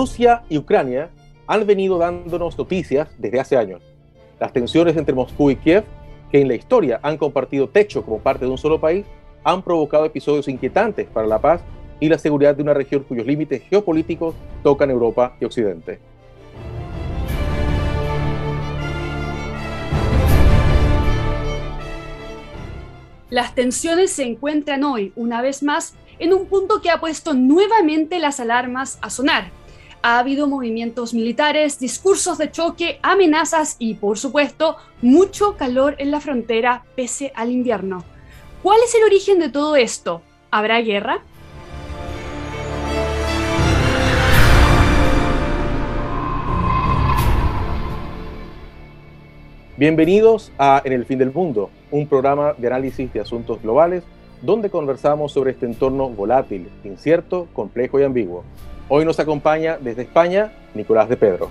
Rusia 0.00 0.44
y 0.48 0.56
Ucrania 0.56 1.10
han 1.46 1.66
venido 1.66 1.98
dándonos 1.98 2.56
noticias 2.56 3.06
desde 3.18 3.38
hace 3.38 3.58
años. 3.58 3.82
Las 4.40 4.50
tensiones 4.50 4.96
entre 4.96 5.14
Moscú 5.14 5.50
y 5.50 5.56
Kiev, 5.56 5.84
que 6.32 6.40
en 6.40 6.48
la 6.48 6.54
historia 6.54 7.00
han 7.02 7.18
compartido 7.18 7.68
techo 7.68 8.02
como 8.02 8.18
parte 8.18 8.46
de 8.46 8.50
un 8.50 8.56
solo 8.56 8.80
país, 8.80 9.04
han 9.44 9.60
provocado 9.60 10.06
episodios 10.06 10.48
inquietantes 10.48 11.06
para 11.06 11.26
la 11.26 11.38
paz 11.38 11.60
y 12.00 12.08
la 12.08 12.16
seguridad 12.16 12.54
de 12.54 12.62
una 12.62 12.72
región 12.72 13.02
cuyos 13.02 13.26
límites 13.26 13.62
geopolíticos 13.68 14.34
tocan 14.62 14.90
Europa 14.90 15.36
y 15.38 15.44
Occidente. 15.44 15.98
Las 23.28 23.54
tensiones 23.54 24.10
se 24.12 24.24
encuentran 24.24 24.82
hoy, 24.82 25.12
una 25.14 25.42
vez 25.42 25.62
más, 25.62 25.94
en 26.18 26.32
un 26.32 26.46
punto 26.46 26.80
que 26.80 26.88
ha 26.88 27.00
puesto 27.00 27.34
nuevamente 27.34 28.18
las 28.18 28.40
alarmas 28.40 28.98
a 29.02 29.10
sonar. 29.10 29.59
Ha 30.02 30.18
habido 30.18 30.46
movimientos 30.46 31.12
militares, 31.12 31.78
discursos 31.78 32.38
de 32.38 32.50
choque, 32.50 32.98
amenazas 33.02 33.76
y, 33.78 33.96
por 33.96 34.16
supuesto, 34.16 34.76
mucho 35.02 35.58
calor 35.58 35.94
en 35.98 36.10
la 36.10 36.20
frontera 36.20 36.84
pese 36.96 37.32
al 37.34 37.50
invierno. 37.50 38.02
¿Cuál 38.62 38.78
es 38.82 38.94
el 38.94 39.04
origen 39.04 39.38
de 39.38 39.50
todo 39.50 39.76
esto? 39.76 40.22
¿Habrá 40.50 40.80
guerra? 40.80 41.22
Bienvenidos 49.76 50.50
a 50.58 50.80
En 50.82 50.94
el 50.94 51.04
fin 51.04 51.18
del 51.18 51.30
mundo, 51.30 51.68
un 51.90 52.06
programa 52.06 52.54
de 52.56 52.66
análisis 52.68 53.12
de 53.12 53.20
asuntos 53.20 53.60
globales 53.60 54.02
donde 54.40 54.70
conversamos 54.70 55.32
sobre 55.32 55.50
este 55.50 55.66
entorno 55.66 56.08
volátil, 56.08 56.70
incierto, 56.84 57.48
complejo 57.52 58.00
y 58.00 58.04
ambiguo. 58.04 58.44
Hoy 58.92 59.04
nos 59.04 59.20
acompaña 59.20 59.78
desde 59.80 60.02
España 60.02 60.50
Nicolás 60.74 61.08
de 61.08 61.16
Pedro. 61.16 61.48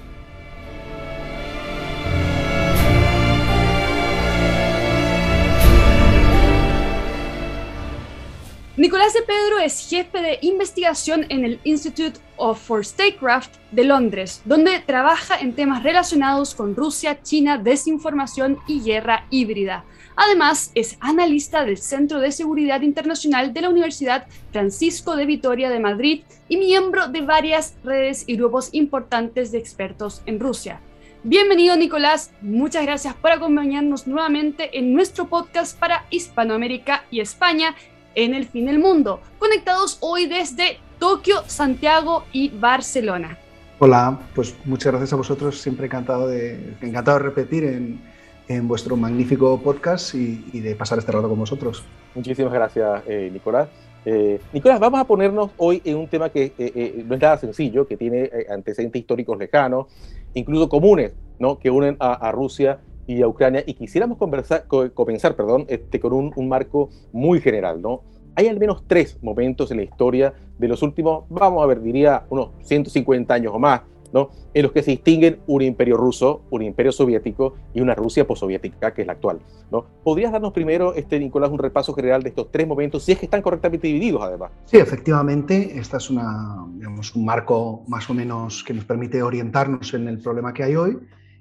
Nicolás 8.80 9.11
de 9.11 9.23
Pedro 9.23 9.59
es 9.59 9.89
jefe 9.89 10.22
de 10.22 10.39
investigación 10.41 11.25
en 11.27 11.44
el 11.44 11.59
Institute 11.66 12.17
of 12.38 12.66
for 12.66 12.86
Statecraft 12.86 13.58
de 13.73 13.83
Londres, 13.83 14.41
donde 14.45 14.80
trabaja 14.80 15.38
en 15.38 15.52
temas 15.52 15.83
relacionados 15.83 16.55
con 16.55 16.77
Rusia, 16.77 17.21
China, 17.21 17.58
desinformación 17.58 18.58
y 18.67 18.81
guerra 18.81 19.25
híbrida. 19.31 19.83
Además, 20.16 20.71
es 20.75 20.95
analista 21.02 21.66
del 21.66 21.77
Centro 21.77 22.21
de 22.21 22.31
Seguridad 22.31 22.80
Internacional 22.80 23.53
de 23.53 23.63
la 23.63 23.69
Universidad 23.69 24.27
Francisco 24.53 25.17
de 25.17 25.25
Vitoria 25.25 25.69
de 25.69 25.81
Madrid 25.81 26.23
y 26.47 26.55
miembro 26.55 27.09
de 27.09 27.19
varias 27.19 27.75
redes 27.83 28.23
y 28.27 28.38
grupos 28.38 28.69
importantes 28.71 29.52
de 29.52 29.58
expertos 29.58 30.21
en 30.25 30.39
Rusia. 30.39 30.80
Bienvenido 31.25 31.75
Nicolás, 31.75 32.31
muchas 32.39 32.86
gracias 32.86 33.14
por 33.14 33.31
acompañarnos 33.31 34.08
nuevamente 34.08 34.80
en 34.80 34.93
nuestro 34.93 35.27
podcast 35.27 35.77
para 35.77 36.05
Hispanoamérica 36.11 37.03
y 37.11 37.19
España 37.19 37.75
en 38.15 38.33
el 38.33 38.45
fin 38.45 38.65
del 38.65 38.79
mundo, 38.79 39.21
conectados 39.38 39.97
hoy 40.02 40.25
desde 40.25 40.79
Tokio, 40.99 41.43
Santiago 41.47 42.23
y 42.31 42.49
Barcelona. 42.49 43.38
Hola, 43.79 44.19
pues 44.35 44.55
muchas 44.65 44.91
gracias 44.91 45.13
a 45.13 45.15
vosotros, 45.15 45.59
siempre 45.59 45.85
encantado 45.85 46.27
de, 46.27 46.75
encantado 46.81 47.17
de 47.17 47.23
repetir 47.23 47.63
en, 47.63 48.02
en 48.49 48.67
vuestro 48.67 48.97
magnífico 48.97 49.57
podcast 49.61 50.13
y, 50.15 50.59
de 50.59 50.75
pasar 50.75 50.99
este 50.99 51.11
rato 51.11 51.30
con 51.30 51.39
vosotros. 51.39 51.83
Muchísimas 52.15 52.52
gracias, 52.52 53.03
eh, 53.07 53.30
Nicolás. 53.31 53.69
Eh, 54.05 54.41
Nicolás, 54.52 54.80
vamos 54.80 54.99
a 54.99 55.05
ponernos 55.05 55.52
hoy 55.57 55.81
en 55.85 55.97
un 55.97 56.07
tema 56.07 56.30
que 56.30 56.52
eh, 56.57 57.03
no 57.05 57.15
es 57.15 57.21
nada 57.21 57.37
sencillo, 57.37 57.87
que 57.87 57.95
tiene 57.95 58.30
antecedentes 58.49 58.99
históricos 58.99 59.37
lejanos, 59.37 59.87
incluso 60.33 60.67
comunes, 60.67 61.14
¿no? 61.37 61.59
que 61.59 61.69
unen 61.69 61.95
a, 61.99 62.14
a 62.14 62.31
Rusia 62.31 62.80
y 63.09 63.23
a 63.23 63.27
Ucrania. 63.27 63.64
Y 63.65 63.73
quisiéramos 63.73 64.20
conversar, 64.20 64.65
comenzar 64.67 65.36
perdón, 65.36 65.65
este, 65.67 65.99
con 65.99 66.14
un, 66.14 66.31
un, 66.36 66.47
marco 66.47 66.89
muy 67.11 67.42
general. 67.42 67.81
¿no? 67.81 68.03
Hay 68.36 68.47
al 68.47 68.59
menos 68.59 68.83
tres 68.86 69.17
momentos 69.23 69.71
en 69.71 69.77
la 69.77 69.83
historia 69.83 70.33
de 70.59 70.67
los 70.67 70.83
últimos, 70.83 71.23
vamos 71.30 71.64
a 71.64 71.65
ver, 71.65 71.81
diría 71.81 72.25
unos 72.30 72.52
150 72.61 73.33
años 73.33 73.53
o 73.55 73.59
más, 73.59 73.81
¿no? 74.14 74.30
en 74.53 74.64
los 74.64 74.71
que 74.71 74.83
se 74.83 74.92
distinguen 74.92 75.39
un 75.48 75.64
imperio 75.64 75.98
ruso, 75.98 76.43
un 76.52 76.61
imperio 76.61 76.92
soviético 76.92 77.55
y 77.73 77.81
una 77.81 77.95
Rusia 77.95 78.27
postsoviética, 78.27 78.93
que 78.93 79.02
es 79.02 79.08
la 79.08 79.14
actual. 79.14 79.39
¿no? 79.71 79.86
¿Podrías 80.03 80.31
darnos 80.31 80.53
primero, 80.53 80.93
este, 80.93 81.19
Nicolás, 81.19 81.49
un 81.49 81.58
repaso 81.58 81.93
general 81.95 82.21
de 82.21 82.30
estos 82.30 82.52
tres 82.52 82.67
momentos, 82.67 83.03
si 83.03 83.14
es 83.14 83.17
que 83.17 83.25
están 83.25 83.42
correctamente 83.42 83.87
divididos, 83.87 84.21
además? 84.21 84.52
Sí, 84.65 84.77
efectivamente, 84.77 85.80
este 85.80 85.98
es 85.98 86.11
una, 86.11 86.64
digamos, 86.75 87.15
un 87.15 87.25
marco 87.25 87.83
más 87.87 88.08
o 88.08 88.14
menos 88.14 88.64
que 88.64 88.73
nos 88.75 88.86
permite 88.86 89.23
orientarnos 89.23 89.95
en 89.95 90.08
el 90.08 90.19
problema 90.19 90.53
que 90.53 90.64
hay 90.64 90.75
hoy. 90.75 90.99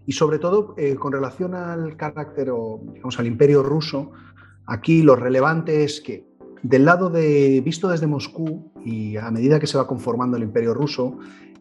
Y 0.08 0.12
sobre 0.12 0.38
todo, 0.38 0.74
eh, 0.78 0.94
con 0.94 1.12
relación 1.12 1.54
al 1.54 1.94
carácter 1.94 2.48
o 2.50 2.80
digamos, 2.94 3.19
al 3.19 3.26
imperio 3.26 3.62
ruso, 3.62 4.12
aquí 4.64 5.02
lo 5.02 5.14
relevante 5.16 5.84
es 5.84 6.00
que 6.00 6.24
del 6.62 6.86
lado 6.86 7.10
de, 7.10 7.60
visto 7.62 7.91
desde 7.91 8.06
Moscú 8.06 8.72
y 8.86 9.19
a 9.19 9.30
medida 9.30 9.60
que 9.60 9.66
se 9.66 9.76
va 9.76 9.86
conformando 9.86 10.38
el 10.38 10.44
imperio 10.44 10.72
ruso, 10.72 11.19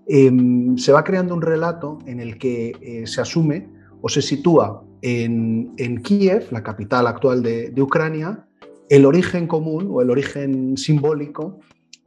eh, 0.08 0.32
se 0.78 0.94
va 0.94 1.04
creando 1.04 1.34
un 1.34 1.42
relato 1.42 1.98
en 2.06 2.22
el 2.22 2.38
que 2.38 2.72
eh, 2.80 3.06
se 3.06 3.20
asume 3.20 3.68
o 4.02 4.08
se 4.08 4.22
sitúa 4.22 4.82
en, 5.02 5.76
Kiev, 6.02 6.48
la 6.52 6.64
capital 6.64 7.06
actual 7.08 7.44
de 7.44 7.82
Ucrania, 7.82 8.48
el 8.88 9.06
origen 9.06 9.48
común 9.48 9.90
o 9.92 10.02
el 10.02 10.10
origen 10.10 10.78
simbólico 10.78 11.60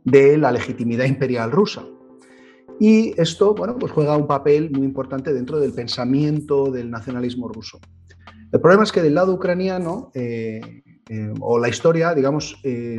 de 0.05 0.39
la 0.39 0.53
legitimidad 0.53 1.05
imperial 1.05 1.53
rusa. 1.53 1.84
Y 2.81 3.13
esto, 3.21 3.55
bueno, 3.55 3.77
pues 3.79 3.93
juega 3.93 4.17
un 4.17 4.27
papel 4.27 4.71
muy 4.71 4.87
importante 4.87 5.35
dentro 5.35 5.61
del 5.61 5.75
pensamiento 5.75 6.71
del 6.71 6.91
nacionalismo 6.91 7.47
ruso. 7.47 7.79
El 8.51 8.61
problema 8.61 8.85
es 8.85 8.91
que 8.91 9.03
del 9.03 9.15
lado 9.15 9.35
ucraniano, 9.35 10.11
eh, 10.15 10.83
eh, 11.11 11.33
o 11.41 11.59
la 11.59 11.69
historia, 11.69 12.15
digamos, 12.15 12.59
eh, 12.65 12.99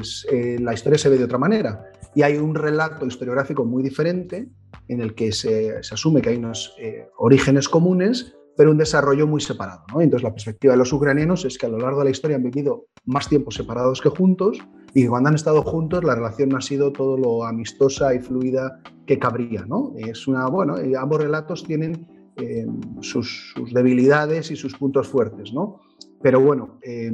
la 0.60 0.76
historia 0.76 1.00
se 1.00 1.10
ve 1.10 1.18
de 1.18 1.24
otra 1.24 1.40
manera. 1.40 1.84
Y 2.14 2.22
hay 2.22 2.38
un 2.38 2.54
relato 2.54 3.08
historiográfico 3.08 3.66
muy 3.66 3.82
diferente 3.82 4.48
en 4.88 5.02
el 5.02 5.16
que 5.16 5.32
se, 5.32 5.76
asume 5.78 6.22
que 6.22 6.30
hay 6.30 6.38
unos 6.38 6.76
orígenes 7.18 7.68
comunes, 7.68 8.36
pero 8.56 8.72
un 8.72 8.78
desarrollo 8.78 9.28
muy 9.28 9.42
separado. 9.42 9.84
¿no? 9.94 10.02
Entonces, 10.02 10.24
la 10.24 10.34
perspectiva 10.34 10.74
de 10.74 10.78
los 10.78 10.92
ucranianos 10.94 11.46
es 11.46 11.58
que 11.58 11.66
a 11.66 11.70
lo 11.70 11.78
largo 11.78 12.00
de 12.00 12.06
la 12.06 12.12
historia 12.12 12.38
han 12.38 12.44
vivido 12.44 12.86
más 13.06 13.28
tiempo 13.28 13.52
separados 13.52 14.02
que 14.02 14.10
juntos 14.10 14.60
y 14.94 15.08
cuando 15.08 15.30
han 15.30 15.36
estado 15.36 15.64
juntos 15.64 16.04
la 16.04 16.16
relación 16.16 16.50
no 16.50 16.58
ha 16.58 16.62
sido 16.62 16.92
todo 16.92 17.18
lo 17.18 17.46
amistosa 17.46 18.14
y 18.14 18.20
fluida 18.20 18.82
que 19.06 19.18
cabría. 19.20 19.66
¿no? 19.66 19.94
Es 19.98 20.28
una, 20.28 20.48
bueno, 20.48 20.76
ambos 20.98 21.22
relatos 21.22 21.64
tienen 21.64 22.08
eh, 22.38 22.66
sus, 23.02 23.54
debilidades 23.72 24.52
y 24.52 24.56
sus 24.56 24.76
puntos 24.76 25.08
fuertes. 25.08 25.54
¿no? 25.54 25.82
Pero 26.22 26.40
bueno, 26.40 26.80
eh, 26.82 27.12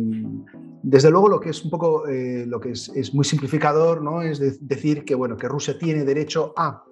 desde 0.83 1.11
luego 1.11 1.29
lo 1.29 1.39
que 1.39 1.49
es 1.49 1.63
un 1.63 1.69
poco, 1.69 2.07
eh, 2.07 2.45
lo 2.47 2.59
que 2.59 2.71
es, 2.71 2.89
es, 2.95 3.13
muy 3.13 3.25
simplificador, 3.25 4.01
¿no? 4.01 4.21
Es 4.21 4.39
de, 4.39 4.57
decir 4.59 5.05
que, 5.05 5.15
bueno, 5.15 5.37
que 5.37 5.47
Rusia 5.47 5.77
tiene 5.77 6.03
derecho 6.03 6.53
a 6.57 6.83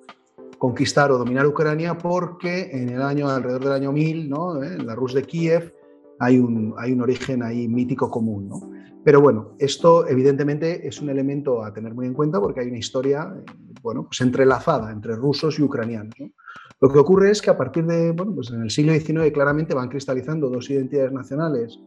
conquistar 0.58 1.12
o 1.12 1.18
dominar 1.18 1.46
Ucrania 1.46 1.98
porque 1.98 2.70
en 2.72 2.90
el 2.90 3.02
año, 3.02 3.30
alrededor 3.30 3.64
del 3.64 3.74
año 3.74 3.92
1000, 3.92 4.30
¿no? 4.30 4.64
en 4.64 4.86
la 4.86 4.96
Rus 4.96 5.14
de 5.14 5.24
Kiev, 5.24 5.74
hay 6.20 6.40
un, 6.40 6.74
hay 6.78 6.92
un 6.92 7.02
origen 7.02 7.44
ahí 7.44 7.68
mítico 7.68 8.10
común. 8.10 8.50
¿no? 8.50 8.72
Pero 9.04 9.22
bueno, 9.22 9.56
esto 9.60 10.08
evidentemente 10.08 10.88
es 10.88 11.02
un 11.02 11.10
elemento 11.10 11.64
a 11.64 11.74
tener 11.74 11.94
muy 11.94 12.08
en 12.08 12.14
cuenta 12.14 12.40
porque 12.40 12.62
hay 12.62 12.68
una 12.70 12.78
historia 12.78 13.34
bueno, 13.82 14.06
pues 14.06 14.22
entrelazada 14.22 14.92
entre 14.92 15.16
rusos 15.16 15.60
y 15.60 15.62
ucranianos. 15.62 16.14
¿no? 16.20 16.30
Lo 16.82 16.92
que 16.92 17.00
ocurre 17.00 17.32
es 17.32 17.42
que 17.42 17.52
a 17.52 17.58
partir 17.58 17.86
de, 17.86 18.12
bueno, 18.12 18.34
pues 18.34 18.50
en 18.52 18.62
el 18.62 18.72
siglo 18.72 18.94
XIX 18.94 19.32
claramente 19.32 19.74
van 19.74 19.90
cristalizando 19.90 20.50
dos 20.50 20.70
identidades 20.70 21.12
nacionales 21.12 21.80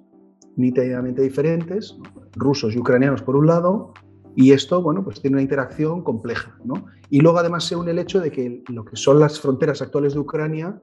nítidamente 0.57 1.23
diferentes, 1.23 1.97
rusos 2.35 2.75
y 2.75 2.79
ucranianos 2.79 3.23
por 3.23 3.37
un 3.37 3.47
lado, 3.47 3.95
y 4.41 4.53
esto, 4.53 4.81
bueno, 4.81 5.03
pues 5.03 5.21
tiene 5.21 5.35
una 5.35 5.43
interacción 5.43 6.05
compleja, 6.05 6.57
¿no? 6.65 6.87
Y 7.11 7.21
luego 7.23 7.39
además 7.39 7.65
se 7.65 7.75
une 7.75 7.91
el 7.91 7.99
hecho 7.99 8.21
de 8.21 8.31
que 8.31 8.63
lo 8.69 8.85
que 8.85 8.95
son 8.95 9.19
las 9.19 9.41
fronteras 9.41 9.83
actuales 9.83 10.15
de 10.15 10.21
Ucrania, 10.21 10.81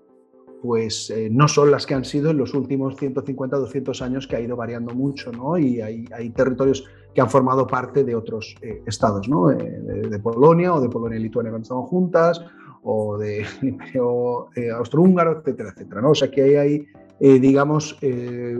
pues 0.61 1.09
eh, 1.09 1.29
no 1.31 1.47
son 1.47 1.71
las 1.71 1.85
que 1.85 1.93
han 1.93 2.03
sido 2.03 2.31
en 2.31 2.37
los 2.37 2.53
últimos 2.53 2.97
150, 2.97 3.55
200 3.55 4.01
años, 4.01 4.27
que 4.27 4.35
ha 4.35 4.41
ido 4.41 4.57
variando 4.57 4.93
mucho, 4.93 5.31
¿no? 5.31 5.57
Y 5.57 5.79
hay, 5.79 6.03
hay 6.11 6.31
territorios 6.31 6.83
que 7.13 7.21
han 7.21 7.29
formado 7.29 7.65
parte 7.65 8.03
de 8.03 8.13
otros 8.13 8.57
eh, 8.61 8.83
estados, 8.85 9.29
¿no? 9.29 9.49
Eh, 9.49 9.55
de, 9.55 10.19
Polonia 10.19 10.73
o 10.73 10.81
de 10.81 10.89
Polonia 10.89 11.17
y 11.17 11.23
Lituania 11.23 11.49
cuando 11.49 11.63
estaban 11.63 11.83
juntas, 11.83 12.43
o 12.83 13.17
de 13.17 13.45
Imperio 13.61 14.47
eh, 14.57 14.69
Austrohúngaro, 14.69 15.39
etcétera, 15.39 15.69
etcétera, 15.69 16.01
¿no? 16.01 16.09
O 16.09 16.15
sea 16.15 16.29
que 16.29 16.43
ahí 16.43 16.55
hay, 16.55 17.39
digamos, 17.39 17.97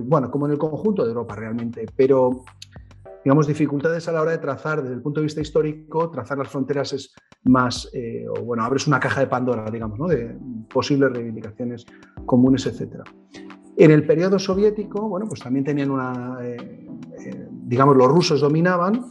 bueno, 0.04 0.32
como 0.32 0.46
en 0.46 0.54
el 0.54 0.58
conjunto 0.58 1.04
de 1.04 1.10
Europa 1.10 1.36
realmente, 1.36 1.86
pero 1.98 2.46
digamos, 3.26 3.48
dificultades 3.48 4.08
a 4.08 4.12
la 4.12 4.22
hora 4.22 4.32
de 4.32 4.38
trazar, 4.38 4.84
desde 4.84 4.94
el 4.94 5.02
punto 5.02 5.20
de 5.20 5.24
vista 5.24 5.42
histórico, 5.42 6.12
trazar 6.12 6.38
las 6.38 6.48
fronteras 6.48 6.94
es 6.94 7.12
más, 7.46 7.90
eh, 7.92 8.24
o 8.30 8.44
bueno, 8.44 8.64
abres 8.64 8.86
una 8.86 9.00
caja 9.00 9.20
de 9.20 9.26
Pandora, 9.26 9.70
digamos, 9.72 9.98
¿no? 9.98 10.08
de 10.08 10.38
posibles 10.72 11.12
reivindicaciones 11.12 11.88
comunes, 12.24 12.68
etc. 12.68 13.02
En 13.78 13.90
el 13.90 14.06
periodo 14.06 14.38
soviético, 14.38 15.10
bueno, 15.10 15.26
pues 15.28 15.42
también 15.42 15.66
tenían 15.66 15.90
una, 15.90 16.38
eh, 16.44 16.88
eh, 17.26 17.48
digamos, 17.64 17.98
los 17.98 18.08
rusos 18.08 18.42
dominaban 18.42 19.04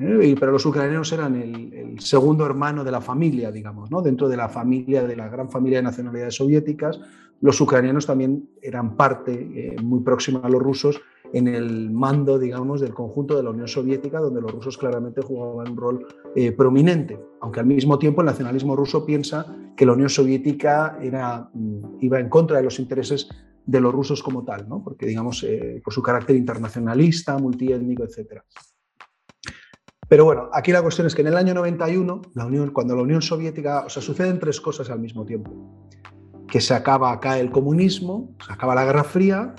¿eh? 0.00 0.34
pero 0.38 0.52
los 0.52 0.64
ucranianos 0.66 1.12
eran 1.12 1.36
el, 1.36 1.98
segundo 1.98 2.46
hermano 2.46 2.82
de 2.82 2.90
la 2.90 3.00
familia, 3.00 3.50
digamos, 3.52 3.90
¿no? 3.90 4.00
dentro 4.00 4.28
de 4.28 4.36
la 4.36 4.48
familia, 4.48 5.02
de 5.02 5.16
la 5.16 5.28
gran 5.28 5.50
familia 5.50 5.78
de 5.78 5.82
nacionalidades 5.82 6.36
soviéticas, 6.36 6.98
los 7.42 7.60
ucranianos 7.60 8.06
también 8.06 8.48
eran 8.62 8.96
parte 8.96 9.32
eh, 9.32 9.76
muy 9.82 10.00
próxima 10.00 10.40
a 10.42 10.48
los 10.48 10.62
rusos 10.62 11.00
en 11.32 11.48
el 11.48 11.90
mando, 11.90 12.38
digamos, 12.38 12.80
del 12.80 12.94
conjunto 12.94 13.36
de 13.36 13.42
la 13.42 13.50
Unión 13.50 13.68
Soviética, 13.68 14.20
donde 14.20 14.40
los 14.40 14.52
rusos 14.52 14.76
claramente 14.76 15.22
jugaban 15.22 15.72
un 15.72 15.76
rol 15.76 16.06
eh, 16.34 16.52
prominente, 16.52 17.20
aunque 17.40 17.60
al 17.60 17.66
mismo 17.66 17.98
tiempo 17.98 18.20
el 18.20 18.26
nacionalismo 18.26 18.76
ruso 18.76 19.04
piensa 19.06 19.46
que 19.76 19.86
la 19.86 19.92
Unión 19.92 20.08
Soviética 20.08 20.98
era, 21.00 21.50
mm, 21.52 21.98
iba 22.00 22.18
en 22.20 22.28
contra 22.28 22.58
de 22.58 22.64
los 22.64 22.78
intereses 22.78 23.28
de 23.64 23.80
los 23.80 23.92
rusos 23.92 24.22
como 24.22 24.44
tal, 24.44 24.68
¿no? 24.68 24.82
porque 24.82 25.06
digamos, 25.06 25.46
por 25.84 25.92
su 25.92 26.02
carácter 26.02 26.34
internacionalista, 26.34 27.38
multiétnico, 27.38 28.02
etc. 28.02 28.42
Pero 30.10 30.24
bueno, 30.24 30.50
aquí 30.52 30.72
la 30.72 30.82
cuestión 30.82 31.06
es 31.06 31.14
que 31.14 31.20
en 31.20 31.28
el 31.28 31.36
año 31.36 31.54
91, 31.54 32.22
la 32.34 32.44
Unión, 32.44 32.72
cuando 32.72 32.96
la 32.96 33.02
Unión 33.02 33.22
Soviética, 33.22 33.84
o 33.86 33.88
sea, 33.88 34.02
suceden 34.02 34.40
tres 34.40 34.60
cosas 34.60 34.90
al 34.90 34.98
mismo 34.98 35.24
tiempo. 35.24 35.86
Que 36.48 36.60
se 36.60 36.74
acaba 36.74 37.12
acá 37.12 37.38
el 37.38 37.52
comunismo, 37.52 38.34
se 38.44 38.52
acaba 38.52 38.74
la 38.74 38.84
Guerra 38.84 39.04
Fría 39.04 39.54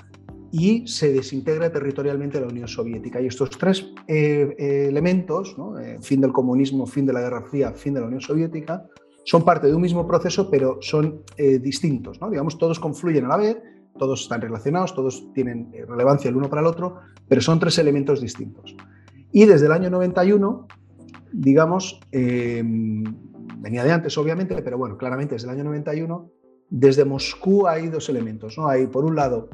y 0.52 0.86
se 0.86 1.10
desintegra 1.12 1.72
territorialmente 1.72 2.38
la 2.38 2.46
Unión 2.46 2.68
Soviética. 2.68 3.20
Y 3.20 3.26
estos 3.26 3.50
tres 3.50 3.86
eh, 4.06 4.54
eh, 4.58 4.86
elementos, 4.88 5.56
eh, 5.80 5.96
fin 6.02 6.20
del 6.20 6.30
comunismo, 6.30 6.86
fin 6.86 7.06
de 7.06 7.14
la 7.14 7.22
Guerra 7.22 7.42
Fría, 7.42 7.72
fin 7.72 7.94
de 7.94 8.00
la 8.00 8.06
Unión 8.06 8.20
Soviética, 8.20 8.84
son 9.24 9.44
parte 9.44 9.66
de 9.66 9.74
un 9.74 9.80
mismo 9.80 10.06
proceso, 10.06 10.50
pero 10.50 10.78
son 10.80 11.22
distintos. 11.60 12.18
Digamos, 12.28 12.58
todos 12.58 12.80
confluyen 12.80 13.24
a 13.26 13.28
la 13.28 13.36
vez, 13.36 13.56
todos 13.96 14.22
están 14.22 14.40
relacionados, 14.40 14.96
todos 14.96 15.32
tienen 15.32 15.70
relevancia 15.88 16.28
el 16.28 16.34
uno 16.34 16.50
para 16.50 16.60
el 16.60 16.66
otro, 16.66 16.96
pero 17.28 17.40
son 17.40 17.60
tres 17.60 17.78
elementos 17.78 18.20
distintos. 18.20 18.74
Y 19.30 19.44
desde 19.46 19.66
el 19.66 19.72
año 19.72 19.90
91, 19.90 20.66
digamos, 21.32 22.00
venía 22.10 23.84
de 23.84 23.92
antes 23.92 24.18
obviamente, 24.18 24.60
pero 24.60 24.76
bueno, 24.76 24.98
claramente 24.98 25.36
desde 25.36 25.46
el 25.46 25.54
año 25.54 25.64
91, 25.64 26.28
desde 26.68 27.04
Moscú 27.04 27.68
hay 27.68 27.86
dos 27.86 28.08
elementos. 28.08 28.58
¿no? 28.58 28.66
Hay, 28.66 28.88
por 28.88 29.04
un 29.04 29.14
lado, 29.14 29.50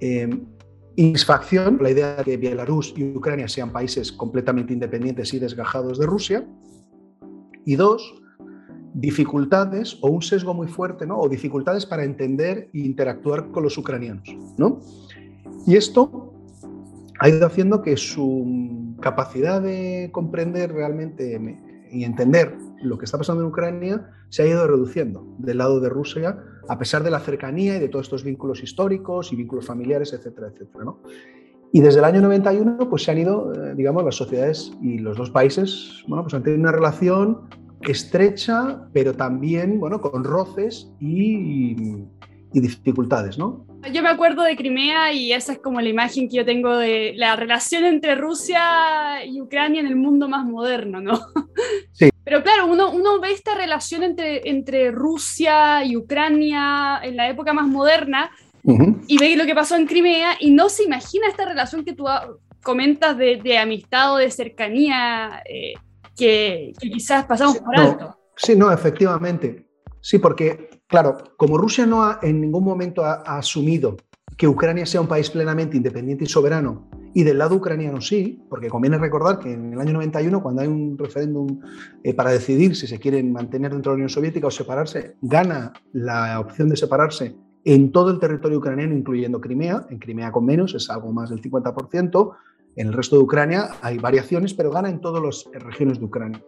eh, 0.00 0.28
insatisfacción, 0.96 1.78
la 1.80 1.90
idea 1.90 2.16
de 2.16 2.24
que 2.24 2.36
Bielorrusia 2.36 2.98
y 2.98 3.16
Ucrania 3.16 3.48
sean 3.48 3.72
países 3.72 4.10
completamente 4.10 4.72
independientes 4.72 5.32
y 5.32 5.38
desgajados 5.38 5.98
de 5.98 6.06
Rusia. 6.06 6.46
Y 7.64 7.76
dos, 7.76 8.14
dificultades 8.94 9.98
o 10.00 10.08
un 10.08 10.22
sesgo 10.22 10.54
muy 10.54 10.66
fuerte, 10.66 11.06
¿no? 11.06 11.18
o 11.18 11.28
dificultades 11.28 11.86
para 11.86 12.04
entender 12.04 12.68
e 12.74 12.80
interactuar 12.80 13.50
con 13.50 13.62
los 13.62 13.78
ucranianos. 13.78 14.28
¿no? 14.56 14.80
Y 15.66 15.76
esto 15.76 16.32
ha 17.20 17.28
ido 17.28 17.46
haciendo 17.46 17.82
que 17.82 17.96
su 17.96 18.96
capacidad 19.00 19.62
de 19.62 20.10
comprender 20.12 20.72
realmente 20.72 21.40
y 21.90 22.04
entender 22.04 22.56
lo 22.82 22.98
que 22.98 23.04
está 23.04 23.18
pasando 23.18 23.42
en 23.42 23.48
Ucrania 23.48 24.10
se 24.30 24.42
ha 24.42 24.46
ido 24.46 24.66
reduciendo 24.66 25.26
del 25.38 25.58
lado 25.58 25.80
de 25.80 25.88
Rusia, 25.88 26.38
a 26.68 26.78
pesar 26.78 27.02
de 27.02 27.10
la 27.10 27.20
cercanía 27.20 27.76
y 27.76 27.80
de 27.80 27.88
todos 27.88 28.06
estos 28.06 28.24
vínculos 28.24 28.62
históricos 28.62 29.32
y 29.32 29.36
vínculos 29.36 29.66
familiares, 29.66 30.12
etcétera, 30.12 30.48
etcétera. 30.48 30.84
¿no? 30.84 31.00
Y 31.72 31.80
desde 31.80 31.98
el 31.98 32.04
año 32.04 32.20
91 32.20 32.88
pues 32.88 33.02
se 33.02 33.10
han 33.10 33.18
ido, 33.18 33.52
eh, 33.52 33.74
digamos, 33.74 34.04
las 34.04 34.16
sociedades 34.16 34.72
y 34.82 34.98
los 34.98 35.16
dos 35.16 35.30
países, 35.30 36.02
bueno, 36.06 36.22
pues 36.22 36.34
han 36.34 36.42
tenido 36.42 36.60
una 36.60 36.72
relación 36.72 37.40
estrecha, 37.82 38.88
pero 38.92 39.14
también, 39.14 39.78
bueno, 39.78 40.00
con 40.00 40.24
roces 40.24 40.90
y, 41.00 41.76
y 42.52 42.60
dificultades, 42.60 43.38
¿no? 43.38 43.66
Yo 43.92 44.02
me 44.02 44.08
acuerdo 44.08 44.42
de 44.42 44.56
Crimea 44.56 45.12
y 45.12 45.32
esa 45.32 45.52
es 45.52 45.58
como 45.60 45.80
la 45.80 45.88
imagen 45.88 46.28
que 46.28 46.36
yo 46.38 46.44
tengo 46.44 46.76
de 46.76 47.12
la 47.16 47.36
relación 47.36 47.84
entre 47.84 48.16
Rusia 48.16 49.24
y 49.24 49.40
Ucrania 49.40 49.80
en 49.80 49.86
el 49.86 49.96
mundo 49.96 50.28
más 50.28 50.44
moderno, 50.44 51.00
¿no? 51.00 51.20
Sí. 51.92 52.10
Pero 52.42 52.56
claro, 52.56 52.72
uno, 52.72 52.90
uno 52.90 53.20
ve 53.20 53.32
esta 53.32 53.54
relación 53.54 54.02
entre, 54.02 54.48
entre 54.48 54.90
Rusia 54.90 55.84
y 55.84 55.96
Ucrania 55.96 57.00
en 57.02 57.16
la 57.16 57.28
época 57.28 57.52
más 57.52 57.66
moderna 57.66 58.30
y 59.06 59.18
ve 59.18 59.36
lo 59.36 59.46
que 59.46 59.54
pasó 59.54 59.76
en 59.76 59.86
Crimea 59.86 60.36
y 60.40 60.50
no 60.50 60.68
se 60.68 60.84
imagina 60.84 61.26
esta 61.28 61.46
relación 61.46 61.84
que 61.84 61.94
tú 61.94 62.04
comentas 62.62 63.16
de, 63.16 63.40
de 63.42 63.56
amistad 63.56 64.14
o 64.14 64.16
de 64.18 64.30
cercanía 64.30 65.42
eh, 65.48 65.72
que, 66.16 66.72
quizás 66.78 67.24
pasamos 67.24 67.58
por 67.58 67.78
alto. 67.78 68.18
Sí, 68.36 68.54
no, 68.54 68.70
efectivamente. 68.70 69.66
Sí, 70.00 70.18
porque 70.18 70.68
Claro, 70.88 71.18
como 71.36 71.58
Rusia 71.58 71.84
no 71.84 72.02
ha 72.02 72.18
en 72.22 72.40
ningún 72.40 72.64
momento 72.64 73.04
ha, 73.04 73.22
asumido 73.36 73.98
que 74.38 74.48
Ucrania 74.48 74.86
sea 74.86 75.02
un 75.02 75.06
país 75.06 75.28
plenamente 75.28 75.76
independiente 75.76 76.24
y 76.24 76.26
soberano, 76.26 76.88
y 77.18 77.24
del 77.24 77.38
lado 77.38 77.56
ucraniano 77.56 78.00
sí, 78.00 78.40
porque 78.48 78.68
conviene 78.68 78.96
recordar 78.96 79.40
que 79.40 79.52
en 79.52 79.72
el 79.72 79.80
año 79.80 79.94
91, 79.94 80.40
cuando 80.40 80.62
hay 80.62 80.68
un 80.68 80.96
referéndum 80.96 81.58
eh, 82.04 82.14
para 82.14 82.30
decidir 82.30 82.76
si 82.76 82.86
se 82.86 83.00
quieren 83.00 83.32
mantener 83.32 83.72
dentro 83.72 83.90
de 83.90 83.94
la 83.94 84.02
Unión 84.02 84.08
Soviética 84.08 84.46
o 84.46 84.52
separarse, 84.52 85.16
gana 85.20 85.72
la 85.92 86.38
opción 86.38 86.68
de 86.68 86.76
separarse 86.76 87.34
en 87.64 87.90
todo 87.90 88.12
el 88.12 88.20
territorio 88.20 88.58
ucraniano, 88.58 88.94
incluyendo 88.94 89.40
Crimea, 89.40 89.84
en 89.90 89.98
Crimea 89.98 90.30
con 90.30 90.46
menos, 90.46 90.76
es 90.76 90.88
algo 90.90 91.12
más 91.12 91.30
del 91.30 91.42
50%, 91.42 92.36
en 92.76 92.86
el 92.86 92.92
resto 92.92 93.16
de 93.16 93.22
Ucrania 93.22 93.70
hay 93.82 93.98
variaciones, 93.98 94.54
pero 94.54 94.70
gana 94.70 94.88
en 94.88 95.00
todas 95.00 95.20
las 95.20 95.64
regiones 95.64 95.98
de 95.98 96.04
Ucrania. 96.04 96.40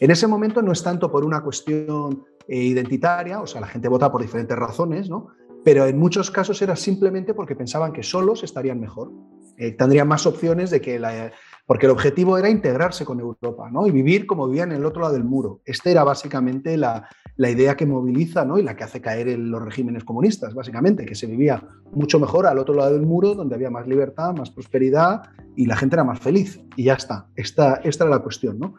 En 0.00 0.10
ese 0.10 0.26
momento 0.26 0.62
no 0.62 0.72
es 0.72 0.82
tanto 0.82 1.12
por 1.12 1.26
una 1.26 1.42
cuestión 1.42 2.24
eh, 2.48 2.56
identitaria, 2.56 3.42
o 3.42 3.46
sea, 3.46 3.60
la 3.60 3.66
gente 3.66 3.86
vota 3.88 4.10
por 4.10 4.22
diferentes 4.22 4.56
razones, 4.56 5.10
¿no? 5.10 5.26
Pero 5.62 5.84
en 5.84 5.98
muchos 5.98 6.30
casos 6.30 6.62
era 6.62 6.74
simplemente 6.74 7.34
porque 7.34 7.54
pensaban 7.54 7.92
que 7.92 8.02
solos 8.02 8.44
estarían 8.44 8.80
mejor. 8.80 9.10
Eh, 9.58 9.72
tendrían 9.72 10.08
más 10.08 10.26
opciones 10.26 10.70
de 10.70 10.80
que 10.80 10.98
la, 10.98 11.32
porque 11.66 11.86
el 11.86 11.92
objetivo 11.92 12.38
era 12.38 12.48
integrarse 12.48 13.04
con 13.04 13.18
Europa 13.18 13.68
¿no? 13.70 13.86
y 13.86 13.90
vivir 13.90 14.26
como 14.26 14.46
vivían 14.46 14.70
en 14.70 14.78
el 14.78 14.84
otro 14.84 15.02
lado 15.02 15.14
del 15.14 15.24
muro. 15.24 15.60
Esta 15.64 15.90
era 15.90 16.04
básicamente 16.04 16.76
la, 16.76 17.08
la 17.36 17.50
idea 17.50 17.76
que 17.76 17.86
moviliza 17.86 18.44
¿no? 18.44 18.58
y 18.58 18.62
la 18.62 18.76
que 18.76 18.84
hace 18.84 19.00
caer 19.00 19.28
en 19.28 19.50
los 19.50 19.62
regímenes 19.62 20.04
comunistas, 20.04 20.54
básicamente, 20.54 21.04
que 21.04 21.14
se 21.14 21.26
vivía 21.26 21.62
mucho 21.92 22.20
mejor 22.20 22.46
al 22.46 22.58
otro 22.58 22.74
lado 22.74 22.92
del 22.92 23.06
muro, 23.06 23.34
donde 23.34 23.56
había 23.56 23.70
más 23.70 23.86
libertad, 23.88 24.34
más 24.34 24.50
prosperidad 24.50 25.22
y 25.56 25.66
la 25.66 25.76
gente 25.76 25.96
era 25.96 26.04
más 26.04 26.20
feliz. 26.20 26.60
Y 26.76 26.84
ya 26.84 26.94
está, 26.94 27.26
esta, 27.34 27.80
esta 27.82 28.04
era 28.04 28.16
la 28.16 28.22
cuestión. 28.22 28.58
¿no? 28.60 28.74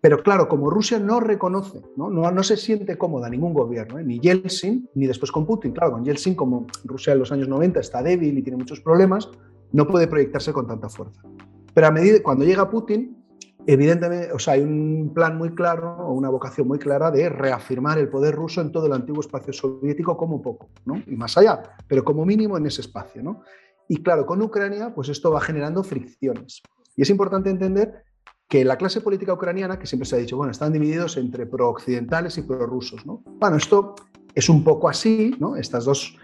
Pero 0.00 0.22
claro, 0.22 0.48
como 0.48 0.70
Rusia 0.70 0.98
no 0.98 1.20
reconoce, 1.20 1.80
no, 1.96 2.10
no, 2.10 2.42
se 2.42 2.56
siente 2.56 2.98
cómoda 2.98 3.28
ningún 3.30 3.54
gobierno, 3.54 3.98
¿eh? 3.98 4.04
ni 4.04 4.20
Yeltsin, 4.20 4.88
ni 4.94 5.06
después 5.06 5.30
con 5.32 5.46
Putin. 5.46 5.72
Claro, 5.72 5.92
con 5.92 6.04
Yeltsin, 6.04 6.34
como 6.34 6.66
Rusia 6.84 7.12
en 7.12 7.20
los 7.20 7.32
años 7.32 7.48
90 7.48 7.80
está 7.80 8.02
débil 8.02 8.38
y 8.38 8.42
tiene 8.42 8.58
muchos 8.58 8.80
problemas, 8.80 9.28
no 9.72 9.86
puede 9.86 10.06
proyectarse 10.06 10.52
con 10.52 10.66
tanta 10.66 10.88
fuerza. 10.88 11.22
Pero 11.74 11.86
a 11.86 11.90
medida 11.90 12.22
cuando 12.22 12.44
llega 12.44 12.70
Putin, 12.70 13.16
evidentemente, 13.66 14.32
o 14.32 14.38
sea, 14.38 14.54
hay 14.54 14.62
un 14.62 15.12
plan 15.14 15.36
muy 15.36 15.54
claro 15.54 15.96
o 15.98 16.12
una 16.12 16.28
vocación 16.28 16.68
muy 16.68 16.78
clara 16.78 17.10
de 17.10 17.28
reafirmar 17.28 17.98
el 17.98 18.08
poder 18.08 18.34
ruso 18.34 18.60
en 18.60 18.72
todo 18.72 18.86
el 18.86 18.92
antiguo 18.92 19.20
espacio 19.20 19.52
soviético 19.52 20.16
como 20.16 20.42
poco, 20.42 20.68
¿no? 20.84 21.02
Y 21.06 21.16
más 21.16 21.36
allá, 21.38 21.62
pero 21.86 22.04
como 22.04 22.24
mínimo 22.24 22.56
en 22.56 22.66
ese 22.66 22.80
espacio, 22.82 23.22
¿no? 23.22 23.42
Y 23.88 24.02
claro, 24.02 24.26
con 24.26 24.40
Ucrania, 24.42 24.94
pues 24.94 25.08
esto 25.08 25.30
va 25.30 25.40
generando 25.40 25.82
fricciones. 25.82 26.62
Y 26.96 27.02
es 27.02 27.10
importante 27.10 27.50
entender 27.50 28.04
que 28.48 28.64
la 28.64 28.76
clase 28.76 29.00
política 29.00 29.32
ucraniana, 29.32 29.78
que 29.78 29.86
siempre 29.86 30.06
se 30.06 30.16
ha 30.16 30.18
dicho, 30.18 30.36
bueno, 30.36 30.50
están 30.50 30.72
divididos 30.72 31.16
entre 31.16 31.46
pro-occidentales 31.46 32.36
y 32.36 32.42
pro-rusos, 32.42 33.06
¿no? 33.06 33.22
Bueno, 33.24 33.56
esto 33.56 33.94
es 34.34 34.48
un 34.48 34.62
poco 34.62 34.88
así, 34.88 35.34
¿no? 35.38 35.56
Estas 35.56 35.84
dos 35.84 36.18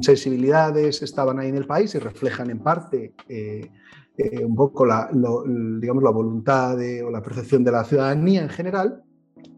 sensibilidades 0.00 1.02
estaban 1.02 1.38
ahí 1.38 1.48
en 1.48 1.56
el 1.56 1.66
país 1.66 1.94
y 1.94 1.98
reflejan 1.98 2.50
en 2.50 2.60
parte 2.60 3.14
eh, 3.28 3.70
eh, 4.16 4.44
un 4.44 4.56
poco 4.56 4.84
la, 4.86 5.10
digamos, 5.12 6.02
la 6.02 6.10
voluntad 6.10 6.76
o 7.04 7.10
la 7.10 7.22
percepción 7.22 7.62
de 7.64 7.72
la 7.72 7.84
ciudadanía 7.84 8.42
en 8.42 8.48
general, 8.48 9.02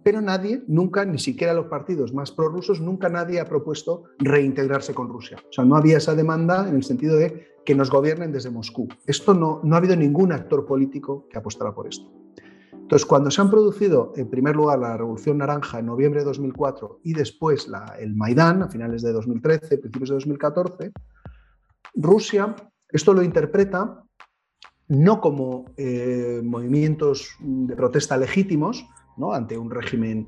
pero 0.03 0.21
nadie, 0.21 0.63
nunca, 0.67 1.05
ni 1.05 1.19
siquiera 1.19 1.55
los 1.55 1.67
partidos 1.67 2.13
más 2.15 2.33
prorrusos, 2.33 2.81
nunca 2.81 3.09
nadie 3.09 3.41
ha 3.41 3.49
propuesto 3.49 4.05
reintegrarse 4.19 4.95
con 4.95 5.09
Rusia. 5.09 5.39
O 5.49 5.53
sea, 5.53 5.65
no 5.65 5.77
había 5.77 5.99
esa 5.99 6.15
demanda 6.15 6.69
en 6.69 6.77
el 6.77 6.85
sentido 6.85 7.17
de 7.17 7.49
que 7.65 7.75
nos 7.75 7.91
gobiernen 7.91 8.33
desde 8.33 8.51
Moscú. 8.51 8.89
Esto 9.07 9.35
no, 9.35 9.61
no 9.63 9.75
ha 9.75 9.79
habido 9.79 9.97
ningún 9.97 10.33
actor 10.33 10.67
político 10.67 11.27
que 11.31 11.39
apostara 11.39 11.75
por 11.75 11.87
esto. 11.87 12.11
Entonces, 12.91 13.07
cuando 13.07 13.31
se 13.31 13.41
han 13.41 13.51
producido, 13.51 14.13
en 14.17 14.29
primer 14.29 14.57
lugar, 14.57 14.81
la 14.81 14.97
Revolución 14.97 15.39
Naranja 15.39 15.79
en 15.79 15.87
noviembre 15.87 16.23
de 16.23 16.27
2004 16.27 16.99
y 17.05 17.13
después 17.13 17.69
el 18.01 18.17
Maidán 18.17 18.65
a 18.65 18.69
finales 18.69 19.03
de 19.03 19.13
2013, 19.13 19.79
principios 19.79 20.09
de 20.09 20.15
2014, 20.17 20.91
Rusia 21.95 22.57
esto 22.89 23.15
lo 23.15 23.23
interpreta 23.23 24.03
no 24.89 25.21
como 25.21 25.67
eh, 25.77 26.41
movimientos 26.43 27.29
de 27.39 27.77
protesta 27.77 28.17
legítimos, 28.17 28.85
¿no? 29.17 29.33
ante 29.35 29.57
un 29.57 29.71
régimen 29.71 30.27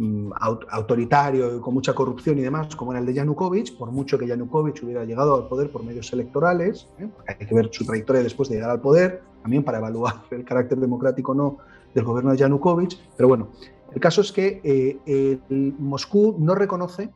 Mm, 0.00 0.32
autoritario 0.70 1.60
con 1.60 1.74
mucha 1.74 1.92
corrupción 1.92 2.38
y 2.38 2.40
demás, 2.40 2.74
como 2.74 2.92
era 2.92 3.00
el 3.00 3.04
de 3.06 3.12
Yanukovych, 3.12 3.76
por 3.76 3.90
mucho 3.90 4.16
que 4.18 4.26
Yanukovych 4.26 4.82
hubiera 4.82 5.04
llegado 5.04 5.36
al 5.36 5.46
poder 5.46 5.70
por 5.70 5.84
medios 5.84 6.10
electorales, 6.14 6.88
¿eh? 6.98 7.10
hay 7.26 7.46
que 7.46 7.54
ver 7.54 7.68
su 7.70 7.84
trayectoria 7.84 8.22
después 8.22 8.48
de 8.48 8.54
llegar 8.54 8.70
al 8.70 8.80
poder, 8.80 9.22
también 9.42 9.62
para 9.62 9.76
evaluar 9.76 10.22
el 10.30 10.42
carácter 10.46 10.78
democrático 10.78 11.32
o 11.32 11.34
no 11.34 11.58
del 11.94 12.04
gobierno 12.04 12.32
de 12.32 12.38
Yanukovych, 12.38 12.98
pero 13.16 13.28
bueno, 13.28 13.48
el 13.92 14.00
caso 14.00 14.20
es 14.20 14.32
que 14.32 14.60
eh, 14.64 15.38
Moscú 15.48 16.36
no 16.38 16.54
reconoce 16.54 17.10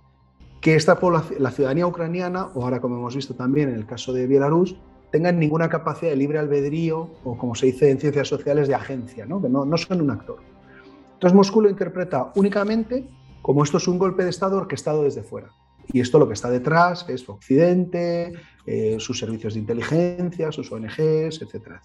que 0.61 0.75
esta 0.75 0.99
población, 0.99 1.43
la 1.43 1.50
ciudadanía 1.50 1.87
ucraniana, 1.87 2.47
o 2.54 2.64
ahora 2.64 2.81
como 2.81 2.97
hemos 2.97 3.14
visto 3.14 3.35
también 3.35 3.69
en 3.69 3.76
el 3.76 3.87
caso 3.87 4.12
de 4.12 4.26
Bielorrusia, 4.26 4.78
tengan 5.12 5.38
ninguna 5.38 5.69
capacidad 5.69 6.11
de 6.11 6.16
libre 6.16 6.38
albedrío 6.38 7.11
o, 7.23 7.38
como 7.38 7.54
se 7.54 7.66
dice 7.66 7.90
en 7.90 8.00
ciencias 8.00 8.26
sociales, 8.26 8.66
de 8.66 8.75
agencia, 8.75 9.26
¿no? 9.26 9.40
que 9.40 9.49
no, 9.49 9.64
no 9.64 9.76
son 9.76 10.00
un 10.00 10.11
actor. 10.11 10.38
Entonces 11.12 11.37
Moscú 11.37 11.61
lo 11.61 11.71
interpreta 11.71 12.33
únicamente 12.35 13.07
como 13.45 13.62
esto 13.62 13.76
es 13.76 13.87
un 13.88 13.99
golpe 13.99 14.25
de 14.25 14.31
Estado 14.31 14.57
orquestado 14.57 15.02
desde 15.02 15.23
fuera. 15.23 15.50
Y 15.93 16.00
esto 16.00 16.19
lo 16.19 16.26
que 16.26 16.33
está 16.33 16.49
detrás 16.49 17.04
es 17.11 17.28
Occidente, 17.28 18.33
eh, 18.64 18.97
sus 18.99 19.19
servicios 19.19 19.52
de 19.52 19.61
inteligencia, 19.61 20.50
sus 20.50 20.73
ONGs, 20.73 21.43
etcétera, 21.43 21.83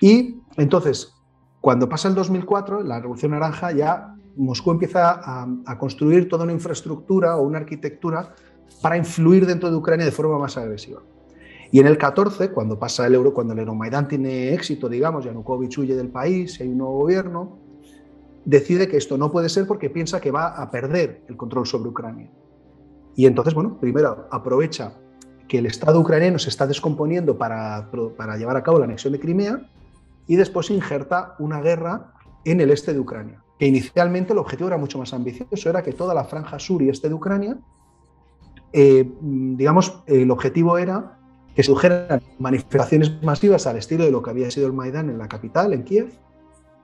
Y 0.00 0.40
entonces, 0.56 1.14
cuando 1.62 1.88
pasa 1.88 2.08
el 2.08 2.16
2004, 2.16 2.82
la 2.82 2.98
Revolución 2.98 3.30
Naranja, 3.30 3.70
ya 3.70 4.16
Moscú 4.34 4.72
empieza 4.72 5.20
a, 5.64 5.78
construir 5.78 6.28
toda 6.28 6.42
una 6.42 6.52
infraestructura 6.52 7.36
o 7.36 7.42
una 7.42 7.58
arquitectura 7.58 8.34
para 8.82 8.96
influir 8.96 9.46
dentro 9.46 9.70
de 9.70 9.76
Ucrania 9.76 10.04
de 10.04 10.10
forma 10.10 10.40
más 10.40 10.56
agresiva. 10.56 11.02
Y 11.70 11.78
en 11.78 11.86
el 11.86 11.96
14, 11.96 12.50
cuando 12.50 12.80
pasa 12.80 13.06
el 13.06 13.14
euro, 13.14 13.32
cuando 13.32 13.52
el 13.52 13.60
Euromaidán 13.60 14.08
tiene 14.08 14.52
éxito, 14.52 14.88
digamos, 14.88 15.24
Yanukovych 15.24 15.78
huye 15.78 15.94
del 15.94 16.08
país, 16.08 16.60
hay 16.60 16.66
un 16.66 16.78
nuevo 16.78 16.98
gobierno, 16.98 17.58
decide 18.44 18.88
que 18.88 18.96
esto 18.96 19.16
no 19.16 19.30
puede 19.30 19.48
ser 19.48 19.68
porque 19.68 19.88
piensa 19.88 20.20
que 20.20 20.32
va 20.32 20.48
a 20.48 20.68
perder 20.68 21.22
el 21.28 21.36
control 21.36 21.64
sobre 21.64 21.90
Ucrania. 21.90 22.28
Y 23.14 23.26
entonces, 23.26 23.54
bueno, 23.54 23.78
primero 23.78 24.26
aprovecha 24.32 24.94
que 25.46 25.58
el 25.58 25.66
Estado 25.66 26.00
ucraniano 26.00 26.40
se 26.40 26.48
está 26.48 26.66
descomponiendo 26.66 27.38
para 27.38 27.86
llevar 28.36 28.56
a 28.56 28.64
cabo 28.64 28.80
la 28.80 28.86
anexión 28.86 29.12
de 29.12 29.20
Crimea 29.20 29.64
y 30.26 30.36
después 30.36 30.70
injerta 30.70 31.34
una 31.38 31.60
guerra 31.60 32.12
en 32.44 32.60
el 32.60 32.70
este 32.70 32.92
de 32.92 33.00
Ucrania, 33.00 33.42
que 33.58 33.66
inicialmente 33.66 34.32
el 34.32 34.38
objetivo 34.38 34.68
era 34.68 34.78
mucho 34.78 34.98
más 34.98 35.12
ambicioso, 35.12 35.68
era 35.68 35.82
que 35.82 35.92
toda 35.92 36.14
la 36.14 36.24
franja 36.24 36.58
sur 36.58 36.82
y 36.82 36.88
este 36.88 37.08
de 37.08 37.14
Ucrania, 37.14 37.58
eh, 38.72 39.10
digamos, 39.20 40.02
el 40.06 40.30
objetivo 40.30 40.78
era 40.78 41.18
que 41.54 41.62
se 41.62 41.68
produjeran 41.68 42.22
manifestaciones 42.38 43.22
masivas 43.22 43.66
al 43.66 43.76
estilo 43.76 44.04
de 44.04 44.10
lo 44.10 44.22
que 44.22 44.30
había 44.30 44.50
sido 44.50 44.66
el 44.66 44.72
Maidán 44.72 45.10
en 45.10 45.18
la 45.18 45.28
capital, 45.28 45.72
en 45.74 45.84
Kiev, 45.84 46.12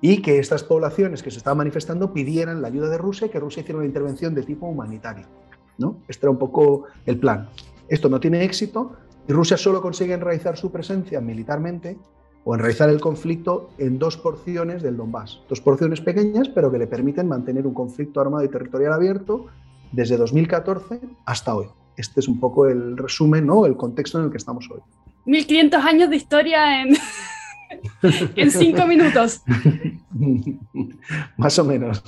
y 0.00 0.22
que 0.22 0.38
estas 0.38 0.62
poblaciones 0.62 1.22
que 1.22 1.30
se 1.30 1.38
estaban 1.38 1.58
manifestando 1.58 2.12
pidieran 2.12 2.62
la 2.62 2.68
ayuda 2.68 2.88
de 2.88 2.98
Rusia 2.98 3.26
y 3.26 3.30
que 3.30 3.40
Rusia 3.40 3.62
hiciera 3.62 3.78
una 3.78 3.86
intervención 3.86 4.34
de 4.34 4.42
tipo 4.42 4.66
humanitario. 4.66 5.26
¿no? 5.78 6.02
Este 6.06 6.26
era 6.26 6.30
un 6.30 6.38
poco 6.38 6.84
el 7.06 7.18
plan. 7.18 7.48
Esto 7.88 8.08
no 8.08 8.20
tiene 8.20 8.44
éxito 8.44 8.92
y 9.26 9.32
Rusia 9.32 9.56
solo 9.56 9.80
consigue 9.80 10.14
enraizar 10.14 10.56
su 10.56 10.70
presencia 10.70 11.20
militarmente 11.20 11.98
o 12.44 12.54
enraizar 12.54 12.88
el 12.88 13.00
conflicto 13.00 13.70
en 13.78 13.98
dos 13.98 14.16
porciones 14.16 14.82
del 14.82 14.96
Donbass. 14.96 15.40
Dos 15.48 15.60
porciones 15.60 16.00
pequeñas, 16.00 16.48
pero 16.48 16.70
que 16.70 16.78
le 16.78 16.86
permiten 16.86 17.28
mantener 17.28 17.66
un 17.66 17.74
conflicto 17.74 18.20
armado 18.20 18.44
y 18.44 18.48
territorial 18.48 18.92
abierto 18.92 19.46
desde 19.92 20.16
2014 20.16 21.00
hasta 21.26 21.54
hoy. 21.54 21.66
Este 21.96 22.20
es 22.20 22.28
un 22.28 22.38
poco 22.38 22.66
el 22.66 22.96
resumen, 22.96 23.46
¿no? 23.46 23.66
el 23.66 23.76
contexto 23.76 24.18
en 24.18 24.26
el 24.26 24.30
que 24.30 24.36
estamos 24.36 24.70
hoy. 24.70 24.80
1500 25.26 25.84
años 25.84 26.10
de 26.10 26.16
historia 26.16 26.82
en, 26.82 26.96
en 28.36 28.50
cinco 28.50 28.86
minutos. 28.86 29.42
Más 31.36 31.58
o 31.58 31.64
menos. 31.64 32.02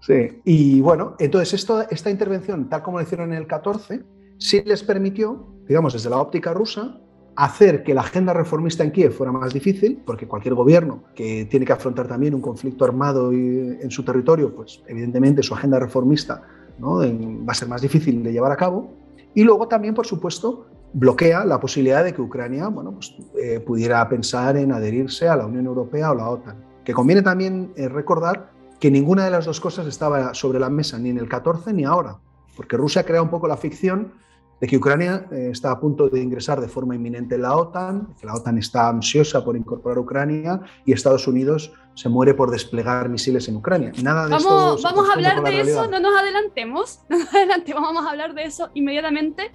Sí, 0.00 0.40
y 0.44 0.80
bueno, 0.80 1.16
entonces 1.18 1.54
esto, 1.54 1.88
esta 1.90 2.10
intervención, 2.10 2.68
tal 2.68 2.82
como 2.82 2.98
lo 2.98 3.04
hicieron 3.04 3.32
en 3.32 3.38
el 3.38 3.46
14, 3.46 4.02
sí 4.38 4.62
les 4.64 4.82
permitió, 4.82 5.46
digamos, 5.68 5.92
desde 5.92 6.10
la 6.10 6.18
óptica 6.18 6.54
rusa, 6.54 7.00
hacer 7.44 7.82
que 7.82 7.94
la 7.94 8.02
agenda 8.02 8.34
reformista 8.34 8.84
en 8.84 8.90
Kiev 8.90 9.12
fuera 9.12 9.32
más 9.32 9.54
difícil, 9.54 10.02
porque 10.04 10.28
cualquier 10.28 10.54
gobierno 10.54 11.04
que 11.14 11.46
tiene 11.46 11.64
que 11.64 11.72
afrontar 11.72 12.06
también 12.06 12.34
un 12.34 12.42
conflicto 12.42 12.84
armado 12.84 13.32
en 13.32 13.90
su 13.90 14.04
territorio, 14.04 14.54
pues 14.54 14.82
evidentemente 14.86 15.42
su 15.42 15.54
agenda 15.54 15.78
reformista 15.78 16.42
¿no? 16.78 16.96
va 16.98 17.52
a 17.52 17.54
ser 17.54 17.68
más 17.68 17.80
difícil 17.80 18.22
de 18.22 18.32
llevar 18.32 18.52
a 18.52 18.56
cabo. 18.56 18.92
Y 19.34 19.42
luego 19.44 19.68
también, 19.68 19.94
por 19.94 20.06
supuesto, 20.06 20.66
bloquea 20.92 21.44
la 21.46 21.58
posibilidad 21.58 22.04
de 22.04 22.12
que 22.12 22.20
Ucrania 22.20 22.68
bueno, 22.68 22.92
pues, 22.92 23.16
eh, 23.40 23.60
pudiera 23.60 24.06
pensar 24.08 24.58
en 24.58 24.72
adherirse 24.72 25.26
a 25.26 25.36
la 25.36 25.46
Unión 25.46 25.64
Europea 25.64 26.10
o 26.10 26.14
la 26.14 26.28
OTAN. 26.28 26.56
Que 26.84 26.92
conviene 26.92 27.22
también 27.22 27.72
eh, 27.76 27.88
recordar 27.88 28.50
que 28.78 28.90
ninguna 28.90 29.24
de 29.24 29.30
las 29.30 29.46
dos 29.46 29.60
cosas 29.60 29.86
estaba 29.86 30.34
sobre 30.34 30.58
la 30.58 30.68
mesa, 30.68 30.98
ni 30.98 31.08
en 31.08 31.18
el 31.18 31.28
14 31.28 31.72
ni 31.72 31.84
ahora, 31.84 32.18
porque 32.56 32.76
Rusia 32.76 33.04
crea 33.04 33.22
un 33.22 33.30
poco 33.30 33.48
la 33.48 33.56
ficción 33.56 34.12
de 34.60 34.66
que 34.66 34.76
Ucrania 34.76 35.26
eh, 35.32 35.48
está 35.50 35.70
a 35.70 35.80
punto 35.80 36.08
de 36.08 36.20
ingresar 36.20 36.60
de 36.60 36.68
forma 36.68 36.94
inminente 36.94 37.34
en 37.36 37.42
la 37.42 37.56
OTAN, 37.56 38.14
que 38.20 38.26
la 38.26 38.34
OTAN 38.34 38.58
está 38.58 38.88
ansiosa 38.88 39.42
por 39.44 39.56
incorporar 39.56 39.98
a 39.98 40.00
Ucrania 40.02 40.60
y 40.84 40.92
Estados 40.92 41.26
Unidos 41.26 41.72
se 41.94 42.08
muere 42.08 42.34
por 42.34 42.50
desplegar 42.50 43.08
misiles 43.08 43.48
en 43.48 43.56
Ucrania. 43.56 43.92
Nada 44.02 44.24
de 44.24 44.30
vamos, 44.30 44.82
vamos 44.82 45.08
a 45.08 45.12
hablar 45.14 45.42
de 45.42 45.60
eso, 45.60 45.86
no 45.88 46.00
nos 46.00 46.18
adelantemos, 46.18 47.00
no 47.08 47.18
nos 47.18 47.34
adelantemos, 47.34 47.82
vamos 47.82 48.06
a 48.06 48.10
hablar 48.10 48.34
de 48.34 48.44
eso 48.44 48.70
inmediatamente. 48.74 49.50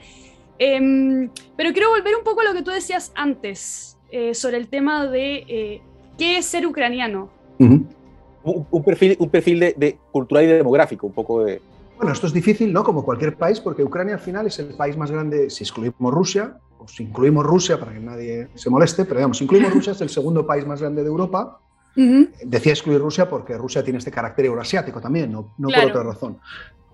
Em, 0.58 1.30
pero 1.58 1.72
quiero 1.74 1.90
volver 1.90 2.16
un 2.16 2.24
poco 2.24 2.42
a 2.42 2.44
lo 2.46 2.54
que 2.54 2.64
tú 2.64 2.72
decías 2.72 3.12
antes, 3.16 3.98
eh, 4.12 4.34
sobre 4.34 4.58
el 4.58 4.68
tema 4.68 5.08
de 5.08 5.46
eh, 5.48 5.82
qué 6.18 6.38
es 6.38 6.46
ser 6.46 6.66
ucraniano. 6.66 7.30
un, 7.60 8.84
perfil, 8.84 9.16
un 9.20 9.30
perfil 9.30 9.60
de, 9.60 9.98
cultural 10.12 10.44
y 10.46 10.48
demográfico, 10.48 11.08
un 11.08 11.14
poco 11.14 11.44
de... 11.44 11.62
Bueno, 11.98 12.12
esto 12.12 12.28
es 12.28 12.34
difícil, 12.34 12.74
¿no? 12.74 12.84
Como 12.84 13.04
cualquier 13.04 13.38
país, 13.38 13.60
porque 13.60 13.84
Ucrania 13.84 14.16
al 14.16 14.20
final 14.20 14.48
es 14.48 14.60
el 14.60 14.76
país 14.76 14.98
más 14.98 15.12
grande, 15.12 15.50
si 15.50 15.64
excluimos 15.64 16.14
Rusia, 16.14 16.58
o 16.78 16.88
si 16.88 17.04
incluimos 17.04 17.46
Rusia 17.46 17.80
para 17.80 17.94
que 17.94 18.00
nadie 18.00 18.50
se 18.56 18.70
moleste, 18.70 19.06
pero 19.06 19.20
digamos, 19.20 19.38
si 19.38 19.46
incluimos 19.46 19.74
Rusia 19.74 19.94
es 19.94 20.02
el 20.02 20.10
segundo 20.10 20.46
país 20.46 20.66
más 20.66 20.82
grande 20.82 21.02
de 21.02 21.08
Europa. 21.08 21.60
Decía 21.96 22.74
excluir 22.74 23.00
Rusia 23.00 23.30
porque 23.30 23.58
Rusia 23.58 23.82
tiene 23.82 24.00
este 24.00 24.12
carácter 24.12 24.46
euroasiático 24.46 25.00
también, 25.00 25.32
no, 25.32 25.54
no 25.58 25.70
por 25.70 25.86
otra 25.86 26.04
razón. 26.04 26.38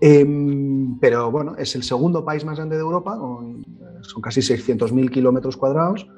Em, 0.00 0.98
pero 0.98 1.30
bueno, 1.30 1.56
es 1.56 1.74
el 1.74 1.82
segundo 1.82 2.24
país 2.24 2.44
más 2.44 2.56
grande 2.56 2.76
de 2.76 2.82
Europa, 2.82 3.16
son 3.16 4.22
casi 4.22 4.40
600.000 4.40 5.10
kilómetros 5.10 5.56
cuadrados, 5.56 6.08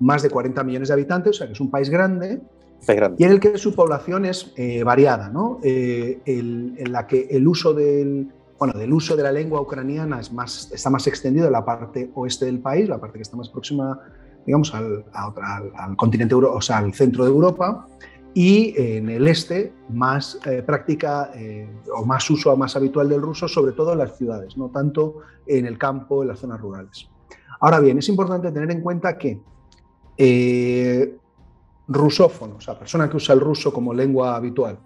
más 0.00 0.22
de 0.22 0.30
40 0.30 0.62
millones 0.64 0.88
de 0.88 0.94
habitantes, 0.94 1.30
o 1.30 1.38
sea 1.38 1.46
que 1.46 1.52
es 1.54 1.60
un 1.60 1.70
país 1.70 1.90
grande, 1.90 2.40
y 3.16 3.24
en 3.24 3.30
el 3.30 3.40
que 3.40 3.58
su 3.58 3.74
población 3.74 4.24
es 4.24 4.52
eh, 4.56 4.82
variada, 4.82 5.28
¿no? 5.28 5.58
Eh, 5.62 6.20
en 6.26 6.92
la 6.92 7.06
que 7.06 7.28
el 7.30 7.46
uso 7.46 7.72
del, 7.74 8.28
bueno, 8.58 8.78
del 8.78 8.92
uso 8.92 9.16
de 9.16 9.22
la 9.22 9.32
lengua 9.32 9.60
ucraniana 9.60 10.20
es 10.20 10.32
más, 10.32 10.70
está 10.72 10.90
más 10.90 11.06
extendido 11.06 11.46
en 11.46 11.52
la 11.52 11.64
parte 11.64 12.10
oeste 12.14 12.46
del 12.46 12.60
país, 12.60 12.88
la 12.88 12.98
parte 12.98 13.18
que 13.18 13.22
está 13.22 13.36
más 13.36 13.48
próxima, 13.48 14.00
digamos, 14.46 14.74
al, 14.74 15.04
al 15.12 15.96
continente, 15.96 16.34
o 16.34 16.60
sea, 16.60 16.78
al 16.78 16.92
centro 16.94 17.24
de 17.24 17.30
Europa, 17.30 17.86
y 18.34 18.74
en 18.76 19.08
el 19.08 19.28
este 19.28 19.72
más 19.88 20.40
eh, 20.44 20.62
práctica 20.62 21.30
eh, 21.34 21.68
o 21.96 22.04
más 22.04 22.28
uso 22.28 22.54
más 22.56 22.74
habitual 22.74 23.08
del 23.08 23.22
ruso, 23.22 23.46
sobre 23.46 23.72
todo 23.72 23.92
en 23.92 23.98
las 23.98 24.18
ciudades, 24.18 24.56
no 24.56 24.70
tanto 24.70 25.20
en 25.46 25.66
el 25.66 25.78
campo, 25.78 26.22
en 26.22 26.28
las 26.28 26.40
zonas 26.40 26.60
rurales. 26.60 27.08
Ahora 27.60 27.78
bien, 27.78 27.98
es 27.98 28.08
importante 28.08 28.50
tener 28.50 28.70
en 28.72 28.80
cuenta 28.82 29.16
que 29.16 29.40
eh, 30.18 31.16
rusófono, 31.88 32.56
o 32.56 32.60
sea, 32.60 32.78
persona 32.78 33.08
que 33.08 33.16
usa 33.16 33.34
el 33.34 33.40
ruso 33.40 33.72
como 33.72 33.92
lengua 33.92 34.36
habitual, 34.36 34.78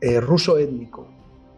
eh, 0.00 0.20
ruso 0.20 0.58
étnico 0.58 1.06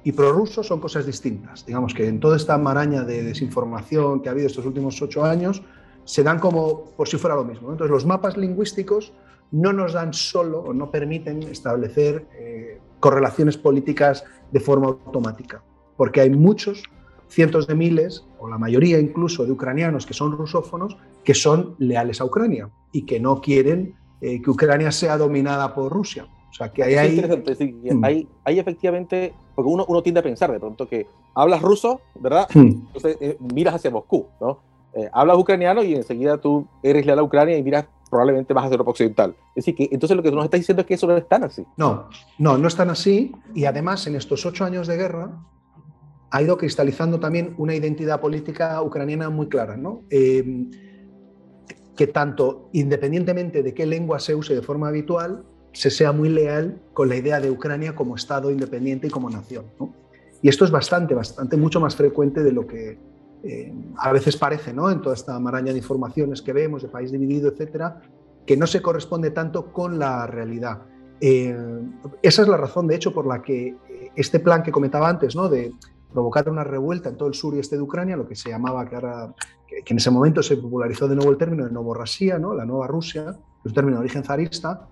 y 0.05 0.13
prorruso 0.13 0.63
son 0.63 0.81
cosas 0.81 1.07
distintas. 1.07 1.67
Digamos 1.67 1.93
que 1.95 2.07
en 2.07 2.21
toda 2.21 2.37
esta 2.37 2.57
maraña 2.57 3.03
de 3.03 3.23
desinformación 3.23 4.21
que 4.21 4.29
ha 4.29 4.33
habido 4.33 4.47
estos 4.47 4.65
últimos 4.65 5.01
ocho 5.03 5.25
años, 5.25 5.63
se 6.05 6.23
dan 6.23 6.39
como 6.39 6.85
por 6.97 7.09
si 7.09 7.19
fuera 7.19 7.37
lo 7.37 7.45
mismo. 7.45 7.71
Entonces, 7.71 7.91
los 7.91 8.07
mapas 8.07 8.37
lingüísticos 8.37 9.13
no 9.51 9.73
nos 9.73 9.93
dan 9.93 10.15
solo 10.15 10.61
o 10.61 10.73
no 10.73 10.91
permiten 10.91 11.43
establecer 11.43 12.27
eh, 12.39 12.81
correlaciones 13.01 13.57
políticas 13.57 14.25
de 14.51 14.61
forma 14.61 14.89
automática, 14.89 15.63
porque 15.97 16.21
hay 16.21 16.31
muchos, 16.31 16.85
cientos 17.29 17.67
de 17.67 17.75
miles, 17.75 18.25
o 18.39 18.49
la 18.49 18.57
mayoría 18.57 18.99
incluso 18.99 19.45
de 19.45 19.53
ucranianos 19.53 20.07
que 20.07 20.15
son 20.15 20.33
rusófonos, 20.33 20.97
que 21.25 21.35
son 21.35 21.75
leales 21.79 22.21
a 22.21 22.25
Ucrania 22.25 22.71
y 22.93 23.03
que 23.03 23.21
no 23.21 23.41
quieren 23.41 23.95
eh, 24.21 24.41
que 24.43 24.51
Ucrania 24.51 24.93
sea 24.93 25.17
dominada 25.17 25.75
por 25.75 25.93
Rusia. 25.93 26.27
O 26.51 26.53
sea, 26.53 26.71
que 26.71 26.83
hay, 26.83 27.21
mm. 27.21 28.05
hay, 28.05 28.29
hay, 28.45 28.59
efectivamente, 28.59 29.33
porque 29.55 29.71
uno, 29.71 29.85
uno 29.87 30.03
tiende 30.03 30.21
a 30.21 30.23
pensar 30.23 30.51
de 30.51 30.59
pronto 30.59 30.89
que 30.89 31.07
hablas 31.35 31.63
ruso, 31.63 32.01
¿verdad? 32.19 32.49
Mm. 32.55 32.61
Entonces 32.61 33.17
eh, 33.21 33.37
miras 33.55 33.75
hacia 33.75 33.91
Moscú, 33.91 34.27
¿no? 34.41 34.67
hablas 35.13 35.37
ucraniano 35.37 35.85
y 35.85 35.95
enseguida 35.95 36.39
tú 36.39 36.67
eres 36.83 37.07
leal 37.07 37.21
a 37.21 37.23
Ucrania 37.23 37.57
y 37.57 37.63
miras 37.63 37.85
probablemente 38.11 38.53
vas 38.53 38.65
a 38.65 38.69
Europa 38.69 38.91
Occidental. 38.91 39.37
Es 39.51 39.65
decir, 39.65 39.75
que 39.75 39.89
entonces 39.93 40.17
lo 40.17 40.23
que 40.23 40.31
tú 40.31 40.37
nos 40.37 40.45
estás 40.45 40.61
diciendo 40.61 40.81
es 40.81 40.87
que 40.87 40.95
eso 40.95 41.07
no 41.07 41.17
es 41.17 41.29
tan 41.29 41.45
así. 41.45 41.65
No, 41.77 42.09
no, 42.39 42.59
no 42.59 42.69
es 42.69 42.75
tan 42.75 42.91
así. 42.91 43.33
Y 43.55 43.65
además, 43.67 44.07
en 44.07 44.17
estos 44.17 44.45
ocho 44.47 44.65
años 44.65 44.87
de 44.87 44.97
guerra, 44.97 45.31
ha 46.31 46.43
ido 46.43 46.57
cristalizando 46.57 47.21
también 47.21 47.55
una 47.59 47.75
identidad 47.75 48.21
política 48.21 48.83
ucraniana 48.83 49.31
muy 49.31 49.49
clara, 49.49 49.77
¿no? 49.77 50.03
Eh, 50.11 50.69
que 51.99 52.07
tanto, 52.07 52.71
independientemente 52.73 53.65
de 53.65 53.75
qué 53.75 53.85
lengua 53.85 54.21
se 54.21 54.33
use 54.33 54.55
de 54.55 54.63
forma 54.63 54.87
habitual, 54.87 55.43
se 55.73 55.91
sea 55.91 56.13
muy 56.13 56.29
leal 56.29 56.81
con 56.95 57.09
la 57.09 57.17
idea 57.17 57.41
de 57.41 57.51
Ucrania 57.51 57.97
como 57.97 58.15
Estado 58.15 58.53
independiente 58.53 59.09
y 59.09 59.11
como 59.11 59.29
nación. 59.29 59.65
Y 60.41 60.49
esto 60.49 60.65
es 60.65 60.71
bastante, 60.71 61.13
bastante, 61.15 61.57
mucho 61.57 61.81
más 61.81 61.97
frecuente 61.97 62.45
de 62.45 62.53
lo 62.53 62.69
que, 62.69 63.01
eh, 63.43 63.75
a 63.97 64.13
veces 64.13 64.37
parece, 64.37 64.73
¿no? 64.73 64.89
en 64.93 65.03
toda 65.03 65.17
esta 65.17 65.41
maraña 65.41 65.73
de 65.73 65.79
informaciones 65.79 66.41
que 66.41 66.53
vemos, 66.53 66.83
de 66.83 66.89
país 66.89 67.11
dividido, 67.11 67.51
etcétera, 67.51 68.01
que 68.47 68.57
no 68.57 68.69
se 68.69 68.81
corresponde 68.81 69.33
tanto 69.33 69.73
con 69.73 69.99
la 69.99 70.29
realidad. 70.29 70.83
Eh, 71.21 71.57
esa 72.23 72.43
es 72.43 72.49
la 72.49 72.57
razón, 72.57 72.87
de 72.87 72.95
hecho, 72.95 73.13
por 73.13 73.27
la 73.27 73.43
que 73.43 73.67
eh, 73.67 73.77
este 74.15 74.39
plan 74.39 74.63
que 74.63 74.71
comentaba 74.71 75.09
antes, 75.09 75.35
¿no? 75.35 75.49
de 75.49 75.73
provocar 76.13 76.49
una 76.49 76.65
revuelta 76.65 77.09
en 77.09 77.17
todo 77.17 77.29
el 77.29 77.35
sur 77.35 77.55
y 77.55 77.59
este 77.59 77.77
de 77.77 77.83
Ucrania, 77.83 78.17
lo 78.17 78.27
que 78.27 78.35
se 78.35 78.51
llamaba, 78.51 78.89
que, 78.89 78.95
ahora, 78.95 79.35
que, 79.67 79.83
en 79.87 79.97
ese 79.97 80.11
momento 80.11 80.43
se 80.43 80.57
popularizó 80.57 81.09
de 81.09 81.17
nuevo 81.17 81.31
el 81.31 81.39
término 81.39 81.65
de 81.65 81.71
Novorrasia, 81.71 82.39
¿no? 82.39 82.55
la 82.55 82.65
nueva 82.65 82.87
Rusia, 82.87 83.37
un 83.65 83.73
término 83.73 83.97
de 83.97 84.01
origen 84.01 84.25
zarista, 84.25 84.89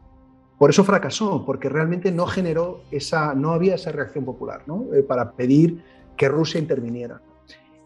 por 0.59 0.71
eso 0.71 0.85
fracasó, 0.85 1.45
porque 1.45 1.69
realmente 1.69 2.11
no 2.11 2.27
generó 2.27 2.81
esa, 2.91 3.35
no 3.35 3.53
había 3.53 3.75
esa 3.75 3.93
reacción 3.93 4.25
popular 4.25 4.63
¿no? 4.67 4.87
Eh, 4.95 5.03
para 5.03 5.33
pedir 5.33 5.83
que 6.17 6.29
Rusia 6.29 6.59
interviniera. 6.59 7.21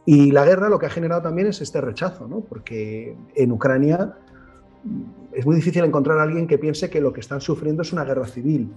Y 0.07 0.31
la 0.31 0.45
guerra 0.45 0.69
lo 0.69 0.79
que 0.79 0.87
ha 0.87 0.91
generado 0.91 1.23
también 1.23 1.49
es 1.49 1.61
este 1.61 1.81
rechazo, 1.81 2.27
¿no? 2.29 2.41
porque 2.41 3.17
en 3.35 3.53
Ucrania 3.53 4.15
es 5.33 5.45
muy 5.45 5.57
difícil 5.57 5.85
encontrar 5.85 6.19
a 6.19 6.23
alguien 6.23 6.47
que 6.47 6.59
piense 6.59 6.91
que 6.91 7.01
lo 7.01 7.13
que 7.13 7.21
están 7.21 7.41
sufriendo 7.41 7.83
es 7.83 7.93
una 7.93 8.05
guerra 8.05 8.27
civil. 8.27 8.73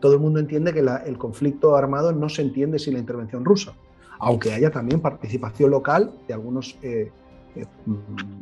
Todo 0.00 0.14
el 0.14 0.20
mundo 0.20 0.40
entiende 0.40 0.72
que 0.72 0.80
el 0.80 1.18
conflicto 1.18 1.76
armado 1.76 2.12
no 2.12 2.28
se 2.28 2.42
entiende 2.42 2.78
sin 2.78 2.94
la 2.94 3.00
intervención 3.00 3.44
rusa, 3.44 3.74
aunque 4.22 4.52
haya 4.52 4.70
también 4.70 5.00
participación 5.00 5.72
local 5.72 6.12
de 6.28 6.34
algunos 6.34 6.78
eh, 6.80 7.10
eh, 7.56 7.66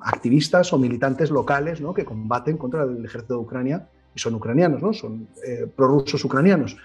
activistas 0.02 0.70
o 0.74 0.78
militantes 0.78 1.30
locales 1.30 1.80
que 1.96 2.04
combaten 2.04 2.58
contra 2.58 2.82
el 2.82 3.02
ejército 3.02 3.34
de 3.34 3.40
Ucrania 3.40 3.88
y 4.14 4.18
son 4.18 4.34
ucranianos, 4.34 4.82
¿no? 4.82 4.92
son 4.92 5.28
eh, 5.42 5.66
prorrusos 5.74 6.22
ucranianos. 6.22 6.76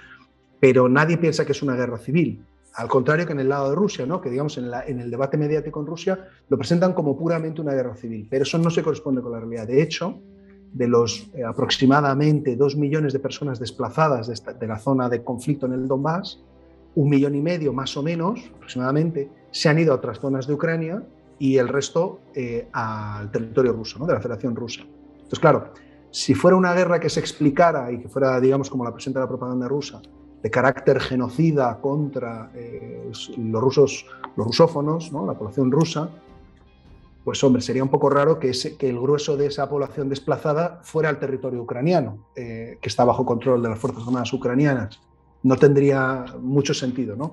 Pero 0.62 0.88
nadie 0.88 1.18
piensa 1.18 1.46
que 1.46 1.52
es 1.52 1.62
una 1.62 1.76
guerra 1.76 1.98
civil. 1.98 2.46
Al 2.76 2.88
contrario 2.88 3.26
que 3.26 3.34
en 3.34 3.42
el 3.42 3.50
lado 3.50 3.70
de 3.70 3.76
Rusia, 3.76 4.06
¿no? 4.06 4.22
que 4.22 4.30
digamos 4.30 4.58
en, 4.58 5.00
el 5.00 5.12
debate 5.12 5.36
mediático 5.36 5.82
en 5.82 5.88
Rusia 5.88 6.30
lo 6.48 6.58
presentan 6.58 6.94
como 6.94 7.18
puramente 7.18 7.60
una 7.60 7.74
guerra 7.74 7.96
civil, 7.96 8.26
pero 8.30 8.44
eso 8.44 8.58
no 8.60 8.70
se 8.70 8.82
corresponde 8.82 9.22
con 9.22 9.34
la 9.34 9.40
realidad. 9.42 9.68
De 9.68 9.82
hecho, 9.82 10.22
de 10.72 10.88
los 10.88 11.30
eh, 11.34 11.44
aproximadamente 11.44 12.56
dos 12.56 12.78
millones 12.78 13.12
de 13.12 13.20
personas 13.20 13.60
desplazadas 13.60 14.28
de, 14.28 14.68
la 14.68 14.80
zona 14.80 15.10
de 15.10 15.22
conflicto 15.22 15.66
en 15.66 15.74
el 15.74 15.86
Donbass, 15.86 16.42
un 16.96 17.10
millón 17.10 17.36
y 17.36 17.42
medio 17.42 17.74
más 17.74 17.96
o 17.98 18.04
menos 18.04 18.40
aproximadamente 18.56 19.30
se 19.52 19.70
han 19.70 19.80
ido 19.80 19.94
a 19.94 19.96
otras 19.98 20.20
zonas 20.20 20.48
de 20.48 20.54
Ucrania 20.54 21.04
y 21.38 21.58
el 21.58 21.68
resto 21.68 22.22
eh, 22.34 22.68
al 22.72 23.32
territorio 23.32 23.74
ruso, 23.74 24.06
de 24.06 24.14
la 24.14 24.22
Federación 24.22 24.56
Rusa. 24.56 24.82
Entonces, 24.82 25.40
claro, 25.40 25.74
si 26.12 26.34
fuera 26.34 26.56
una 26.56 26.74
guerra 26.74 27.00
que 27.00 27.10
se 27.10 27.20
explicara 27.20 27.92
y 27.92 28.00
que 28.00 28.08
fuera, 28.08 28.40
digamos, 28.40 28.70
como 28.70 28.86
la 28.86 28.94
presenta 28.94 29.20
la 29.20 29.28
propaganda 29.28 29.68
rusa, 29.68 30.02
de 30.42 30.52
carácter 30.52 31.00
genocida 31.00 31.80
contra 31.82 32.52
eh, 32.54 33.12
los 33.38 33.62
rusos, 33.62 34.06
los 34.38 34.48
rusófonos, 34.48 35.12
¿no? 35.12 35.26
la 35.26 35.34
población 35.34 35.72
rusa, 35.72 36.10
pues 37.24 37.44
hombre, 37.44 37.64
sería 37.64 37.84
un 37.84 37.90
poco 37.90 38.12
raro 38.12 38.38
que, 38.38 38.52
que 38.78 38.90
el 38.90 39.00
grueso 39.00 39.36
de 39.36 39.48
esa 39.48 39.68
población 39.68 40.08
desplazada 40.08 40.80
fuera 40.84 41.10
al 41.10 41.18
territorio 41.18 41.64
ucraniano, 41.64 42.28
eh, 42.36 42.78
que 42.80 42.88
está 42.88 43.04
bajo 43.04 43.26
control 43.26 43.64
de 43.64 43.70
las 43.70 43.80
Fuerzas 43.80 44.04
Armadas 44.06 44.32
ucranianas. 44.32 45.02
No 45.46 45.56
tendría 45.56 46.26
mucho 46.42 46.74
sentido, 46.74 47.16
¿no? 47.16 47.32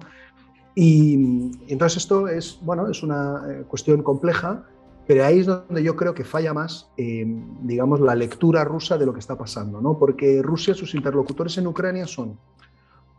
Y, 0.75 1.51
entonces 1.67 2.03
esto 2.03 2.29
es, 2.29 2.59
bueno, 2.63 2.89
es 2.89 3.03
una 3.03 3.43
eh, 3.49 3.65
cuestión 3.67 4.03
compleja, 4.03 4.65
pero 5.07 5.25
ahí 5.25 5.41
es 5.41 5.47
donde 5.47 5.83
yo 5.83 5.97
creo 5.97 6.15
que 6.15 6.25
falla 6.25 6.55
más, 6.55 6.89
digamos, 6.97 8.01
la 8.01 8.15
lectura 8.15 8.63
rusa 8.63 8.97
de 8.97 9.05
lo 9.05 9.13
que 9.13 9.19
está 9.19 9.37
pasando, 9.37 9.81
¿no? 9.81 9.99
Porque 9.99 10.41
Rusia, 10.41 10.75
sus 10.75 10.95
interlocutores 10.95 11.59
en 11.59 11.67
Ucrania 11.67 12.07
son 12.07 12.39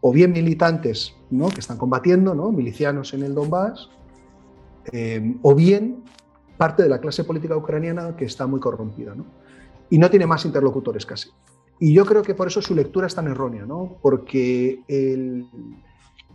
o 0.05 0.11
bien 0.11 0.33
militantes 0.33 1.15
¿no? 1.31 1.47
que 1.47 1.61
están 1.61 1.77
combatiendo, 1.77 2.35
¿no? 2.35 2.51
milicianos 2.51 3.13
en 3.13 3.23
el 3.23 3.33
Donbass, 3.33 3.89
eh, 4.91 5.37
o 5.41 5.55
bien 5.55 6.03
parte 6.57 6.83
de 6.83 6.89
la 6.89 6.99
clase 6.99 7.23
política 7.23 7.55
ucraniana 7.55 8.13
que 8.17 8.25
está 8.25 8.45
muy 8.45 8.59
corrompida. 8.59 9.15
¿no? 9.15 9.25
Y 9.89 9.97
no 9.97 10.09
tiene 10.09 10.27
más 10.27 10.43
interlocutores 10.43 11.05
casi. 11.05 11.29
Y 11.83 11.93
yo 11.93 12.05
creo 12.05 12.21
que 12.21 12.33
por 12.33 12.47
eso 12.47 12.61
su 12.61 12.73
lectura 12.73 13.07
es 13.07 13.15
tan 13.15 13.27
errónea, 13.27 13.65
¿no? 13.65 13.97
porque 14.01 14.79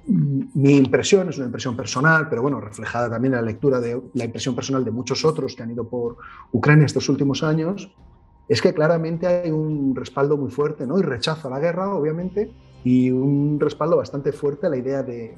mi 0.07 0.77
impresión 0.77 1.31
es 1.31 1.39
una 1.39 1.47
impresión 1.47 1.75
personal, 1.75 2.29
pero 2.29 2.43
bueno, 2.43 2.61
reflejada 2.61 3.09
también 3.09 3.33
en 3.33 3.41
la 3.41 3.47
lectura 3.47 3.81
de 3.81 3.99
la 4.13 4.25
impresión 4.27 4.55
personal 4.55 4.85
de 4.85 4.91
muchos 4.91 5.25
otros 5.25 5.57
que 5.57 5.63
han 5.63 5.71
ido 5.71 5.89
por 5.89 6.19
Ucrania 6.53 6.85
estos 6.85 7.09
últimos 7.09 7.43
años, 7.43 7.91
es 8.47 8.61
que 8.61 8.75
claramente 8.75 9.27
hay 9.27 9.51
un 9.51 9.97
respaldo 9.97 10.37
muy 10.37 10.51
fuerte 10.51 10.87
¿no? 10.87 10.99
y 10.99 11.03
rechazo 11.03 11.49
a 11.49 11.51
la 11.53 11.61
guerra, 11.61 11.95
obviamente, 11.95 12.53
y 12.85 13.11
un 13.11 13.59
respaldo 13.59 13.97
bastante 13.97 14.33
fuerte 14.33 14.67
a 14.67 14.69
la 14.69 14.77
idea 14.77 15.03
de, 15.03 15.35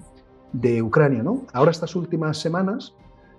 de 0.53 0.83
Ucrania. 0.83 1.23
¿no? 1.23 1.47
Ahora, 1.53 1.71
estas 1.71 1.95
últimas 1.95 2.37
semanas, 2.37 2.97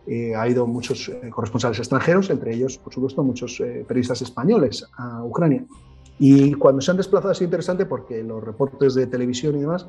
eh, 0.07 0.33
ha 0.35 0.47
ido 0.47 0.65
muchos 0.65 1.09
eh, 1.09 1.29
corresponsales 1.29 1.79
extranjeros, 1.79 2.29
entre 2.29 2.55
ellos, 2.55 2.77
por 2.77 2.93
supuesto, 2.93 3.23
muchos 3.23 3.59
eh, 3.59 3.83
periodistas 3.85 4.21
españoles 4.21 4.89
a 4.97 5.21
Ucrania. 5.23 5.65
Y 6.21 6.53
cuando 6.53 6.81
se 6.81 6.91
han 6.91 6.97
desplazado, 6.97 7.31
es 7.31 7.41
interesante 7.41 7.85
porque 7.85 8.21
los 8.23 8.43
reportes 8.43 8.93
de 8.93 9.07
televisión 9.07 9.57
y 9.57 9.61
demás, 9.61 9.87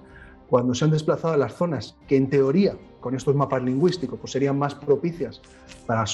cuando 0.49 0.75
se 0.75 0.85
han 0.85 0.91
desplazado 0.91 1.35
a 1.35 1.37
las 1.37 1.55
zonas 1.55 1.95
que 2.09 2.17
en 2.17 2.31
teoría, 2.31 2.75
con 3.01 3.15
estos 3.15 3.37
mapas 3.37 3.63
lingüísticos, 3.63 4.19
pues 4.19 4.33
serían 4.33 4.59
más 4.59 4.75
propicias 4.75 5.43
para, 5.87 6.05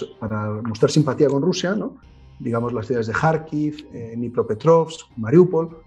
mostrar 0.64 0.90
simpatía 0.90 1.28
con 1.28 1.40
Rusia, 1.40 1.74
¿no? 1.74 1.96
digamos 2.40 2.72
las 2.72 2.87
ciudades 2.87 3.07
de 3.07 3.12
Kharkiv, 3.12 3.88
Dnipropetrovsk, 4.16 5.07
Mariupol, 5.16 5.78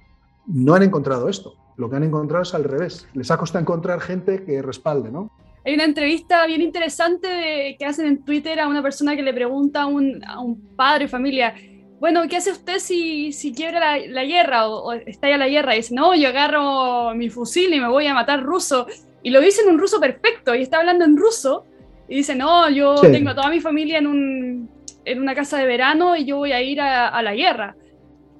no 0.47 0.73
han 0.75 0.83
encontrado 0.83 1.27
esto 1.27 1.55
lo 1.81 1.89
que 1.89 1.95
han 1.95 2.03
encontrado 2.03 2.43
es 2.43 2.53
al 2.53 2.63
revés. 2.63 3.07
Les 3.13 3.29
ha 3.31 3.37
costado 3.37 3.61
encontrar 3.61 3.99
gente 3.99 4.43
que 4.43 4.61
respalde, 4.61 5.11
¿no? 5.11 5.31
Hay 5.65 5.75
una 5.75 5.85
entrevista 5.85 6.45
bien 6.47 6.61
interesante 6.61 7.75
que 7.77 7.85
hacen 7.85 8.07
en 8.07 8.23
Twitter 8.23 8.59
a 8.59 8.67
una 8.67 8.81
persona 8.81 9.15
que 9.15 9.21
le 9.21 9.33
pregunta 9.33 9.83
a 9.83 9.85
un, 9.85 10.23
a 10.25 10.39
un 10.39 10.59
padre 10.75 11.07
familia, 11.07 11.53
bueno, 12.01 12.23
¿qué 12.27 12.37
hace 12.37 12.51
usted 12.51 12.79
si, 12.79 13.31
si 13.31 13.53
quiebra 13.53 13.99
la, 13.99 14.23
guerra 14.23 14.67
o, 14.67 14.91
está 14.91 15.07
estalla 15.11 15.37
la 15.37 15.47
guerra? 15.47 15.75
Y 15.75 15.77
dice, 15.77 15.93
no, 15.93 16.15
yo 16.15 16.29
agarro 16.29 17.13
mi 17.13 17.29
fusil 17.29 17.71
y 17.71 17.79
me 17.79 17.87
voy 17.87 18.07
a 18.07 18.15
matar 18.15 18.41
ruso. 18.41 18.87
Y 19.21 19.29
lo 19.29 19.39
dice 19.39 19.61
en 19.61 19.69
un 19.69 19.77
ruso 19.77 19.99
perfecto 19.99 20.55
y 20.55 20.63
está 20.63 20.79
hablando 20.79 21.05
en 21.05 21.15
ruso. 21.15 21.63
Y 22.09 22.15
dice, 22.15 22.33
no, 22.33 22.67
yo 22.71 22.95
tengo 22.95 23.29
a 23.29 23.35
toda 23.35 23.51
mi 23.51 23.59
familia 23.61 23.99
en, 23.99 24.07
un, 24.07 24.69
en 25.05 25.21
una 25.21 25.35
casa 25.35 25.59
de 25.59 25.67
verano 25.67 26.15
y 26.15 26.25
yo 26.25 26.37
voy 26.37 26.53
a 26.53 26.61
ir 26.63 26.81
a, 26.81 27.07
a 27.07 27.21
la 27.21 27.35
guerra. 27.35 27.75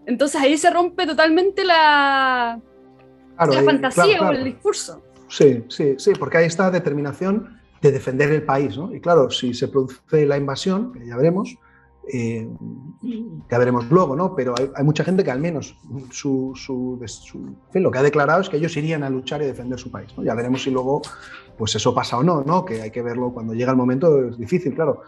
Entonces 0.08 0.42
ahí 0.42 0.58
se 0.58 0.72
rompe 0.72 1.06
totalmente 1.06 1.64
la, 1.64 2.60
la 3.38 3.64
fantasía 3.64 4.24
o 4.24 4.32
el 4.32 4.44
discurso. 4.44 5.04
Sí, 5.28 5.64
sí, 5.68 5.94
sí, 6.00 6.14
porque 6.18 6.40
hay 6.40 6.46
esta 6.48 6.72
determinación 6.72 7.62
de 7.80 7.92
defender 7.92 8.32
el 8.32 8.42
país, 8.42 8.76
¿no? 8.76 8.92
Y 8.92 9.00
claro, 9.00 9.30
si 9.30 9.54
se 9.54 9.68
produce 9.68 10.26
la 10.26 10.38
invasión, 10.38 10.94
que 10.94 11.06
ya 11.06 11.16
veremos, 11.16 11.60
eh, 12.14 12.48
ya 13.50 13.58
veremos 13.58 13.90
luego, 13.90 14.16
¿no? 14.16 14.36
Pero 14.36 14.56
hay, 14.76 14.84
mucha 14.84 15.04
gente 15.04 15.24
que 15.24 15.32
al 15.32 15.40
menos 15.40 15.78
su, 16.12 16.54
su, 16.56 17.00
lo 17.74 17.92
que 17.92 17.98
ha 17.98 18.04
declarado 18.04 18.42
es 18.42 18.50
que 18.50 18.58
ellos 18.58 18.76
irían 18.78 19.04
a 19.04 19.10
luchar 19.10 19.42
y 19.42 19.46
defender 19.46 19.80
su 19.80 19.92
país, 19.92 20.10
¿no? 20.18 20.24
Ya 20.24 20.34
veremos 20.34 20.64
si 20.64 20.72
luego, 20.72 21.02
pues 21.58 21.76
eso 21.76 21.94
pasa 21.94 22.18
o 22.18 22.24
no, 22.24 22.44
¿no? 22.44 22.66
Que 22.66 22.82
hay 22.82 22.92
que 22.92 23.02
verlo 23.02 23.32
cuando 23.32 23.54
llega 23.54 23.72
el 23.72 23.78
momento, 23.78 24.30
es 24.30 24.38
difícil, 24.38 24.74
claro 24.76 25.02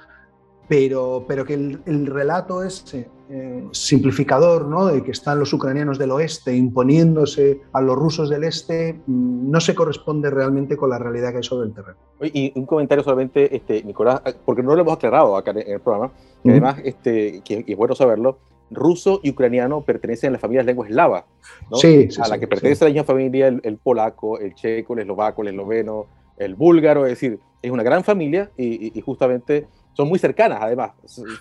pero, 0.67 1.25
pero 1.27 1.45
que 1.45 1.53
el, 1.55 2.05
relato 2.07 2.63
es 2.63 2.85
eh, 2.93 3.63
simplificador, 3.71 4.67
¿no? 4.67 4.87
de 4.87 5.03
que 5.03 5.11
están 5.11 5.39
los 5.39 5.51
ucranianos 5.53 5.99
del 5.99 6.11
oeste 6.11 6.55
imponiéndose 6.55 7.61
a 7.73 7.81
los 7.81 7.95
rusos 7.95 8.29
del 8.29 8.43
este, 8.45 8.93
mm, 9.05 9.51
no 9.51 9.59
se 9.59 9.75
corresponde 9.75 10.29
realmente 10.29 10.77
con 10.77 10.89
la 10.89 10.97
realidad 10.97 11.31
que 11.31 11.37
hay 11.37 11.43
sobre 11.43 11.67
el 11.67 11.73
terreno. 11.73 11.97
Y 12.21 12.53
un 12.55 12.65
comentario 12.65 13.03
solamente, 13.03 13.55
este, 13.55 13.83
Nicolás, 13.83 14.21
porque 14.45 14.63
no 14.63 14.75
lo 14.75 14.81
hemos 14.81 14.93
aclarado 14.93 15.35
acá 15.35 15.51
en 15.51 15.71
el 15.73 15.81
programa, 15.81 16.11
que 16.43 16.51
además, 16.51 16.77
este, 16.83 17.41
que, 17.43 17.65
es 17.67 17.77
bueno 17.77 17.95
saberlo, 17.95 18.39
ruso 18.71 19.19
y 19.21 19.31
ucraniano 19.31 19.81
pertenecen 19.81 20.29
a 20.29 20.33
la 20.33 20.39
familia 20.39 20.63
lenguas 20.63 20.89
eslavas, 20.89 21.25
¿no? 21.69 21.77
sí, 21.77 22.07
a 22.19 22.27
la 22.27 22.39
que 22.39 22.47
pertenece 22.47 22.85
la 22.85 22.91
misma 22.91 23.03
familia 23.03 23.47
el, 23.47 23.77
polaco, 23.77 24.39
el 24.39 24.55
checo, 24.55 24.93
el 24.93 25.01
eslovaco, 25.01 25.41
el 25.41 25.49
esloveno, 25.49 26.07
el 26.37 26.55
búlgaro, 26.55 27.05
es 27.05 27.11
decir, 27.11 27.39
es 27.61 27.71
una 27.71 27.83
gran 27.83 28.03
familia 28.03 28.49
y 28.57 28.99
justamente 29.01 29.67
son 29.93 30.07
muy 30.07 30.19
cercanas, 30.19 30.59
además. 30.61 30.91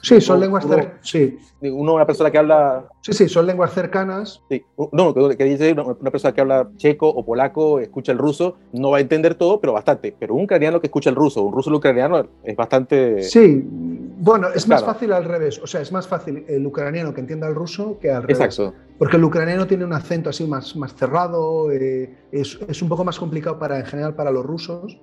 Sí, 0.02 0.20
son 0.20 0.40
lenguas 0.40 0.66
cercanas. 0.66 1.00
Sí. 1.02 1.38
Uno, 1.60 1.94
una 1.94 2.06
persona 2.06 2.30
que 2.30 2.38
habla. 2.38 2.84
Sí, 3.00 3.12
sí, 3.12 3.28
son 3.28 3.46
lenguas 3.46 3.72
cercanas. 3.72 4.42
Sí. 4.48 4.62
No, 4.92 5.14
que 5.14 5.44
dice 5.44 5.72
una 5.72 6.10
persona 6.10 6.34
que 6.34 6.40
habla 6.40 6.68
checo 6.76 7.08
o 7.08 7.24
polaco, 7.24 7.80
escucha 7.80 8.12
el 8.12 8.18
ruso, 8.18 8.56
no 8.72 8.90
va 8.90 8.98
a 8.98 9.00
entender 9.00 9.34
todo, 9.34 9.60
pero 9.60 9.72
bastante. 9.72 10.14
Pero 10.18 10.34
un 10.34 10.44
ucraniano 10.44 10.80
que 10.80 10.86
escucha 10.88 11.10
el 11.10 11.16
ruso, 11.16 11.42
un 11.42 11.52
ruso 11.52 11.70
ucraniano, 11.70 12.26
es 12.44 12.56
bastante. 12.56 13.22
Sí, 13.22 13.64
bueno, 13.64 14.48
es 14.54 14.68
más 14.68 14.84
fácil 14.84 15.12
al 15.12 15.24
revés. 15.24 15.60
O 15.62 15.66
sea, 15.66 15.80
es 15.80 15.90
más 15.90 16.06
fácil 16.06 16.44
el 16.46 16.66
ucraniano 16.66 17.14
que 17.14 17.20
entienda 17.20 17.48
el 17.48 17.54
ruso 17.54 17.98
que 18.00 18.10
al 18.10 18.22
revés. 18.22 18.38
Exacto. 18.38 18.74
Porque 18.98 19.16
el 19.16 19.24
ucraniano 19.24 19.66
tiene 19.66 19.84
un 19.84 19.92
acento 19.92 20.30
así 20.30 20.46
más, 20.46 20.76
más 20.76 20.94
cerrado, 20.94 21.72
eh, 21.72 22.14
es, 22.30 22.58
es, 22.68 22.82
un 22.82 22.88
poco 22.88 23.04
más 23.04 23.18
complicado 23.18 23.58
para, 23.58 23.78
en 23.78 23.86
general 23.86 24.14
para 24.14 24.30
los 24.30 24.44
rusos. 24.44 24.96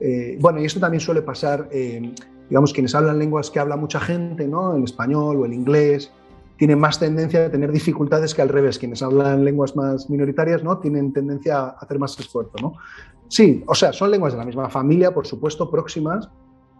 Eh, 0.00 0.36
bueno, 0.40 0.60
y 0.60 0.66
esto 0.66 0.80
también 0.80 1.00
suele 1.00 1.22
pasar. 1.22 1.68
Eh, 1.72 2.12
digamos, 2.48 2.72
quienes 2.72 2.94
hablan 2.94 3.18
lenguas 3.18 3.50
que 3.50 3.58
habla 3.58 3.76
mucha 3.76 4.00
gente, 4.00 4.46
¿no? 4.46 4.74
el 4.76 4.84
español 4.84 5.36
o 5.36 5.44
el 5.44 5.52
inglés, 5.52 6.12
tienen 6.56 6.78
más 6.78 6.98
tendencia 6.98 7.46
a 7.46 7.50
tener 7.50 7.70
dificultades 7.70 8.34
que 8.34 8.42
al 8.42 8.48
revés. 8.48 8.78
Quienes 8.78 9.02
hablan 9.02 9.44
lenguas 9.44 9.76
más 9.76 10.08
minoritarias 10.08 10.64
¿no? 10.64 10.78
tienen 10.78 11.12
tendencia 11.12 11.58
a 11.58 11.68
hacer 11.70 11.98
más 11.98 12.18
esfuerzo. 12.18 12.54
¿no? 12.62 12.74
Sí, 13.28 13.62
o 13.66 13.74
sea, 13.74 13.92
son 13.92 14.10
lenguas 14.10 14.32
de 14.32 14.38
la 14.38 14.44
misma 14.44 14.70
familia, 14.70 15.12
por 15.12 15.26
supuesto, 15.26 15.70
próximas, 15.70 16.28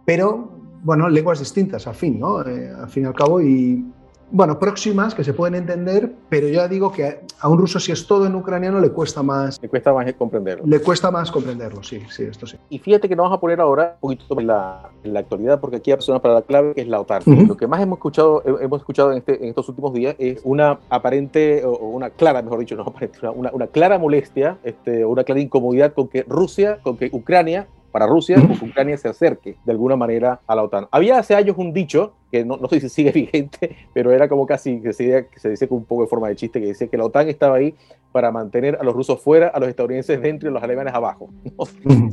pero 0.05 0.51
bueno, 0.83 1.09
lenguas 1.09 1.39
distintas 1.39 1.85
al 1.87 1.95
fin, 1.95 2.19
¿no? 2.19 2.41
Eh, 2.47 2.71
al 2.71 2.89
fin 2.89 3.03
y 3.03 3.05
al 3.07 3.13
cabo. 3.13 3.41
Y, 3.41 3.85
bueno, 4.29 4.59
próximas 4.59 5.15
que 5.15 5.23
se 5.23 5.33
pueden 5.33 5.55
entender, 5.55 6.11
pero 6.29 6.47
ya 6.49 6.67
digo 6.67 6.91
que 6.91 7.21
a 7.39 7.47
un 7.47 7.57
ruso 7.57 7.79
si 7.79 7.91
es 7.91 8.07
todo 8.07 8.25
en 8.25 8.35
ucraniano 8.35 8.79
le 8.79 8.89
cuesta 8.89 9.23
más. 9.23 9.59
Le 9.61 9.69
cuesta 9.69 9.93
más 9.93 10.11
comprenderlo. 10.13 10.65
Le 10.65 10.79
cuesta 10.81 11.11
más 11.11 11.31
comprenderlo, 11.31 11.83
sí, 11.83 12.01
sí, 12.09 12.23
esto 12.23 12.45
sí. 12.45 12.57
Y 12.69 12.79
fíjate 12.79 13.07
que 13.07 13.15
nos 13.15 13.23
vamos 13.25 13.37
a 13.37 13.39
poner 13.39 13.61
ahora 13.61 13.97
un 14.01 14.15
poquito 14.15 14.39
en 14.39 14.47
la, 14.47 14.89
en 15.03 15.13
la 15.13 15.21
actualidad, 15.21 15.59
porque 15.59 15.77
aquí 15.77 15.91
hay 15.91 15.97
una 16.07 16.21
palabra 16.21 16.45
clave 16.45 16.73
que 16.73 16.81
es 16.81 16.87
la 16.87 16.99
OTAN. 16.99 17.23
Lo 17.47 17.55
que 17.55 17.67
más 17.67 17.81
hemos 17.81 17.97
escuchado, 17.97 18.43
hemos 18.59 18.81
escuchado 18.81 19.11
en, 19.11 19.19
este, 19.19 19.41
en, 19.41 19.49
estos 19.49 19.69
últimos 19.69 19.93
días 19.93 20.15
es 20.19 20.41
una 20.43 20.79
aparente, 20.89 21.63
o 21.63 21.87
una 21.87 22.09
clara, 22.09 22.41
mejor 22.41 22.59
dicho, 22.59 22.75
no 22.75 22.83
aparente, 22.83 23.19
una, 23.33 23.51
una 23.51 23.67
clara 23.67 23.97
molestia, 23.97 24.57
este, 24.63 25.05
una 25.05 25.23
clara 25.23 25.39
incomodidad 25.39 25.93
con 25.93 26.07
que 26.07 26.23
Rusia, 26.27 26.79
con 26.83 26.97
que 26.97 27.09
Ucrania 27.11 27.67
para 27.91 28.07
Rusia 28.07 28.37
o 28.37 28.59
que 28.59 28.65
Ucrania 28.65 28.97
se 28.97 29.07
acerque 29.07 29.55
de 29.63 29.71
alguna 29.71 29.95
manera 29.95 30.41
a 30.45 30.55
la 30.55 30.63
OTAN. 30.63 30.87
Había 30.91 31.19
hace 31.19 31.35
años 31.35 31.55
un 31.57 31.73
dicho, 31.73 32.13
que 32.31 32.43
no, 32.43 32.57
no 32.57 32.67
sé 32.67 32.79
si 32.79 32.89
sigue 32.89 33.11
vigente, 33.13 33.75
pero 33.93 34.11
era 34.11 34.27
como 34.27 34.45
casi 34.45 34.81
que 34.81 34.93
se, 34.93 35.27
que 35.27 35.39
se 35.39 35.49
dice 35.49 35.67
con 35.67 35.79
un 35.79 35.85
poco 35.85 36.03
de 36.03 36.07
forma 36.07 36.27
de 36.29 36.35
chiste, 36.35 36.59
que 36.59 36.67
decía 36.67 36.87
que 36.87 36.97
la 36.97 37.05
OTAN 37.05 37.29
estaba 37.29 37.57
ahí 37.57 37.75
para 38.11 38.31
mantener 38.31 38.77
a 38.79 38.83
los 38.83 38.93
rusos 38.93 39.21
fuera, 39.21 39.49
a 39.49 39.59
los 39.59 39.69
estadounidenses 39.69 40.21
dentro 40.21 40.47
y 40.47 40.51
a 40.51 40.53
los 40.53 40.63
alemanes 40.63 40.93
abajo. 40.93 41.29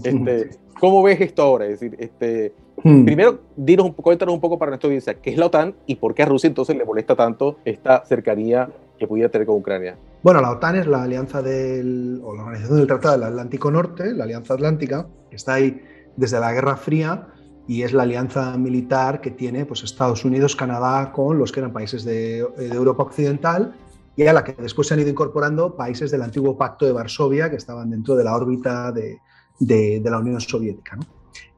Este, 0.05 0.51
¿Cómo 0.79 1.03
ves 1.03 1.21
esto 1.21 1.43
ahora? 1.43 1.67
Es 1.67 1.81
decir, 1.81 1.97
este, 1.99 2.53
primero, 2.83 3.41
dinos 3.57 3.87
un, 3.87 3.93
cuéntanos 3.93 4.35
un 4.35 4.41
poco 4.41 4.59
para 4.59 4.71
nuestra 4.71 4.89
audiencia 4.89 5.15
qué 5.15 5.31
es 5.31 5.39
la 5.39 5.47
OTAN 5.47 5.75
y 5.87 5.97
por 5.97 6.15
qué 6.15 6.23
a 6.23 6.27
Rusia 6.27 6.49
entonces 6.49 6.77
le 6.77 6.85
molesta 6.85 7.17
tanto 7.17 7.59
esta 7.65 8.05
cercanía 8.05 8.71
que 8.99 9.07
pudiera 9.07 9.31
tener 9.31 9.47
con 9.47 9.57
Ucrania. 9.57 9.99
Bueno, 10.23 10.41
la 10.41 10.51
OTAN 10.53 10.77
es 10.77 10.87
la 10.87 11.03
alianza 11.03 11.43
del, 11.43 12.21
o 12.25 12.35
la 12.35 12.43
organización 12.43 12.79
del 12.79 12.87
Tratado 12.87 13.19
del 13.19 13.25
Atlántico 13.25 13.71
Norte, 13.71 14.13
la 14.15 14.25
Alianza 14.25 14.55
Atlántica, 14.55 15.07
que 15.29 15.37
está 15.37 15.55
ahí 15.55 15.83
desde 16.17 16.41
la 16.41 16.53
Guerra 16.53 16.77
Fría 16.77 17.29
y 17.67 17.83
es 17.83 17.93
la 17.93 18.03
alianza 18.03 18.57
militar 18.57 19.21
que 19.21 19.31
tiene 19.31 19.65
pues, 19.65 19.83
Estados 19.83 20.25
Unidos, 20.25 20.55
Canadá 20.55 21.13
con 21.13 21.39
los 21.39 21.51
que 21.51 21.61
eran 21.61 21.73
países 21.73 22.05
de, 22.05 22.47
de, 22.57 22.69
Europa 22.69 23.05
Occidental 23.05 23.75
y 24.17 24.27
a 24.27 24.33
la 24.33 24.45
que 24.45 24.53
después 24.53 24.87
se 24.87 24.95
han 24.95 25.01
ido 25.01 25.11
incorporando 25.11 25.77
países 25.77 26.11
del 26.11 26.23
antiguo 26.23 26.57
Pacto 26.57 26.87
de 26.87 26.93
Varsovia 26.93 27.51
que 27.51 27.57
estaban 27.57 27.91
dentro 27.91 28.17
de 28.17 28.25
la 28.25 28.35
órbita 28.35 28.93
de, 28.93 29.19
de, 29.59 30.01
de 30.01 30.11
la 30.11 30.19
Unión 30.19 30.41
Soviética. 30.41 30.97
¿no? 30.97 31.03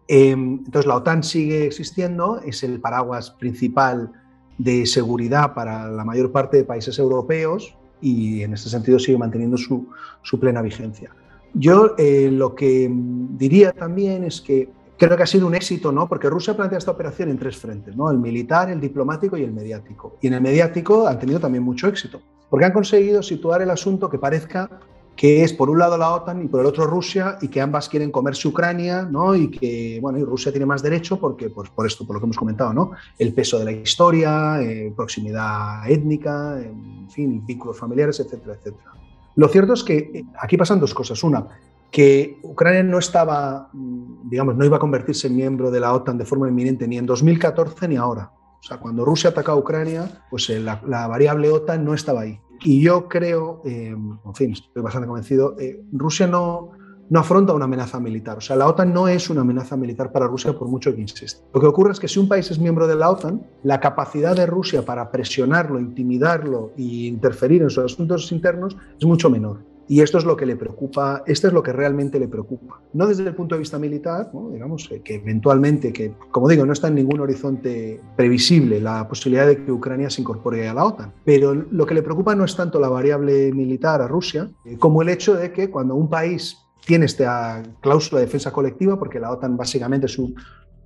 Eh, 0.09 0.31
entonces 0.31 0.87
la 0.87 0.97
OTAN 0.97 1.23
sigue 1.23 1.67
existiendo, 1.67 2.41
es 2.45 2.63
el 2.63 2.81
paraguas 2.81 3.33
principal 3.33 4.13
de 4.59 4.87
seguridad 4.87 5.55
para 5.55 5.91
la 5.91 6.05
mayor 6.05 6.33
parte 6.33 6.57
de 6.57 6.65
países 6.65 6.99
europeos 6.99 7.75
y 8.01 8.43
en 8.43 8.55
este 8.55 8.69
sentido 8.69 8.99
sigue 8.99 9.19
manteniendo 9.19 9.57
su, 9.57 9.89
su 10.23 10.39
plena 10.39 10.63
vigencia. 10.63 11.11
Yo 11.55 11.95
eh, 11.97 12.31
lo 12.31 12.55
que 12.55 12.91
diría 12.91 13.73
también 13.73 14.25
es 14.25 14.41
que 14.41 14.69
creo 14.99 15.17
que 15.17 15.23
ha 15.23 15.27
sido 15.27 15.47
un 15.47 15.55
éxito, 15.55 15.93
¿no? 15.93 16.09
Porque 16.09 16.29
Rusia 16.29 16.57
plantea 16.57 16.79
esta 16.79 16.91
operación 16.91 17.31
en 17.31 17.39
tres 17.39 17.57
frentes, 17.57 17.97
¿no? 17.97 18.11
El 18.11 18.19
militar, 18.19 18.71
el 18.71 18.81
diplomático 18.81 19.37
y 19.37 19.43
el 19.43 19.53
mediático. 19.53 20.17
Y 20.21 20.27
en 20.27 20.35
el 20.35 20.41
mediático 20.41 21.07
han 21.07 21.19
tenido 21.19 21.41
también 21.41 21.65
mucho 21.65 21.89
éxito, 21.89 22.21
porque 22.51 22.67
han 22.67 22.73
conseguido 22.73 23.23
situar 23.23 23.63
el 23.63 23.71
asunto 23.71 24.09
que 24.09 24.19
parezca 24.19 24.69
que 25.17 25.43
es 25.43 25.53
por 25.55 25.71
un 25.71 25.79
lado 25.79 25.97
la 25.97 26.11
OTAN 26.13 26.45
y 26.45 26.49
por 26.49 26.61
el 26.61 26.67
otro 26.67 26.87
Rusia 26.87 27.39
y 27.41 27.49
que 27.49 27.61
ambas 27.61 27.89
quieren 27.89 28.11
comerse 28.11 28.47
Ucrania, 28.47 29.03
¿no? 29.03 29.35
Y 29.35 29.51
que, 29.51 29.99
bueno, 30.03 30.19
y 30.19 30.25
Rusia 30.25 30.53
tiene 30.53 30.67
más 30.67 30.83
derecho 30.83 31.19
porque, 31.19 31.49
pues, 31.49 31.71
por 31.71 31.87
esto, 31.87 32.07
por 32.07 32.15
lo 32.15 32.21
que 32.21 32.27
hemos 32.27 32.37
comentado, 32.37 32.75
¿no? 32.75 32.91
El 33.19 33.33
peso 33.33 33.59
de 33.59 33.65
la 33.65 33.73
historia, 33.73 34.61
eh, 34.61 34.93
proximidad 34.95 35.89
étnica, 35.89 36.61
en 36.61 37.09
fin, 37.11 37.45
vínculos 37.47 37.79
familiares, 37.79 38.21
etcétera, 38.21 38.55
etcétera. 38.55 38.93
Lo 39.37 39.49
cierto 39.49 39.73
es 39.73 39.83
que 39.83 40.25
aquí 40.39 40.59
pasan 40.59 40.81
dos 40.81 40.93
cosas. 40.93 41.23
Una, 41.25 41.47
que 41.91 42.39
Ucrania 42.43 42.83
no 42.83 42.99
estaba, 42.99 43.71
digamos, 43.73 44.55
no 44.57 44.67
iba 44.67 44.77
a 44.77 44.81
convertirse 44.81 45.29
en 45.29 45.37
miembro 45.37 45.71
de 45.71 45.81
la 45.81 45.95
OTAN 45.95 46.19
de 46.19 46.27
forma 46.27 46.49
inminente 46.49 46.87
ni 46.87 46.99
en 46.99 47.07
2014 47.07 47.89
ni 47.89 47.97
ahora. 47.97 48.33
O 48.61 48.63
sea, 48.63 48.79
cuando 48.79 49.05
Rusia 49.05 49.31
atacó 49.31 49.53
a 49.53 49.57
Ucrania, 49.57 50.25
pues 50.29 50.49
la, 50.51 50.83
la 50.87 51.07
variable 51.07 51.51
OTAN 51.51 51.85
no 51.85 51.95
estaba 51.95 52.23
ahí. 52.23 52.41
Y 52.63 52.83
yo 52.83 53.09
creo, 53.09 53.63
eh, 53.65 53.89
en 53.89 54.35
fin, 54.35 54.53
estoy 54.53 54.83
bastante 54.83 55.07
convencido, 55.07 55.57
eh, 55.59 55.83
Rusia 55.93 56.27
no, 56.27 56.73
no 57.09 57.21
afronta 57.21 57.53
una 57.53 57.67
amenaza 57.67 58.01
militar. 58.01 58.39
O 58.39 58.41
sea, 58.41 58.57
la 58.57 58.67
OTAN 58.67 58.93
no 58.93 59.09
es 59.09 59.31
una 59.31 59.43
amenaza 59.43 59.77
militar 59.77 60.13
para 60.13 60.27
Rusia 60.27 60.57
por 60.59 60.69
mucho 60.69 60.95
que 60.95 61.01
insista. 61.01 61.45
Lo 61.53 61.61
que 61.61 61.67
ocurre 61.67 61.93
es 61.93 62.01
que 62.01 62.09
si 62.09 62.19
un 62.19 62.29
país 62.29 62.51
es 62.51 62.59
miembro 62.59 62.87
de 62.87 62.97
la 62.97 63.11
OTAN, 63.11 63.47
la 63.63 63.81
capacidad 63.81 64.35
de 64.35 64.47
Rusia 64.47 64.85
para 64.85 65.11
presionarlo, 65.11 65.79
intimidarlo 65.79 66.73
e 66.77 66.83
interferir 67.07 67.63
en 67.63 67.71
sus 67.71 67.85
asuntos 67.85 68.31
internos 68.33 68.77
es 68.99 69.07
mucho 69.07 69.31
menor. 69.31 69.76
Y 69.89 70.01
esto 70.01 70.19
es 70.19 70.25
lo 70.25 70.37
que 70.37 70.47
le 70.47 70.57
preocupa, 70.57 71.23
esto 71.27 71.47
es 71.47 71.53
lo 71.53 71.63
que 71.63 71.73
realmente 71.73 72.19
le 72.19 72.27
preocupa. 72.27 72.81
No 72.93 73.07
desde 73.07 73.23
el 73.23 73.35
punto 73.35 73.55
de 73.55 73.61
vista 73.61 73.79
militar, 73.79 74.31
digamos, 74.53 74.91
que 75.05 75.15
eventualmente, 75.15 75.93
que 75.93 76.13
como 76.31 76.49
digo, 76.49 76.67
no 76.67 76.73
está 76.73 76.89
en 76.89 76.97
ningún 76.97 77.21
horizonte 77.21 78.01
previsible 78.17 78.81
la 78.81 79.07
posibilidad 79.07 79.47
de 79.47 79.65
que 79.65 79.71
Ucrania 79.71 80.11
se 80.11 80.23
incorpore 80.23 80.69
a 80.69 80.75
la 80.75 80.85
OTAN, 80.85 81.13
pero 81.25 81.55
lo 81.55 81.87
que 81.87 81.95
le 81.95 82.03
preocupa 82.03 82.35
no 82.35 82.45
es 82.45 82.57
tanto 82.57 82.81
la 82.81 82.89
variable 82.89 83.53
militar 83.53 84.03
a 84.03 84.09
Rusia, 84.09 84.51
eh, 84.65 84.77
como 84.77 85.03
el 85.03 85.09
hecho 85.09 85.35
de 85.35 85.53
que 85.53 85.71
cuando 85.71 85.95
un 85.95 86.09
país 86.09 86.57
tiene 86.85 87.07
esta 87.07 87.63
cláusula 87.81 88.21
de 88.21 88.27
defensa 88.27 88.53
colectiva, 88.53 88.99
porque 88.99 89.21
la 89.21 89.31
OTAN 89.31 89.57
básicamente 89.57 90.09
su, 90.09 90.35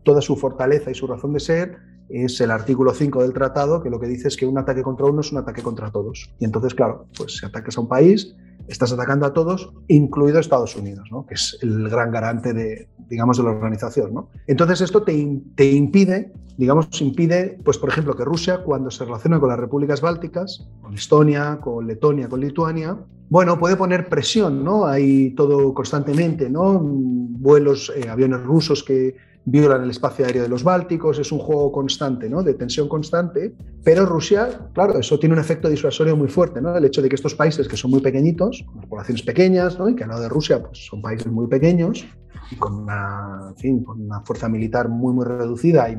toda 0.02 0.20
su 0.20 0.36
fortaleza 0.36 0.90
y 0.90 0.94
su 0.94 1.06
razón 1.06 1.32
de 1.32 1.40
ser 1.40 1.78
es 2.10 2.40
el 2.40 2.50
artículo 2.50 2.92
5 2.92 3.22
del 3.22 3.32
tratado, 3.32 3.82
que 3.82 3.88
lo 3.88 4.00
que 4.00 4.08
dice 4.08 4.28
es 4.28 4.36
que 4.36 4.46
un 4.46 4.58
ataque 4.58 4.82
contra 4.82 5.06
uno 5.06 5.20
es 5.20 5.30
un 5.30 5.38
ataque 5.38 5.62
contra 5.62 5.90
todos. 5.90 6.34
Y 6.40 6.44
entonces, 6.44 6.74
claro, 6.74 7.06
pues 7.16 7.36
si 7.36 7.46
ataques 7.46 7.78
a 7.78 7.80
un 7.80 7.88
país, 7.88 8.34
estás 8.72 8.92
atacando 8.92 9.26
a 9.26 9.32
todos, 9.32 9.72
incluido 9.88 10.38
Estados 10.38 10.76
Unidos, 10.76 11.08
¿no? 11.10 11.26
que 11.26 11.34
es 11.34 11.58
el 11.62 11.88
gran 11.88 12.10
garante 12.10 12.52
de, 12.52 12.88
digamos, 13.08 13.36
de 13.36 13.44
la 13.44 13.50
organización. 13.50 14.14
¿no? 14.14 14.28
Entonces 14.46 14.80
esto 14.80 15.02
te, 15.02 15.40
te, 15.54 15.70
impide, 15.70 16.32
digamos, 16.56 16.88
impide, 17.00 17.58
pues 17.64 17.78
por 17.78 17.88
ejemplo, 17.88 18.14
que 18.16 18.24
Rusia 18.24 18.62
cuando 18.62 18.90
se 18.90 19.04
relaciona 19.04 19.40
con 19.40 19.48
las 19.48 19.58
repúblicas 19.58 20.00
bálticas, 20.00 20.68
con 20.80 20.94
Estonia, 20.94 21.58
con 21.60 21.86
Letonia, 21.86 22.28
con 22.28 22.40
Lituania, 22.40 22.96
bueno, 23.30 23.60
puede 23.60 23.76
poner 23.76 24.08
presión, 24.08 24.64
¿no? 24.64 24.86
Hay 24.86 25.30
todo 25.36 25.72
constantemente, 25.72 26.50
¿no? 26.50 26.80
Vuelos, 26.82 27.92
eh, 27.94 28.08
aviones 28.08 28.42
rusos 28.42 28.82
que 28.82 29.16
violan 29.50 29.82
el 29.82 29.90
espacio 29.90 30.24
aéreo 30.24 30.44
de 30.44 30.48
los 30.48 30.62
Bálticos, 30.62 31.18
es 31.18 31.32
un 31.32 31.40
juego 31.40 31.72
constante, 31.72 32.30
¿no? 32.30 32.42
de 32.42 32.54
tensión 32.54 32.88
constante, 32.88 33.54
pero 33.82 34.06
Rusia, 34.06 34.48
claro, 34.72 34.98
eso 34.98 35.18
tiene 35.18 35.34
un 35.34 35.40
efecto 35.40 35.68
disuasorio 35.68 36.16
muy 36.16 36.28
fuerte, 36.28 36.60
¿no? 36.60 36.76
el 36.76 36.84
hecho 36.84 37.02
de 37.02 37.08
que 37.08 37.16
estos 37.16 37.34
países 37.34 37.66
que 37.66 37.76
son 37.76 37.90
muy 37.90 38.00
pequeñitos, 38.00 38.64
con 38.66 38.88
poblaciones 38.88 39.22
pequeñas, 39.22 39.78
¿no? 39.78 39.88
y 39.88 39.96
que 39.96 40.04
al 40.04 40.10
lado 40.10 40.22
de 40.22 40.28
Rusia 40.28 40.62
pues, 40.62 40.86
son 40.86 41.02
países 41.02 41.26
muy 41.26 41.48
pequeños 41.48 42.06
y 42.50 42.56
con 42.56 42.74
una, 42.74 43.48
en 43.48 43.56
fin, 43.56 43.84
con 43.84 44.00
una 44.00 44.20
fuerza 44.20 44.48
militar 44.48 44.88
muy, 44.88 45.12
muy 45.12 45.24
reducida 45.24 45.90
y, 45.90 45.96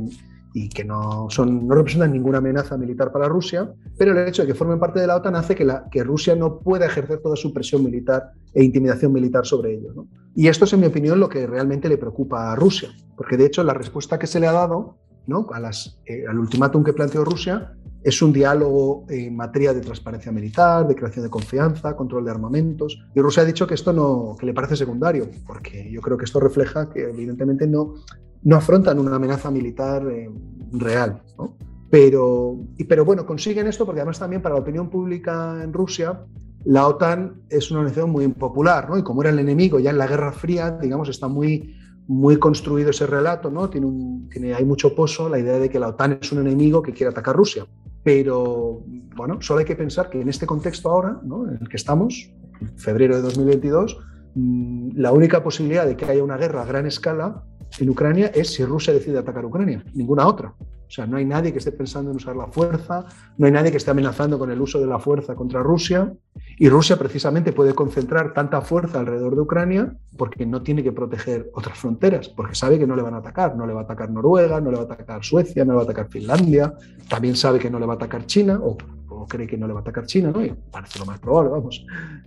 y 0.53 0.69
que 0.69 0.83
no, 0.83 1.27
son, 1.29 1.67
no 1.67 1.75
representan 1.75 2.11
ninguna 2.11 2.39
amenaza 2.39 2.77
militar 2.77 3.11
para 3.11 3.27
Rusia, 3.27 3.71
pero 3.97 4.11
el 4.11 4.27
hecho 4.27 4.41
de 4.43 4.49
que 4.49 4.53
formen 4.53 4.79
parte 4.79 4.99
de 4.99 5.07
la 5.07 5.15
OTAN 5.15 5.35
hace 5.35 5.55
que, 5.55 5.63
la, 5.63 5.87
que 5.89 6.03
Rusia 6.03 6.35
no 6.35 6.59
pueda 6.59 6.85
ejercer 6.85 7.19
toda 7.19 7.35
su 7.35 7.53
presión 7.53 7.83
militar 7.83 8.31
e 8.53 8.63
intimidación 8.63 9.13
militar 9.13 9.45
sobre 9.45 9.73
ellos. 9.75 9.95
¿no? 9.95 10.07
Y 10.35 10.47
esto 10.47 10.65
es, 10.65 10.73
en 10.73 10.81
mi 10.81 10.87
opinión, 10.87 11.19
lo 11.19 11.29
que 11.29 11.47
realmente 11.47 11.87
le 11.87 11.97
preocupa 11.97 12.51
a 12.51 12.55
Rusia, 12.55 12.89
porque 13.15 13.37
de 13.37 13.45
hecho 13.45 13.63
la 13.63 13.73
respuesta 13.73 14.19
que 14.19 14.27
se 14.27 14.39
le 14.39 14.47
ha 14.47 14.51
dado 14.51 14.97
¿no? 15.27 15.47
a 15.53 15.59
las, 15.59 15.99
eh, 16.05 16.25
al 16.27 16.39
ultimátum 16.39 16.83
que 16.83 16.93
planteó 16.93 17.23
Rusia 17.23 17.73
es 18.03 18.21
un 18.21 18.33
diálogo 18.33 19.05
en 19.09 19.35
materia 19.35 19.73
de 19.73 19.81
transparencia 19.81 20.31
militar, 20.31 20.87
de 20.87 20.95
creación 20.95 21.23
de 21.23 21.29
confianza, 21.29 21.95
control 21.95 22.25
de 22.25 22.31
armamentos. 22.31 22.99
Y 23.13 23.21
Rusia 23.21 23.43
ha 23.43 23.45
dicho 23.45 23.67
que 23.67 23.75
esto 23.75 23.93
no, 23.93 24.35
que 24.39 24.47
le 24.47 24.53
parece 24.53 24.75
secundario, 24.75 25.29
porque 25.45 25.87
yo 25.91 26.01
creo 26.01 26.17
que 26.17 26.25
esto 26.25 26.39
refleja 26.39 26.89
que 26.89 27.03
evidentemente 27.03 27.67
no, 27.67 27.93
no 28.43 28.55
afrontan 28.55 28.99
una 28.99 29.15
amenaza 29.15 29.51
militar 29.51 30.07
eh, 30.07 30.29
real. 30.71 31.21
¿no? 31.37 31.57
Pero, 31.89 32.57
y, 32.77 32.85
pero 32.85 33.05
bueno, 33.05 33.25
consiguen 33.25 33.67
esto 33.67 33.85
porque 33.85 34.01
además 34.01 34.19
también 34.19 34.41
para 34.41 34.55
la 34.55 34.61
opinión 34.61 34.89
pública 34.89 35.61
en 35.63 35.73
Rusia 35.73 36.25
la 36.65 36.87
OTAN 36.87 37.41
es 37.49 37.71
una 37.71 37.79
organización 37.79 38.11
muy 38.11 38.23
impopular, 38.23 38.89
¿no? 38.89 38.97
Y 38.97 39.03
como 39.03 39.21
era 39.21 39.31
el 39.31 39.39
enemigo 39.39 39.79
ya 39.79 39.89
en 39.89 39.97
la 39.97 40.07
Guerra 40.07 40.31
Fría, 40.31 40.71
digamos, 40.71 41.09
está 41.09 41.27
muy, 41.27 41.75
muy 42.07 42.37
construido 42.37 42.91
ese 42.91 43.07
relato, 43.07 43.49
¿no? 43.49 43.69
Tiene, 43.69 43.87
un, 43.87 44.29
tiene 44.29 44.53
hay 44.53 44.63
mucho 44.63 44.93
pozo 44.93 45.27
la 45.27 45.39
idea 45.39 45.57
de 45.57 45.69
que 45.69 45.79
la 45.79 45.89
OTAN 45.89 46.19
es 46.21 46.31
un 46.31 46.39
enemigo 46.39 46.81
que 46.81 46.93
quiere 46.93 47.11
atacar 47.11 47.35
Rusia. 47.35 47.65
Pero, 48.03 48.83
bueno, 49.15 49.41
solo 49.41 49.59
hay 49.59 49.65
que 49.65 49.75
pensar 49.75 50.09
que 50.09 50.21
en 50.21 50.29
este 50.29 50.45
contexto 50.45 50.89
ahora, 50.89 51.19
¿no? 51.23 51.47
en 51.47 51.57
el 51.61 51.69
que 51.69 51.77
estamos, 51.77 52.31
en 52.59 52.77
febrero 52.77 53.15
de 53.15 53.21
2022, 53.23 53.97
mm, 54.35 54.89
la 54.95 55.11
única 55.11 55.43
posibilidad 55.43 55.85
de 55.85 55.95
que 55.95 56.05
haya 56.05 56.23
una 56.23 56.37
guerra 56.37 56.61
a 56.61 56.65
gran 56.65 56.85
escala 56.85 57.43
en 57.79 57.89
Ucrania 57.89 58.31
es 58.33 58.53
si 58.53 58.65
Rusia 58.65 58.93
decide 58.93 59.17
atacar 59.17 59.45
Ucrania, 59.45 59.83
ninguna 59.93 60.27
otra. 60.27 60.53
O 60.91 60.93
sea, 60.93 61.07
no 61.07 61.15
hay 61.15 61.23
nadie 61.23 61.53
que 61.53 61.59
esté 61.59 61.71
pensando 61.71 62.11
en 62.11 62.17
usar 62.17 62.35
la 62.35 62.47
fuerza, 62.47 63.05
no 63.37 63.45
hay 63.45 63.51
nadie 63.53 63.71
que 63.71 63.77
esté 63.77 63.91
amenazando 63.91 64.37
con 64.37 64.51
el 64.51 64.59
uso 64.59 64.77
de 64.77 64.87
la 64.87 64.99
fuerza 64.99 65.35
contra 65.35 65.63
Rusia. 65.63 66.11
Y 66.57 66.67
Rusia 66.67 66.97
precisamente 66.97 67.53
puede 67.53 67.73
concentrar 67.73 68.33
tanta 68.33 68.59
fuerza 68.59 68.99
alrededor 68.99 69.35
de 69.35 69.41
Ucrania 69.41 69.95
porque 70.17 70.45
no 70.45 70.61
tiene 70.61 70.83
que 70.83 70.91
proteger 70.91 71.49
otras 71.53 71.77
fronteras, 71.77 72.27
porque 72.27 72.55
sabe 72.55 72.77
que 72.77 72.85
no 72.85 72.97
le 72.97 73.03
van 73.03 73.13
a 73.13 73.19
atacar. 73.19 73.55
No 73.55 73.65
le 73.65 73.71
va 73.71 73.79
a 73.79 73.83
atacar 73.83 74.11
Noruega, 74.11 74.59
no 74.59 74.69
le 74.69 74.75
va 74.75 74.83
a 74.83 74.85
atacar 74.85 75.23
Suecia, 75.23 75.63
no 75.63 75.71
le 75.71 75.75
va 75.77 75.81
a 75.83 75.85
atacar 75.85 76.09
Finlandia. 76.09 76.73
También 77.07 77.37
sabe 77.37 77.57
que 77.57 77.69
no 77.69 77.79
le 77.79 77.85
va 77.85 77.93
a 77.93 77.95
atacar 77.95 78.25
China, 78.25 78.59
o, 78.61 78.77
o 79.07 79.25
cree 79.27 79.47
que 79.47 79.57
no 79.57 79.67
le 79.67 79.73
va 79.73 79.79
a 79.79 79.83
atacar 79.83 80.05
China, 80.05 80.31
¿no? 80.33 80.43
Y 80.43 80.53
parece 80.71 80.99
lo 80.99 81.05
más 81.05 81.21
probable, 81.21 81.51
vamos. 81.51 81.85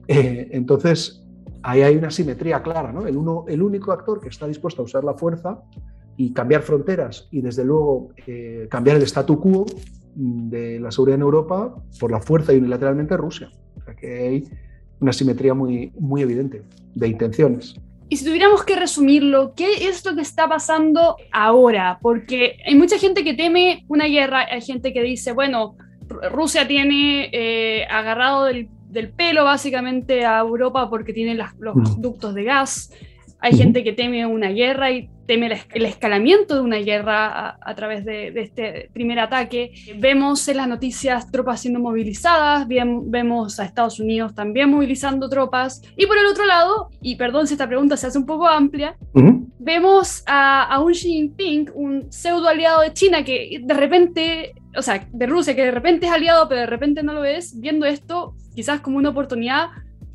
Eh, 0.08 0.48
entonces, 0.52 1.23
ahí 1.64 1.82
hay 1.82 1.96
una 1.96 2.10
simetría 2.10 2.62
clara, 2.62 2.92
¿no? 2.92 3.06
El, 3.06 3.16
uno, 3.16 3.44
el 3.48 3.62
único 3.62 3.90
actor 3.90 4.20
que 4.20 4.28
está 4.28 4.46
dispuesto 4.46 4.82
a 4.82 4.84
usar 4.84 5.02
la 5.02 5.14
fuerza 5.14 5.62
y 6.16 6.32
cambiar 6.32 6.62
fronteras 6.62 7.26
y 7.30 7.40
desde 7.40 7.64
luego 7.64 8.10
eh, 8.26 8.68
cambiar 8.70 8.96
el 8.96 9.02
statu 9.02 9.40
quo 9.40 9.66
de 10.14 10.78
la 10.78 10.90
seguridad 10.90 11.16
en 11.16 11.22
Europa 11.22 11.74
por 11.98 12.12
la 12.12 12.20
fuerza 12.20 12.52
y 12.52 12.58
unilateralmente 12.58 13.16
Rusia. 13.16 13.50
O 13.76 13.82
sea 13.82 13.96
que 13.96 14.28
hay 14.28 14.44
una 15.00 15.12
simetría 15.12 15.54
muy, 15.54 15.90
muy 15.98 16.22
evidente 16.22 16.62
de 16.94 17.08
intenciones. 17.08 17.74
Y 18.10 18.18
si 18.18 18.26
tuviéramos 18.26 18.62
que 18.62 18.76
resumirlo, 18.76 19.54
¿qué 19.56 19.88
es 19.88 20.04
lo 20.04 20.14
que 20.14 20.20
está 20.20 20.46
pasando 20.46 21.16
ahora? 21.32 21.98
Porque 22.02 22.58
hay 22.64 22.74
mucha 22.74 22.98
gente 22.98 23.24
que 23.24 23.34
teme 23.34 23.84
una 23.88 24.04
guerra, 24.04 24.46
hay 24.50 24.60
gente 24.60 24.92
que 24.92 25.02
dice, 25.02 25.32
bueno, 25.32 25.76
Rusia 26.30 26.68
tiene 26.68 27.30
eh, 27.32 27.86
agarrado 27.90 28.44
del, 28.44 28.68
pelo 29.16 29.44
básicamente 29.44 30.24
a 30.24 30.38
Europa 30.38 30.88
porque 30.88 31.12
tiene 31.12 31.34
los 31.34 31.74
mm. 31.76 32.00
ductos 32.00 32.34
de 32.34 32.44
gas. 32.44 32.90
Hay 33.40 33.56
gente 33.56 33.84
que 33.84 33.92
teme 33.92 34.24
una 34.24 34.48
guerra 34.48 34.90
y 34.90 35.10
teme 35.26 35.46
el, 35.74 35.84
escalamiento 35.84 36.54
de 36.54 36.60
una 36.62 36.78
guerra 36.78 37.58
a, 37.60 37.74
través 37.74 38.04
de, 38.04 38.28
este 38.36 38.88
primer 38.94 39.18
ataque. 39.18 39.72
Vemos 39.98 40.48
en 40.48 40.56
las 40.56 40.68
noticias 40.68 41.30
tropas 41.30 41.60
siendo 41.60 41.78
movilizadas, 41.78 42.66
bien, 42.66 43.10
vemos 43.10 43.60
a 43.60 43.66
Estados 43.66 44.00
Unidos 44.00 44.34
también 44.34 44.70
movilizando 44.70 45.28
tropas. 45.28 45.82
Y 45.94 46.06
por 46.06 46.16
el 46.16 46.26
otro 46.26 46.46
lado, 46.46 46.88
y 47.02 47.16
perdón 47.16 47.46
si 47.46 47.54
esta 47.54 47.68
pregunta 47.68 47.98
se 47.98 48.06
hace 48.06 48.18
un 48.18 48.24
poco 48.24 48.46
amplia, 48.46 48.96
vemos 49.58 50.22
a, 50.26 50.62
a 50.64 50.80
un 50.80 50.92
Xi 50.92 51.08
Jinping, 51.08 51.70
un 51.74 52.10
pseudo 52.10 52.48
aliado 52.48 52.80
de 52.80 52.92
China 52.92 53.24
que 53.24 53.60
de 53.62 53.74
repente, 53.74 54.54
o 54.76 54.82
sea, 54.82 55.06
de 55.12 55.26
Rusia, 55.26 55.54
que 55.54 55.64
de 55.64 55.70
repente 55.70 56.06
es 56.06 56.12
aliado, 56.12 56.48
pero 56.48 56.62
de 56.62 56.66
repente 56.66 57.02
no 57.02 57.12
lo 57.12 57.24
es, 57.24 57.58
viendo 57.60 57.86
esto 57.86 58.34
quizás 58.54 58.80
como 58.80 58.98
una 58.98 59.10
oportunidad 59.10 59.68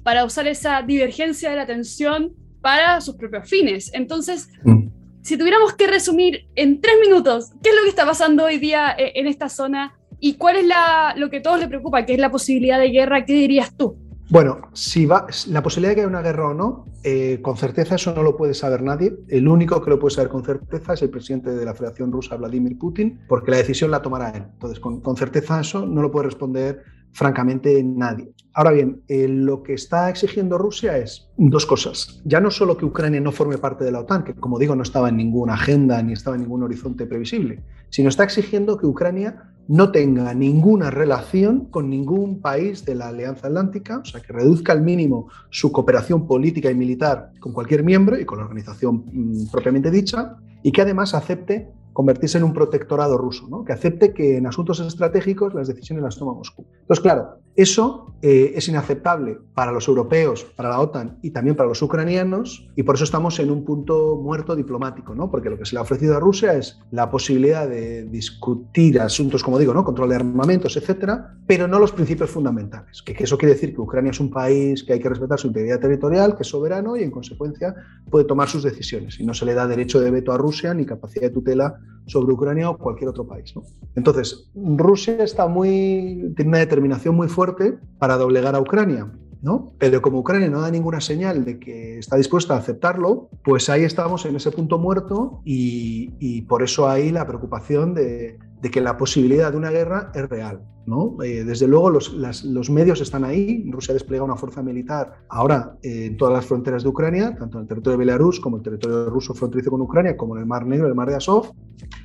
para 0.04 0.26
usar 0.26 0.48
esa 0.48 0.82
divergencia 0.82 1.50
de 1.50 1.56
la 1.56 1.66
tensión 1.66 2.34
para 2.62 3.02
sus 3.02 3.16
propios 3.16 3.50
fines. 3.50 3.92
Entonces, 3.94 4.50
mm. 4.64 4.88
si 5.22 5.38
tuviéramos 5.38 5.74
que 5.74 5.88
resumir 5.88 6.48
en 6.56 6.82
tres 6.82 6.96
minutos 7.02 7.52
qué 7.62 7.70
es 7.70 7.76
lo 7.76 7.84
que 7.84 7.90
está 7.90 8.06
pasando 8.06 8.46
hoy 8.46 8.58
día 8.58 8.96
eh, 8.98 9.14
en 9.16 9.28
esta 9.28 9.50
zona 9.50 9.94
y 10.20 10.34
cuál 10.34 10.58
es 10.58 10.66
la, 10.66 11.14
lo 11.18 11.30
que 11.30 11.38
a 11.38 11.42
todos 11.42 11.60
les 11.60 11.70
preocupa, 11.70 12.06
que 12.06 12.14
es 12.14 12.20
la 12.20 12.32
posibilidad 12.32 12.80
de 12.80 12.90
guerra, 12.90 13.26
¿qué 13.26 13.34
dirías 13.34 13.76
tú? 13.76 13.98
Bueno, 14.32 14.60
si 14.74 15.08
va, 15.08 15.26
la 15.48 15.64
posibilidad 15.64 15.90
de 15.90 15.96
que 15.96 16.02
haya 16.02 16.08
una 16.08 16.22
guerra 16.22 16.50
o 16.50 16.54
no, 16.54 16.86
eh, 17.04 17.40
con 17.42 17.58
certeza 17.58 17.96
eso 17.96 18.14
no 18.14 18.22
lo 18.22 18.38
puede 18.38 18.54
saber 18.54 18.84
nadie. 18.84 19.18
El 19.28 19.48
único 19.48 19.82
que 19.82 19.90
lo 19.90 19.98
puede 19.98 20.14
saber 20.14 20.30
con 20.30 20.46
certeza 20.46 20.94
es 20.94 21.02
el 21.02 21.10
presidente 21.10 21.50
de 21.50 21.66
la 21.66 21.74
Federación 21.74 22.12
Rusa, 22.12 22.36
Vladimir 22.36 22.78
Putin, 22.78 23.22
porque 23.28 23.50
la 23.50 23.58
decisión 23.58 23.90
la 23.90 24.04
tomará 24.04 24.30
él. 24.30 24.44
Entonces, 24.54 24.80
con, 24.80 25.18
certeza 25.18 25.60
eso 25.60 25.84
no 25.84 26.04
lo 26.04 26.12
puede 26.12 26.28
responder 26.28 26.84
francamente 27.12 27.84
nadie. 27.84 28.32
Ahora 28.54 28.72
bien, 28.72 29.02
eh, 29.08 29.28
lo 29.28 29.64
que 29.64 29.74
está 29.74 30.12
exigiendo 30.12 30.60
Rusia 30.60 30.96
es 31.00 31.32
dos 31.38 31.66
cosas. 31.66 32.22
Ya 32.24 32.40
no 32.40 32.52
solo 32.52 32.78
que 32.78 32.86
Ucrania 32.86 33.20
no 33.20 33.32
forme 33.32 33.58
parte 33.58 33.84
de 33.84 33.92
la 33.92 34.02
OTAN, 34.02 34.24
que 34.24 34.36
como 34.36 34.60
digo 34.60 34.76
no 34.76 34.84
estaba 34.84 35.10
en 35.10 35.18
ninguna 35.18 35.56
agenda 35.56 36.04
ni 36.04 36.14
estaba 36.14 36.36
en 36.36 36.44
ningún 36.44 36.62
horizonte 36.62 37.08
previsible, 37.08 37.64
sino 37.90 38.10
está 38.10 38.26
exigiendo 38.26 38.78
que 38.78 38.86
Ucrania 38.86 39.49
no 39.70 39.92
tenga 39.92 40.34
ninguna 40.34 40.90
relación 40.90 41.66
con 41.66 41.92
ningún 41.92 42.42
país 42.42 42.86
de 42.86 42.96
la 42.96 43.10
Alianza 43.10 43.48
Atlántica, 43.48 44.00
o 44.00 44.06
sea, 44.06 44.20
que 44.20 44.34
reduzca 44.34 44.74
al 44.74 44.82
mínimo 44.82 45.28
su 45.52 45.72
cooperación 45.72 46.26
política 46.26 46.72
y 46.72 46.76
militar 46.76 47.32
con 47.40 47.54
cualquier 47.54 47.84
miembro 47.84 48.20
y 48.20 48.26
con 48.26 48.40
la 48.40 48.46
organización 48.46 49.06
mm, 49.06 49.52
propiamente 49.52 49.92
dicha, 49.92 50.38
y 50.64 50.72
que 50.72 50.82
además 50.82 51.14
acepte 51.14 51.70
convertirse 51.94 52.40
en 52.40 52.46
un 52.46 52.54
protectorado 52.54 53.16
ruso, 53.16 53.48
¿no? 53.48 53.64
que 53.64 53.74
acepte 53.74 54.12
que 54.12 54.38
en 54.38 54.48
asuntos 54.48 54.80
estratégicos 54.80 55.54
las 55.54 55.68
decisiones 55.68 56.04
las 56.04 56.18
toma 56.18 56.34
Moscú. 56.34 56.66
Entonces, 56.82 57.04
claro, 57.04 57.38
eso 57.62 58.10
eh, 58.22 58.52
es 58.56 58.68
inaceptable 58.68 59.38
para 59.54 59.72
los 59.72 59.88
europeos, 59.88 60.44
para 60.44 60.70
la 60.70 60.82
OTAN 60.82 61.20
y 61.22 61.32
también 61.32 61.56
para 61.56 61.70
los 61.70 61.82
ucranianos, 61.82 62.68
y 62.76 62.84
por 62.84 62.96
eso 62.96 63.06
estamos 63.06 63.40
en 63.40 63.50
un 63.50 63.64
punto 63.64 64.18
muerto 64.22 64.58
diplomático, 64.58 65.16
¿no? 65.16 65.32
porque 65.32 65.50
lo 65.50 65.58
que 65.58 65.66
se 65.66 65.74
le 65.74 65.80
ha 65.80 65.84
ofrecido 65.84 66.18
a 66.18 66.20
Rusia 66.20 66.54
es 66.54 66.80
la 66.92 67.10
posibilidad 67.10 67.68
de 67.68 68.04
discutir 68.04 69.00
asuntos, 69.00 69.42
como 69.42 69.58
digo, 69.58 69.74
¿no? 69.74 69.86
control 69.86 70.10
de 70.10 70.16
armamentos, 70.16 70.76
etcétera, 70.76 71.38
pero 71.48 71.66
no 71.68 71.80
los 71.80 71.94
principios 71.94 72.30
fundamentales. 72.30 73.02
Que, 73.02 73.14
que 73.14 73.24
eso 73.24 73.38
quiere 73.38 73.54
decir 73.54 73.74
que 73.74 73.80
Ucrania 73.80 74.12
es 74.12 74.20
un 74.20 74.32
país 74.32 74.84
que 74.84 74.94
hay 74.94 75.00
que 75.00 75.08
respetar 75.08 75.40
su 75.40 75.48
integridad 75.48 75.80
territorial, 75.80 76.36
que 76.36 76.44
es 76.44 76.50
soberano 76.50 76.98
y 76.98 77.04
en 77.04 77.12
consecuencia 77.12 77.74
puede 78.10 78.26
tomar 78.26 78.50
sus 78.50 78.64
decisiones, 78.64 79.18
y 79.20 79.26
no 79.26 79.34
se 79.34 79.46
le 79.46 79.54
da 79.54 79.66
derecho 79.66 80.02
de 80.02 80.12
veto 80.12 80.34
a 80.34 80.38
Rusia 80.38 80.74
ni 80.74 80.86
capacidad 80.86 81.28
de 81.28 81.34
tutela 81.34 81.80
sobre 82.06 82.34
Ucrania 82.34 82.70
o 82.70 82.78
cualquier 82.78 83.10
otro 83.10 83.26
país. 83.26 83.56
¿no? 83.56 83.64
Entonces, 83.96 84.50
Rusia 84.56 85.24
está 85.24 85.48
muy, 85.48 86.34
tiene 86.36 86.50
una 86.50 86.58
determinación 86.58 87.16
muy 87.16 87.28
fuerte 87.28 87.49
para 87.98 88.18
doblegar 88.18 88.56
a 88.56 88.60
Ucrania. 88.60 89.12
¿no? 89.42 89.72
Pero 89.78 90.02
como 90.02 90.20
Ucrania 90.20 90.50
no 90.50 90.60
da 90.60 90.70
ninguna 90.70 91.00
señal 91.00 91.46
de 91.46 91.60
que 91.60 91.98
está 91.98 92.18
dispuesta 92.18 92.56
a 92.56 92.58
aceptarlo, 92.58 93.30
pues 93.44 93.70
ahí 93.70 93.84
estamos 93.84 94.26
en 94.26 94.36
ese 94.36 94.52
punto 94.52 94.78
muerto 94.78 95.42
y, 95.46 96.14
y 96.20 96.42
por 96.42 96.62
eso 96.62 96.90
hay 96.90 97.12
la 97.12 97.26
preocupación 97.26 97.94
de, 97.94 98.38
de 98.62 98.72
que 98.72 98.82
la 98.82 98.98
posibilidad 98.98 99.52
de 99.52 99.58
una 99.58 99.72
guerra 99.72 100.12
es 100.14 100.28
real. 100.28 100.62
¿no? 100.86 101.22
Eh, 101.24 101.44
desde 101.44 101.68
luego 101.68 101.92
los, 101.92 102.14
los, 102.14 102.70
medios 102.72 103.00
están 103.00 103.24
ahí, 103.24 103.64
Rusia 103.70 103.94
despliega 103.94 104.24
una 104.24 104.36
fuerza 104.36 104.64
militar 104.64 105.24
ahora 105.30 105.78
eh, 105.84 106.08
en 106.08 106.18
todas 106.18 106.34
las 106.34 106.46
fronteras 106.46 106.82
de 106.82 106.90
Ucrania, 106.90 107.36
tanto 107.38 107.58
en 107.58 107.64
el 107.64 107.68
territorio 107.68 107.98
de 107.98 108.06
Belarus 108.06 108.40
como 108.40 108.58
en 108.58 108.62
el 108.62 108.64
territorio 108.64 109.10
ruso 109.10 109.36
fronterizo 109.36 109.70
con 109.70 109.82
Ucrania, 109.82 110.18
como 110.18 110.36
en 110.36 110.42
el 110.42 110.48
Mar 110.48 110.66
Negro, 110.66 110.88
el 110.88 110.96
Mar 110.96 111.08
de 111.08 111.16
Azov, 111.16 111.52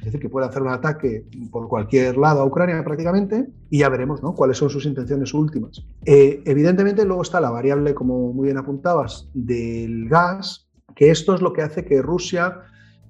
es 0.01 0.05
decir, 0.05 0.21
que 0.21 0.29
puede 0.29 0.47
hacer 0.47 0.61
un 0.61 0.69
ataque 0.69 1.25
por 1.51 1.67
cualquier 1.67 2.19
lado 2.19 2.43
a 2.43 2.45
Ucrania 2.45 2.85
prácticamente, 2.85 3.49
y 3.71 3.79
ya 3.79 3.88
veremos 3.88 4.23
¿no? 4.23 4.35
cuáles 4.35 4.59
son 4.59 4.69
sus 4.69 4.85
intenciones 4.85 5.33
últimas. 5.33 5.87
Eh, 6.05 6.43
evidentemente 6.45 7.07
luego 7.07 7.23
está 7.23 7.40
la 7.40 7.51
variable, 7.51 7.95
como 7.95 8.35
muy 8.35 8.47
bien 8.47 8.59
apuntabas, 8.59 9.31
del 9.33 10.11
gas, 10.11 10.69
que 10.95 11.11
esto 11.11 11.35
es 11.35 11.40
lo 11.40 11.55
que 11.55 11.62
hace 11.62 11.87
que 11.87 12.03
Rusia 12.03 12.61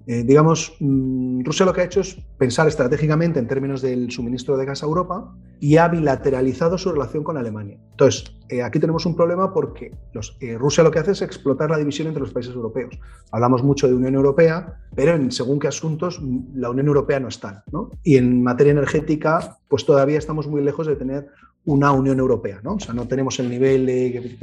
eh, 0.06 0.22
digamos, 0.22 0.76
mm, 0.80 1.44
Rusia 1.44 1.64
lo 1.64 1.72
que 1.72 1.80
ha 1.80 1.84
hecho 1.84 2.00
es 2.00 2.16
pensar 2.36 2.68
estratégicamente 2.68 3.38
en 3.38 3.46
términos 3.46 3.80
del 3.80 4.10
suministro 4.10 4.56
de 4.56 4.66
gas 4.66 4.82
a 4.82 4.86
Europa 4.86 5.34
y 5.60 5.78
ha 5.78 5.88
bilateralizado 5.88 6.76
su 6.76 6.92
relación 6.92 7.24
con 7.24 7.38
Alemania. 7.38 7.78
Entonces, 7.92 8.36
eh, 8.50 8.62
aquí 8.62 8.78
tenemos 8.78 9.06
un 9.06 9.16
problema 9.16 9.52
porque 9.54 9.92
eh, 10.40 10.58
Rusia 10.58 10.84
lo 10.84 10.90
que 10.90 10.98
hace 10.98 11.12
es 11.12 11.22
explotar 11.22 11.70
la 11.70 11.78
división 11.78 12.08
entre 12.08 12.20
los 12.20 12.32
países 12.32 12.54
europeos. 12.54 12.98
Hablamos 13.32 13.62
mucho 13.62 13.88
de 13.88 13.94
Unión 13.94 14.14
Europea, 14.14 14.78
pero 14.94 15.12
en 15.12 15.32
según 15.32 15.58
qué 15.58 15.68
asuntos 15.68 16.20
mm, 16.20 16.56
la 16.56 16.68
Unión 16.68 16.88
Europea 16.88 17.18
no 17.18 17.28
está. 17.28 17.64
¿no? 17.72 17.90
Y 18.02 18.18
en 18.18 18.42
materia 18.42 18.72
energética, 18.72 19.58
pues 19.68 19.86
todavía 19.86 20.18
estamos 20.18 20.46
muy 20.46 20.62
lejos 20.62 20.86
de 20.86 20.96
tener 20.96 21.28
una 21.66 21.92
Unión 21.92 22.18
Europea, 22.18 22.60
¿no? 22.62 22.74
O 22.74 22.80
sea, 22.80 22.94
no 22.94 23.08
tenemos 23.08 23.38
el 23.40 23.48
nivel 23.48 23.86
que, 23.86 24.36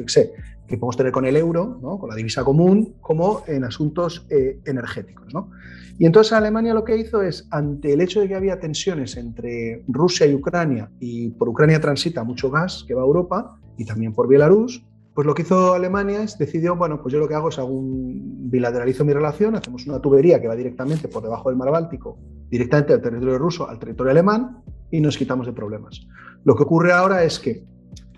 que 0.68 0.78
podemos 0.78 0.98
tener 0.98 1.12
con 1.12 1.26
el 1.26 1.36
euro, 1.36 1.80
¿no? 1.82 2.00
con 2.00 2.10
la 2.10 2.16
divisa 2.16 2.44
común, 2.44 2.96
como 3.02 3.44
en 3.48 3.64
asuntos 3.64 4.26
eh, 4.30 4.60
energéticos, 4.66 5.32
¿no? 5.34 5.52
Y 6.00 6.06
entonces 6.06 6.34
Alemania 6.34 6.74
lo 6.74 6.84
que 6.84 6.98
hizo 6.98 7.22
es, 7.22 7.48
ante 7.52 7.94
el 7.94 8.02
hecho 8.02 8.22
de 8.22 8.28
que 8.28 8.36
había 8.36 8.60
tensiones 8.60 9.18
entre 9.18 9.84
Rusia 9.88 10.26
y 10.26 10.34
Ucrania, 10.34 10.90
y 11.00 11.30
por 11.32 11.48
Ucrania 11.50 11.80
transita 11.80 12.24
mucho 12.24 12.50
gas 12.50 12.84
que 12.88 12.96
va 12.96 13.04
a 13.04 13.06
Europa, 13.06 13.60
y 13.78 13.86
también 13.86 14.14
por 14.14 14.28
Bielorrus, 14.28 14.84
pues 15.14 15.28
lo 15.28 15.36
que 15.36 15.44
hizo 15.44 15.74
Alemania 15.74 16.24
es 16.24 16.38
decidió, 16.38 16.76
bueno, 16.76 17.02
pues 17.02 17.14
yo 17.14 17.20
lo 17.20 17.28
que 17.28 17.36
hago 17.36 17.50
es 17.50 17.60
hago 17.60 17.80
bilateralizo 17.84 19.06
mi 19.06 19.14
relación, 19.14 19.56
hacemos 19.56 19.86
una 19.86 20.00
tubería 20.00 20.42
que 20.42 20.48
va 20.48 20.56
directamente 20.56 21.08
por 21.08 21.22
debajo 21.22 21.50
del 21.50 21.58
mar 21.58 21.70
Báltico, 21.70 22.18
directamente 22.50 22.94
del 22.94 23.02
territorio 23.02 23.38
ruso 23.38 23.70
al 23.70 23.78
territorio 23.78 24.12
alemán, 24.12 24.64
y 24.90 25.02
nos 25.02 25.18
quitamos 25.18 25.46
de 25.46 25.54
problemas. 25.54 26.02
Lo 26.44 26.56
que 26.56 26.64
ocurre 26.64 26.92
ahora 26.92 27.24
es 27.24 27.40
que 27.40 27.64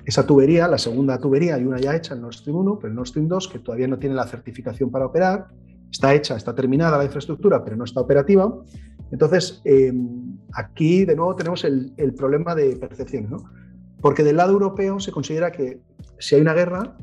esa 0.06 0.26
tubería, 0.26 0.68
la 0.68 0.78
segunda 0.78 1.18
tubería, 1.18 1.56
hay 1.56 1.64
una 1.64 1.80
ya 1.80 1.96
hecha, 1.96 2.14
el 2.14 2.22
Nord 2.22 2.34
Stream 2.34 2.58
1, 2.58 2.80
pero 2.80 2.90
el 2.90 2.96
Nord 2.96 3.08
Stream 3.08 3.28
2, 3.28 3.48
que 3.48 3.60
todavía 3.60 3.88
no 3.88 3.98
tiene 3.98 4.16
la 4.16 4.28
certificación 4.28 4.92
para 4.92 5.06
operar, 5.06 5.48
está 5.90 6.14
hecha, 6.14 6.36
está 6.36 6.54
terminada 6.54 6.98
la 6.98 7.06
infraestructura, 7.06 7.64
pero 7.64 7.78
no 7.78 7.86
está 7.86 8.02
operativa. 8.02 8.54
Entonces, 9.12 9.62
em, 9.64 10.38
aquí 10.54 11.06
de 11.06 11.16
nuevo 11.16 11.36
tenemos 11.36 11.64
el, 11.64 11.94
problema 12.18 12.56
de 12.56 12.76
percepción, 12.76 13.30
¿no? 13.30 13.38
porque 14.02 14.24
del 14.24 14.38
lado 14.38 14.54
europeo 14.54 15.00
se 15.00 15.12
considera 15.12 15.52
que 15.52 15.80
si 16.20 16.36
hay 16.36 16.42
una 16.42 16.54
guerra, 16.54 16.98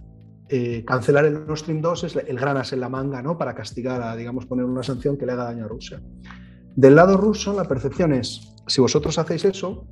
eh, 0.49 0.85
cancelar 0.85 1.25
el 1.25 1.35
Nord 1.35 1.59
Stream 1.59 1.81
2 1.81 2.05
es 2.05 2.17
el 2.17 2.39
gran 2.39 2.57
as 2.57 2.73
en 2.73 2.81
la 2.81 2.89
manga 2.89 3.23
¿no? 3.23 3.39
para 3.39 3.55
castigar, 3.55 4.03
a, 4.03 4.17
digamos, 4.17 4.45
poner 4.45 4.65
una 4.67 4.83
sanción 4.83 5.17
que 5.17 5.25
le 5.25 5.33
haga 5.33 5.45
daño 5.45 5.65
a 5.65 5.69
Rusia. 5.69 6.03
Del 6.77 6.97
lado 6.97 7.17
ruso, 7.17 7.55
la 7.55 7.65
percepción 7.65 8.13
es, 8.13 8.55
si 8.67 8.81
vosotros 8.81 9.19
hacéis 9.19 9.45
eso, 9.45 9.87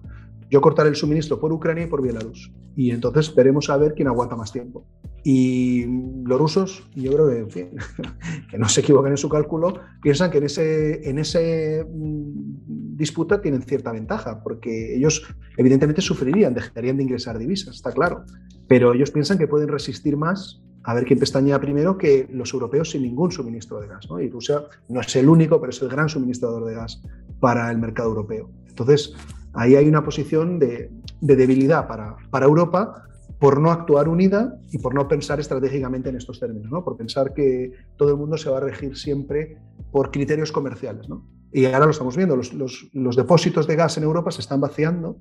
yo 0.51 0.61
cortaré 0.61 0.89
el 0.89 0.97
suministro 0.97 1.39
por 1.39 1.53
Ucrania 1.53 1.85
y 1.85 1.87
por 1.87 2.03
Bielorrus. 2.03 2.53
Y 2.77 2.91
entonces 2.91 3.35
veremos 3.35 3.69
a 3.71 3.77
ver 3.77 3.95
quién 3.95 4.09
aguanta 4.09 4.37
más 4.37 4.53
tiempo. 4.53 4.87
Y 5.25 5.85
los 6.25 6.39
rusos, 6.39 6.89
yo 6.95 7.13
creo 7.13 7.29
que, 7.29 7.39
en 7.39 7.51
fin, 7.51 7.69
que 8.51 8.59
no 8.59 8.69
se 8.69 8.81
equivoquen 8.81 9.13
en 9.13 9.19
su 9.19 9.29
cálculo, 9.29 9.75
piensan 10.01 10.31
que 10.31 10.39
en 10.39 10.45
ese, 10.45 11.09
en 11.09 11.19
ese 11.19 11.85
mm, 11.85 12.97
disputa 12.97 13.41
tienen 13.41 13.63
cierta 13.63 13.93
ventaja, 13.93 14.43
porque 14.43 14.97
ellos 14.97 15.23
evidentemente 15.57 16.01
sufrirían, 16.01 16.55
dejarían 16.55 16.97
de 16.97 17.03
ingresar 17.03 17.39
divisas, 17.39 17.77
está 17.77 17.93
claro. 17.93 18.25
Pero 18.69 18.95
ellos 18.95 19.11
piensan 19.11 19.39
que 19.39 19.49
pueden 19.49 19.69
resistir 19.69 20.17
más 20.17 20.63
a 20.85 20.95
ver 20.95 21.05
quién 21.05 21.19
pestañea 21.19 21.61
primero 21.61 21.99
que 21.99 22.29
los 22.33 22.53
europeos 22.55 22.91
sin 22.91 23.03
ningún 23.03 23.31
suministro 23.31 23.81
de 23.81 23.89
gas. 23.89 24.07
¿no? 24.09 24.21
Y 24.21 24.31
Rusia 24.31 24.63
no 24.89 25.01
es 25.01 25.15
el 25.17 25.29
único, 25.29 25.61
pero 25.61 25.71
es 25.71 25.83
el 25.83 25.89
gran 25.89 26.09
suministrador 26.09 26.65
de 26.65 26.75
gas 26.75 27.03
para 27.41 27.71
el 27.71 27.79
mercado 27.79 28.09
europeo. 28.09 28.51
Entonces, 28.69 29.15
ahí 29.55 29.77
hay 29.77 29.89
una 29.89 30.05
posición 30.05 30.59
de, 30.59 30.91
debilidad 31.21 31.87
para, 31.87 32.17
para, 32.31 32.47
Europa 32.47 33.09
por 33.39 33.61
no 33.61 33.71
actuar 33.71 34.09
unida 34.09 34.59
y 34.71 34.79
por 34.79 34.95
no 34.95 35.07
pensar 35.07 35.41
estratégicamente 35.41 36.09
en 36.09 36.17
estos 36.17 36.41
términos, 36.41 36.71
¿no? 36.71 36.85
por 36.85 36.97
pensar 36.97 37.33
que 37.33 37.73
todo 37.97 38.11
el 38.11 38.17
mundo 38.17 38.37
se 38.37 38.51
va 38.51 38.59
a 38.59 38.61
regir 38.61 38.97
siempre 38.97 39.59
por 39.93 40.11
criterios 40.11 40.51
comerciales. 40.53 41.09
¿no? 41.09 41.25
Y 41.53 41.65
ahora 41.67 41.87
lo 41.87 41.91
estamos 41.93 42.17
viendo, 42.17 42.37
los, 42.37 42.53
los, 42.53 43.17
depósitos 43.17 43.67
de 43.67 43.77
gas 43.77 43.97
en 43.97 44.05
Europa 44.05 44.31
se 44.31 44.41
están 44.41 44.61
vaciando 44.61 45.19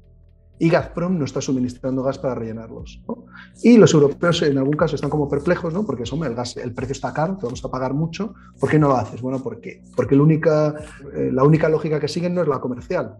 y 0.59 0.69
Gazprom 0.69 1.17
no 1.17 1.25
está 1.25 1.39
suministrando 1.39 2.01
gas 2.01 2.17
para 2.17 2.33
rellenarlos. 2.33 3.01
Y 3.61 3.77
los 3.77 3.93
europeos 3.93 4.41
en 4.41 4.57
algún 4.57 4.73
caso 4.73 4.95
están 4.95 5.11
como 5.11 5.29
perplejos, 5.29 5.71
¿no? 5.71 5.85
porque 5.85 6.03
el, 6.03 6.35
gas, 6.35 6.57
el 6.57 6.73
precio 6.73 6.93
está 6.93 7.13
caro, 7.13 7.37
te 7.37 7.45
vamos 7.45 7.63
a 7.63 7.69
pagar 7.69 7.93
mucho. 7.93 8.33
¿Por 8.59 8.69
qué 8.69 8.79
no 8.79 8.87
lo 8.87 8.97
haces? 8.97 9.21
Bueno, 9.21 9.41
¿por 9.41 9.61
qué? 9.61 9.83
Porque 9.95 10.15
la 10.15 10.23
única, 10.23 10.75
eh, 11.13 11.29
la 11.31 11.43
única 11.43 11.69
lógica 11.69 11.99
que 11.99 12.07
siguen 12.07 12.33
no 12.33 12.41
es 12.41 12.47
la 12.47 12.59
comercial. 12.59 13.17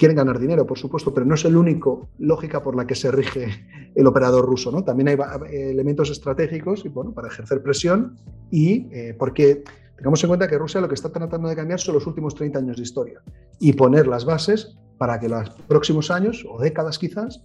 Quieren 0.00 0.16
ganar 0.16 0.38
dinero, 0.38 0.66
por 0.66 0.78
supuesto, 0.78 1.12
pero 1.12 1.26
no 1.26 1.34
es 1.34 1.44
el 1.44 1.58
único 1.58 2.08
lógica 2.20 2.62
por 2.62 2.74
la 2.74 2.86
que 2.86 2.94
se 2.94 3.10
rige 3.10 3.66
el 3.94 4.06
operador 4.06 4.46
ruso. 4.46 4.72
¿no? 4.72 4.82
También 4.82 5.08
hay 5.08 5.18
elementos 5.50 6.10
estratégicos 6.10 6.86
y, 6.86 6.88
bueno, 6.88 7.12
para 7.12 7.28
ejercer 7.28 7.62
presión 7.62 8.16
y 8.50 8.88
eh, 8.92 9.14
porque 9.18 9.62
tengamos 9.98 10.24
en 10.24 10.28
cuenta 10.28 10.48
que 10.48 10.56
Rusia 10.56 10.80
lo 10.80 10.88
que 10.88 10.94
está 10.94 11.12
tratando 11.12 11.50
de 11.50 11.54
cambiar 11.54 11.80
son 11.80 11.96
los 11.96 12.06
últimos 12.06 12.34
30 12.34 12.60
años 12.60 12.78
de 12.78 12.82
historia 12.82 13.20
y 13.58 13.74
poner 13.74 14.06
las 14.06 14.24
bases 14.24 14.74
para 14.96 15.20
que 15.20 15.28
los 15.28 15.50
próximos 15.68 16.10
años 16.10 16.46
o 16.50 16.58
décadas 16.58 16.98
quizás 16.98 17.44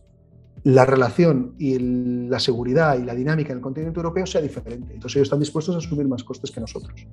la 0.65 0.83
relación 0.83 1.53
y 1.59 1.77
la 2.27 2.39
seguridad 2.39 2.97
y 2.97 3.03
la 3.03 3.13
dinámica 3.13 3.51
en 3.51 3.59
el 3.59 3.61
continente 3.61 3.99
europeo 3.99 4.25
sea 4.25 4.41
diferente. 4.41 4.95
Entonces 4.95 5.17
ellos 5.17 5.27
están 5.27 5.39
dispuestos 5.39 5.75
a 5.75 5.77
asumir 5.77 6.07
más 6.07 6.23
costes 6.23 6.49
que 6.49 6.59
nosotros. 6.59 7.07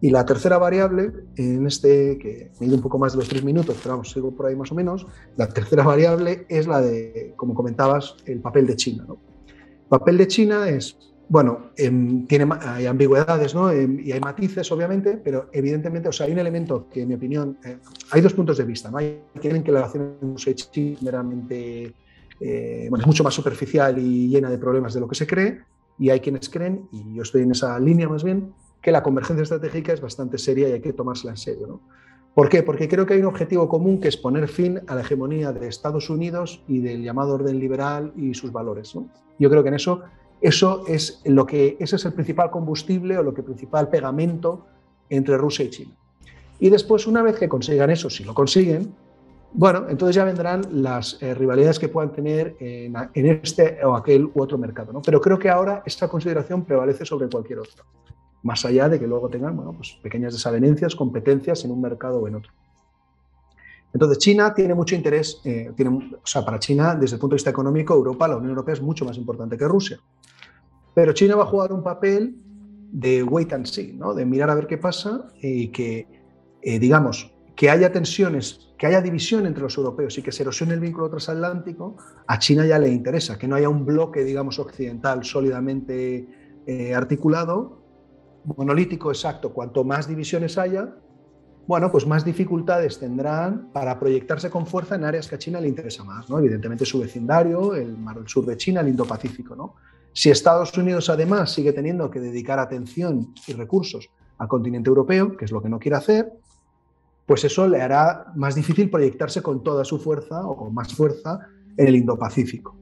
Y 0.00 0.10
la 0.10 0.26
tercera 0.26 0.58
variable, 0.58 1.12
en 1.36 1.68
este, 1.68 2.18
que 2.18 2.50
me 2.58 2.66
he 2.66 2.68
ido 2.68 2.76
un 2.76 2.82
poco 2.82 2.98
más 2.98 3.12
de 3.12 3.18
los 3.18 3.28
tres 3.28 3.44
minutos, 3.44 3.76
pero 3.80 3.94
vamos, 3.94 4.10
sigo 4.10 4.34
por 4.34 4.46
ahí 4.46 4.56
más 4.56 4.72
o 4.72 4.74
menos, 4.74 5.06
la 5.36 5.48
tercera 5.48 5.84
variable 5.84 6.46
es 6.48 6.66
la 6.66 6.80
de, 6.80 7.32
como 7.36 7.54
comentabas, 7.54 8.16
el 8.26 8.40
papel 8.40 8.66
de 8.66 8.74
China. 8.74 9.04
¿no? 9.06 9.18
El 9.46 9.88
papel 9.88 10.18
de 10.18 10.26
China 10.26 10.68
es 10.68 10.96
bueno, 11.30 11.70
em, 11.76 12.26
tiene, 12.26 12.44
hay 12.60 12.86
ambigüedades 12.86 13.54
¿no? 13.54 13.70
Em, 13.70 14.00
y 14.00 14.10
hay 14.10 14.18
matices, 14.18 14.72
obviamente, 14.72 15.16
pero 15.16 15.48
evidentemente, 15.52 16.08
o 16.08 16.12
sea, 16.12 16.26
hay 16.26 16.32
un 16.32 16.40
elemento 16.40 16.88
que, 16.90 17.02
en 17.02 17.08
mi 17.08 17.14
opinión, 17.14 17.56
eh, 17.64 17.78
hay 18.10 18.20
dos 18.20 18.34
puntos 18.34 18.58
de 18.58 18.64
vista. 18.64 18.90
¿no? 18.90 18.98
Hay 18.98 19.20
quienes 19.40 19.62
que 19.62 19.70
la 19.70 19.86
relación 19.86 20.16
es 20.34 21.02
meramente, 21.02 21.94
eh, 22.40 22.90
es 22.92 23.06
mucho 23.06 23.22
más 23.22 23.34
superficial 23.34 23.98
y 23.98 24.28
llena 24.28 24.50
de 24.50 24.58
problemas 24.58 24.94
de 24.94 25.00
lo 25.00 25.08
que 25.08 25.14
se 25.14 25.26
cree, 25.26 25.60
y 25.98 26.10
hay 26.10 26.20
quienes 26.20 26.48
creen, 26.48 26.88
y 26.92 27.14
yo 27.14 27.22
estoy 27.22 27.42
en 27.42 27.50
esa 27.50 27.78
línea 27.78 28.08
más 28.08 28.24
bien, 28.24 28.52
que 28.80 28.90
la 28.90 29.02
convergencia 29.02 29.42
estratégica 29.42 29.92
es 29.92 30.00
bastante 30.00 30.38
seria 30.38 30.68
y 30.68 30.72
hay 30.72 30.80
que 30.80 30.94
tomársela 30.94 31.32
en 31.32 31.36
serio. 31.36 31.66
¿no? 31.66 31.80
¿Por 32.34 32.48
qué? 32.48 32.62
Porque 32.62 32.88
creo 32.88 33.04
que 33.04 33.14
hay 33.14 33.20
un 33.20 33.26
objetivo 33.26 33.68
común 33.68 34.00
que 34.00 34.08
es 34.08 34.16
poner 34.16 34.48
fin 34.48 34.80
a 34.86 34.94
la 34.94 35.02
hegemonía 35.02 35.52
de 35.52 35.68
Estados 35.68 36.08
Unidos 36.08 36.62
y 36.66 36.80
del 36.80 37.02
llamado 37.02 37.34
orden 37.34 37.58
liberal 37.58 38.14
y 38.16 38.32
sus 38.32 38.50
valores. 38.50 38.94
¿no? 38.94 39.10
Yo 39.38 39.50
creo 39.50 39.62
que 39.62 39.68
en 39.68 39.74
eso 39.74 40.02
eso 40.40 40.84
es 40.86 41.20
lo 41.24 41.44
que, 41.44 41.76
ese 41.80 41.96
es 41.96 42.04
el 42.06 42.14
principal 42.14 42.50
combustible 42.50 43.18
o 43.18 43.22
lo 43.22 43.34
que 43.34 43.42
principal 43.42 43.88
pegamento 43.90 44.66
entre 45.10 45.36
Rusia 45.36 45.66
y 45.66 45.70
China. 45.70 45.92
Y 46.58 46.70
después, 46.70 47.06
una 47.06 47.22
vez 47.22 47.38
que 47.38 47.48
consigan 47.48 47.90
eso, 47.90 48.08
si 48.10 48.24
lo 48.24 48.34
consiguen, 48.34 48.94
bueno, 49.52 49.86
entonces 49.88 50.14
ya 50.14 50.24
vendrán 50.24 50.62
las 50.70 51.20
eh, 51.20 51.34
rivalidades 51.34 51.78
que 51.78 51.88
puedan 51.88 52.12
tener 52.12 52.56
en, 52.60 52.94
este 53.14 53.84
o 53.84 53.96
aquel 53.96 54.26
u 54.26 54.42
otro 54.42 54.58
mercado. 54.58 54.92
¿no? 54.92 55.02
Pero 55.02 55.20
creo 55.20 55.38
que 55.38 55.50
ahora 55.50 55.82
esta 55.84 56.08
consideración 56.08 56.64
prevalece 56.64 57.04
sobre 57.04 57.28
cualquier 57.28 57.58
otro, 57.58 57.84
más 58.42 58.64
allá 58.64 58.88
de 58.88 59.00
que 59.00 59.06
luego 59.06 59.28
tengan 59.28 59.56
bueno, 59.56 59.72
pues 59.72 59.98
pequeñas 60.02 60.32
desavenencias, 60.32 60.94
competencias 60.94 61.64
en 61.64 61.72
un 61.72 61.80
mercado 61.80 62.20
o 62.20 62.28
en 62.28 62.36
otro. 62.36 62.52
Entonces, 63.92 64.18
China 64.18 64.54
tiene 64.54 64.74
mucho 64.74 64.94
interés, 64.94 65.40
eh, 65.44 65.72
tiene, 65.76 65.90
o 65.90 66.26
sea, 66.26 66.44
para 66.44 66.58
China, 66.58 66.94
desde 66.94 67.16
el 67.16 67.20
punto 67.20 67.34
de 67.34 67.38
vista 67.38 67.50
económico, 67.50 67.94
Europa, 67.94 68.28
la 68.28 68.36
Unión 68.36 68.50
Europea 68.50 68.74
es 68.74 68.82
mucho 68.82 69.04
más 69.04 69.16
importante 69.16 69.58
que 69.58 69.66
Rusia. 69.66 69.98
Pero 70.94 71.12
China 71.12 71.36
va 71.36 71.42
a 71.42 71.46
jugar 71.46 71.72
un 71.72 71.82
papel 71.82 72.36
de 72.92 73.22
wait 73.22 73.52
and 73.52 73.66
see, 73.66 73.92
¿no? 73.92 74.14
de 74.14 74.24
mirar 74.26 74.50
a 74.50 74.54
ver 74.54 74.66
qué 74.66 74.78
pasa 74.78 75.28
y 75.40 75.68
que, 75.68 76.06
eh, 76.62 76.78
digamos, 76.78 77.32
que 77.60 77.68
haya 77.68 77.92
tensiones, 77.92 78.72
que 78.78 78.86
haya 78.86 79.02
división 79.02 79.44
entre 79.44 79.62
los 79.62 79.76
europeos 79.76 80.16
y 80.16 80.22
que 80.22 80.32
se 80.32 80.44
erosione 80.44 80.72
el 80.72 80.80
vínculo 80.80 81.10
transatlántico, 81.10 81.94
a 82.26 82.38
China 82.38 82.64
ya 82.64 82.78
le 82.78 82.88
interesa, 82.88 83.36
que 83.36 83.46
no 83.46 83.54
haya 83.54 83.68
un 83.68 83.84
bloque, 83.84 84.24
digamos, 84.24 84.58
occidental 84.58 85.22
sólidamente 85.24 86.62
eh, 86.66 86.94
articulado, 86.94 87.82
monolítico 88.56 89.10
exacto. 89.10 89.52
Cuanto 89.52 89.84
más 89.84 90.08
divisiones 90.08 90.56
haya, 90.56 90.96
bueno, 91.66 91.92
pues 91.92 92.06
más 92.06 92.24
dificultades 92.24 92.98
tendrán 92.98 93.70
para 93.74 94.00
proyectarse 94.00 94.48
con 94.48 94.66
fuerza 94.66 94.94
en 94.94 95.04
áreas 95.04 95.28
que 95.28 95.34
a 95.34 95.38
China 95.38 95.60
le 95.60 95.68
interesa 95.68 96.02
más, 96.02 96.30
¿no? 96.30 96.38
Evidentemente 96.38 96.86
su 96.86 96.98
vecindario, 96.98 97.74
el 97.74 97.98
mar 97.98 98.16
del 98.16 98.26
sur 98.26 98.46
de 98.46 98.56
China, 98.56 98.80
el 98.80 98.88
Indo-Pacífico, 98.88 99.54
¿no? 99.54 99.74
Si 100.14 100.30
Estados 100.30 100.74
Unidos 100.78 101.10
además 101.10 101.52
sigue 101.52 101.74
teniendo 101.74 102.10
que 102.10 102.20
dedicar 102.20 102.58
atención 102.58 103.34
y 103.46 103.52
recursos 103.52 104.08
al 104.38 104.48
continente 104.48 104.88
europeo, 104.88 105.36
que 105.36 105.44
es 105.44 105.52
lo 105.52 105.60
que 105.60 105.68
no 105.68 105.78
quiere 105.78 105.98
hacer, 105.98 106.32
pues 107.30 107.44
eso 107.44 107.68
le 107.68 107.80
hará 107.80 108.32
más 108.34 108.56
difícil 108.56 108.90
proyectarse 108.90 109.40
con 109.40 109.62
toda 109.62 109.84
su 109.84 110.00
fuerza 110.00 110.44
o 110.44 110.68
más 110.72 110.92
fuerza 110.92 111.38
en 111.76 111.86
el 111.86 111.94
Indo-Pacífico. 111.94 112.76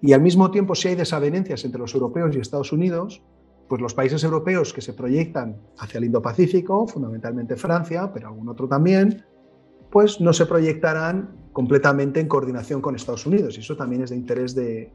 Y 0.00 0.12
al 0.12 0.20
mismo 0.20 0.52
tiempo, 0.52 0.76
si 0.76 0.86
hay 0.86 0.94
desavenencias 0.94 1.64
entre 1.64 1.80
los 1.80 1.92
europeos 1.92 2.36
y 2.36 2.38
Estados 2.38 2.70
Unidos, 2.70 3.20
pues 3.68 3.82
los 3.82 3.92
países 3.92 4.22
europeos 4.22 4.72
que 4.72 4.80
se 4.80 4.92
proyectan 4.92 5.56
hacia 5.76 5.98
el 5.98 6.04
Indo-Pacífico, 6.04 6.86
fundamentalmente 6.86 7.56
Francia, 7.56 8.12
pero 8.14 8.28
algún 8.28 8.48
otro 8.48 8.68
también, 8.68 9.24
pues 9.90 10.20
no 10.20 10.32
se 10.32 10.46
proyectarán 10.46 11.30
completamente 11.52 12.20
en 12.20 12.28
coordinación 12.28 12.80
con 12.80 12.94
Estados 12.94 13.26
Unidos. 13.26 13.56
Y 13.56 13.60
eso 13.60 13.76
también 13.76 14.04
es 14.04 14.10
de 14.10 14.16
interés 14.16 14.54
de, 14.54 14.92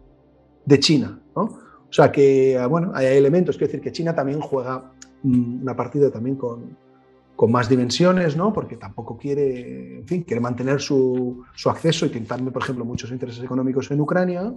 China. 0.80 1.20
¿no? 1.36 1.42
O 1.42 1.92
sea 1.92 2.14
que, 2.14 2.58
bueno, 2.70 2.94
hay 2.96 3.08
elementos, 3.08 3.58
quiero 3.58 3.74
decir 3.74 3.82
que 3.82 3.92
China 3.92 4.16
también 4.16 4.40
juega 4.40 4.94
mm, 5.24 5.64
una 5.64 5.76
partida 5.76 6.10
también 6.10 6.38
con, 6.38 6.78
con 7.40 7.54
más 7.54 7.70
dimensiones, 7.70 8.36
¿no? 8.36 8.52
porque 8.52 8.76
tampoco 8.76 9.18
quiere, 9.18 10.00
en 10.00 10.06
fin, 10.06 10.24
quiere 10.24 10.42
mantener 10.42 10.82
su, 10.82 11.46
su 11.56 11.70
acceso 11.70 12.06
y 12.06 12.10
también, 12.10 12.52
por 12.52 12.62
ejemplo, 12.62 12.84
muchos 12.84 13.12
intereses 13.12 13.42
económicos 13.42 13.90
en 13.92 14.02
Ucrania, 14.02 14.54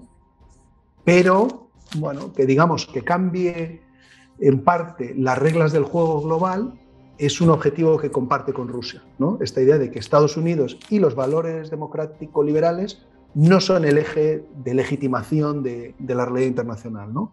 pero, 1.04 1.68
bueno, 1.98 2.32
que 2.32 2.44
digamos 2.44 2.86
que 2.86 3.04
cambie 3.04 3.82
en 4.40 4.64
parte 4.64 5.14
las 5.16 5.38
reglas 5.38 5.70
del 5.70 5.84
juego 5.84 6.22
global 6.22 6.74
es 7.18 7.40
un 7.40 7.50
objetivo 7.50 7.98
que 7.98 8.10
comparte 8.10 8.52
con 8.52 8.66
Rusia, 8.66 9.04
¿no? 9.16 9.38
Esta 9.40 9.60
idea 9.60 9.78
de 9.78 9.92
que 9.92 10.00
Estados 10.00 10.36
Unidos 10.36 10.76
y 10.90 10.98
los 10.98 11.14
valores 11.14 11.70
democrático-liberales 11.70 13.06
no 13.34 13.60
son 13.60 13.84
el 13.84 13.96
eje 13.96 14.44
de 14.56 14.74
legitimación 14.74 15.62
de, 15.62 15.94
la 16.00 16.24
realidad 16.24 16.48
internacional. 16.48 17.14
¿no? 17.14 17.32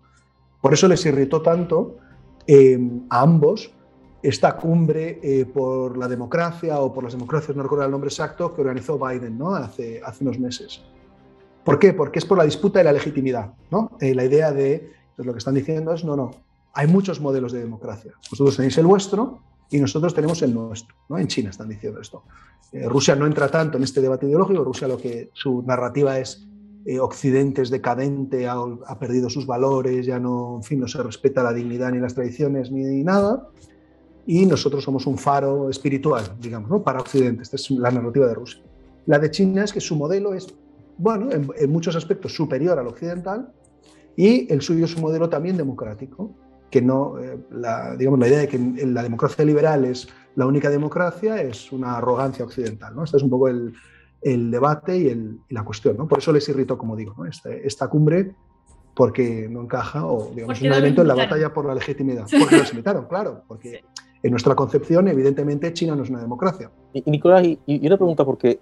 Por 0.62 0.75
eso 0.75 0.88
les 0.88 1.03
irritó 1.07 1.41
tanto 1.41 1.97
eh, 2.45 2.79
a 3.09 3.21
ambos 3.21 3.73
esta 4.21 4.58
cumbre 4.58 5.19
eh, 5.23 5.45
por 5.45 5.97
la 5.97 6.08
democracia 6.08 6.79
o 6.79 6.93
por 6.93 7.03
las 7.03 7.13
democracias, 7.13 7.55
no 7.55 7.63
recuerdo 7.63 7.86
el 7.86 7.91
nombre 7.91 8.10
exacto, 8.10 8.53
que 8.53 8.62
organizó 8.62 8.99
Biden 8.99 9.38
¿no? 9.38 9.55
hace, 9.55 10.01
hace 10.03 10.23
unos 10.23 10.39
meses. 10.39 10.82
¿Por 11.63 11.79
qué? 11.79 11.93
Porque 11.93 12.19
es 12.19 12.25
por 12.25 12.38
la 12.38 12.43
disputa 12.43 12.79
de 12.79 12.86
la 12.86 12.91
legitimidad. 12.91 13.53
¿no? 13.71 13.91
Eh, 14.01 14.13
la 14.13 14.25
idea 14.25 14.51
de, 14.51 14.91
pues 15.15 15.25
lo 15.25 15.34
que 15.34 15.39
están 15.39 15.55
diciendo 15.55 15.93
es, 15.93 16.03
no, 16.03 16.15
no, 16.15 16.32
hay 16.73 16.88
muchos 16.88 17.21
modelos 17.21 17.51
de 17.51 17.60
democracia. 17.60 18.13
Vosotros 18.29 18.58
tenéis 18.58 18.77
el 18.77 18.86
vuestro 18.86 19.39
y 19.69 19.79
nosotros 19.79 20.13
tenemos 20.13 20.41
el 20.41 20.53
nuestro. 20.53 20.95
¿no? 21.08 21.17
En 21.17 21.27
China 21.27 21.51
están 21.51 21.69
diciendo 21.69 22.01
esto. 22.01 22.23
Eh, 22.71 22.88
Rusia 22.88 23.15
no 23.15 23.25
entra 23.25 23.49
tanto 23.49 23.77
en 23.77 23.84
este 23.84 24.01
debate 24.01 24.25
ideológico, 24.25 24.63
Rusia 24.63 24.88
lo 24.88 24.97
que 24.97 25.29
su 25.34 25.62
narrativa 25.63 26.17
es 26.19 26.45
Occidente 27.01 27.62
es 27.62 27.69
decadente, 27.69 28.47
ha, 28.47 28.97
perdido 28.99 29.29
sus 29.29 29.45
valores, 29.45 30.08
ya 30.08 30.17
no, 30.17 30.55
en 30.55 30.63
fin, 30.63 30.79
no 30.79 30.88
se 30.88 31.03
respeta 31.03 31.43
la 31.43 31.53
dignidad 31.53 31.91
ni 31.91 31.99
las 31.99 32.15
tradiciones 32.15 32.71
ni, 32.71 33.03
nada, 33.03 33.47
y 34.25 34.45
nosotros 34.45 34.84
somos 34.84 35.08
un 35.08 35.17
faro 35.17 35.69
espiritual, 35.69 36.23
digamos, 36.39 36.69
¿no? 36.69 36.84
para 36.84 36.99
Occidente. 36.99 37.43
Esta 37.43 37.55
es 37.55 37.71
la 37.71 37.91
narrativa 37.91 38.27
de 38.27 38.34
Rusia. 38.34 38.62
La 39.05 39.17
de 39.17 39.32
China 39.32 39.63
es 39.63 39.73
que 39.73 39.82
su 39.82 39.95
modelo 39.95 40.34
es, 40.34 40.47
bueno, 40.97 41.29
en 41.32 41.71
muchos 41.71 41.95
aspectos 41.95 42.34
superior 42.34 42.77
al 42.77 42.88
occidental, 42.88 43.51
y 44.15 44.51
el 44.51 44.62
suyo 44.62 44.86
es 44.86 44.95
un 44.95 45.01
modelo 45.01 45.29
también 45.29 45.55
democrático 45.55 46.36
que 46.69 46.82
no, 46.82 47.17
eh, 47.19 47.38
la, 47.51 47.95
digamos, 47.95 48.19
la 48.19 48.27
idea 48.27 48.39
de 48.39 48.47
que 48.47 48.60
la 48.86 49.01
democracia 49.01 49.43
liberal 49.45 49.86
es 49.86 50.08
la 50.36 50.45
única 50.45 50.69
democracia 50.69 51.41
es 51.41 51.71
una 51.71 51.97
arrogancia 51.97 52.45
occidental. 52.45 52.95
¿no? 52.95 53.03
Este 53.03 53.17
es 53.17 53.23
un 53.23 53.29
poco 53.29 53.47
el, 53.47 53.73
el 54.21 54.51
debate 54.51 54.97
y, 54.97 55.08
el, 55.08 55.39
y, 55.49 55.53
la 55.53 55.63
cuestión. 55.63 55.97
¿no? 55.97 56.08
Por 56.08 56.19
eso 56.19 56.32
les 56.32 56.47
irritó, 56.49 56.77
como 56.77 56.95
digo, 56.95 57.13
¿no? 57.17 57.25
Este, 57.25 57.65
esta 57.65 57.88
cumbre 57.88 58.36
porque 58.95 59.47
no 59.49 59.62
encaja 59.62 60.05
o 60.05 60.32
digamos, 60.34 60.60
un 60.60 60.67
elemento 60.67 61.01
en 61.01 61.08
la 61.08 61.15
batalla 61.15 61.53
por 61.53 61.65
la 61.65 61.73
legitimidad. 61.73 62.27
Porque 62.39 62.58
lo 62.58 62.63
limitaron, 62.63 63.05
claro, 63.05 63.43
porque 63.47 63.84
en 64.21 64.32
nuestra 64.32 64.55
concepción, 64.55 65.08
evidentemente, 65.08 65.71
China 65.73 65.95
no 65.95 66.03
es 66.03 66.10
una 66.10 66.19
democracia. 66.19 66.69
Y, 66.93 67.10
Nicolás, 67.10 67.44
y, 67.46 67.87
una 67.87 67.98
pregunta, 67.98 68.25
porque 68.25 68.60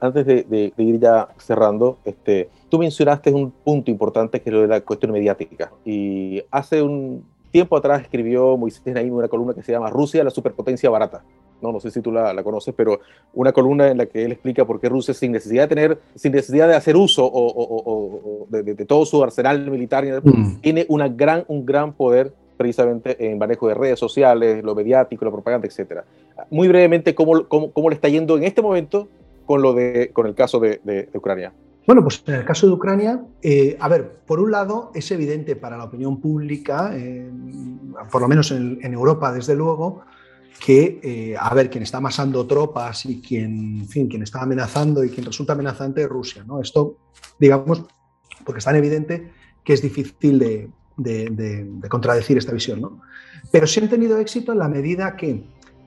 antes 0.00 0.26
de, 0.26 0.72
de, 0.76 0.82
ir 0.82 0.98
ya 0.98 1.28
cerrando, 1.38 1.98
este, 2.04 2.48
tú 2.68 2.78
mencionaste 2.78 3.32
un 3.32 3.50
punto 3.50 3.90
importante 3.90 4.40
que 4.40 4.50
es 4.50 4.54
lo 4.54 4.62
de 4.62 4.68
la 4.68 4.80
cuestión 4.80 5.12
mediática. 5.12 5.70
Y 5.84 6.42
hace 6.50 6.82
un, 6.82 7.24
tiempo 7.56 7.74
atrás 7.74 8.02
escribió 8.02 8.54
Moisés 8.58 8.82
Naim 8.84 9.14
una 9.14 9.28
columna 9.28 9.54
que 9.54 9.62
se 9.62 9.72
llama 9.72 9.88
Rusia, 9.88 10.22
la 10.22 10.28
superpotencia 10.28 10.90
barata. 10.90 11.22
No, 11.62 11.72
no 11.72 11.80
sé 11.80 11.90
si 11.90 12.02
tú 12.02 12.12
la, 12.12 12.42
conoces, 12.42 12.74
pero 12.76 13.00
una 13.32 13.50
columna 13.50 13.88
en 13.88 13.96
la 13.96 14.04
que 14.04 14.26
él 14.26 14.32
explica 14.32 14.66
por 14.66 14.78
qué 14.78 14.90
Rusia, 14.90 15.14
sin 15.14 15.32
necesidad 15.32 15.62
de 15.62 15.68
tener, 15.68 15.98
sin 16.14 16.32
necesidad 16.32 16.68
de 16.68 16.74
hacer 16.74 16.96
uso 16.96 17.26
o, 17.26 18.46
de, 18.50 18.74
todo 18.84 19.06
su 19.06 19.24
arsenal 19.24 19.70
militar, 19.70 20.04
mm. 20.22 20.60
tiene 20.60 20.84
una 20.90 21.08
gran, 21.08 21.44
un 21.48 21.64
gran 21.64 21.94
poder 21.94 22.34
precisamente 22.56 23.16
en 23.30 23.38
manejo 23.38 23.68
de 23.68 23.74
redes 23.74 23.98
sociales, 23.98 24.62
lo 24.64 24.74
mediático, 24.74 25.24
la 25.24 25.30
propaganda, 25.30 25.66
etcétera. 25.66 26.04
Muy 26.50 26.68
brevemente, 26.68 27.14
¿cómo, 27.14 27.46
cómo, 27.48 27.70
cómo 27.72 27.88
le 27.88 27.94
está 27.94 28.08
yendo 28.08 28.36
en 28.36 28.44
este 28.44 28.62
momento 28.62 29.08
con, 29.44 29.62
lo 29.62 29.72
de, 29.72 30.10
con 30.12 30.26
el 30.26 30.34
caso 30.34 30.58
de, 30.60 30.80
de, 30.84 31.08
Ucrania? 31.14 31.52
Bueno, 31.86 32.02
pues 32.02 32.22
en 32.26 32.34
el 32.34 32.44
caso 32.44 32.66
de 32.66 32.72
Ucrania, 32.72 33.24
eh, 33.42 33.76
a 33.78 33.88
ver, 33.88 34.20
por 34.26 34.40
un 34.40 34.50
lado 34.50 34.90
es 34.94 35.10
evidente 35.12 35.54
para 35.54 35.76
la 35.76 35.84
opinión 35.84 36.20
pública, 36.20 36.90
eh, 36.94 37.30
por 38.10 38.20
lo 38.20 38.28
menos 38.28 38.50
en, 38.50 38.80
en, 38.82 38.92
Europa 38.92 39.32
desde 39.32 39.54
luego, 39.54 40.02
que, 40.64 41.00
eh, 41.02 41.36
a 41.38 41.54
ver, 41.54 41.70
quien 41.70 41.84
está 41.84 41.98
amasando 41.98 42.46
tropas 42.46 43.06
y 43.06 43.20
quien, 43.20 43.80
en 43.80 43.88
fin, 43.88 44.08
quien 44.08 44.22
está 44.22 44.42
amenazando 44.42 45.04
y 45.04 45.10
quien 45.10 45.26
resulta 45.26 45.52
amenazante 45.52 46.02
es 46.02 46.08
Rusia, 46.08 46.44
¿no? 46.44 46.60
Esto, 46.60 46.96
digamos, 47.38 47.84
porque 48.44 48.58
es 48.58 48.64
tan 48.64 48.76
evidente 48.76 49.30
que 49.62 49.74
es 49.74 49.82
difícil 49.82 50.38
de, 50.38 50.70
de, 50.96 51.28
de, 51.30 51.88
contradecir 51.88 52.38
esta 52.38 52.52
visión, 52.52 52.80
¿no? 52.80 53.00
Pero 53.50 53.66
sí 53.66 53.80
han 53.80 53.88
tenido 53.88 54.18
éxito 54.18 54.52
en 54.52 54.58
la 54.58 54.68
medida 54.68 55.16
que 55.16 55.44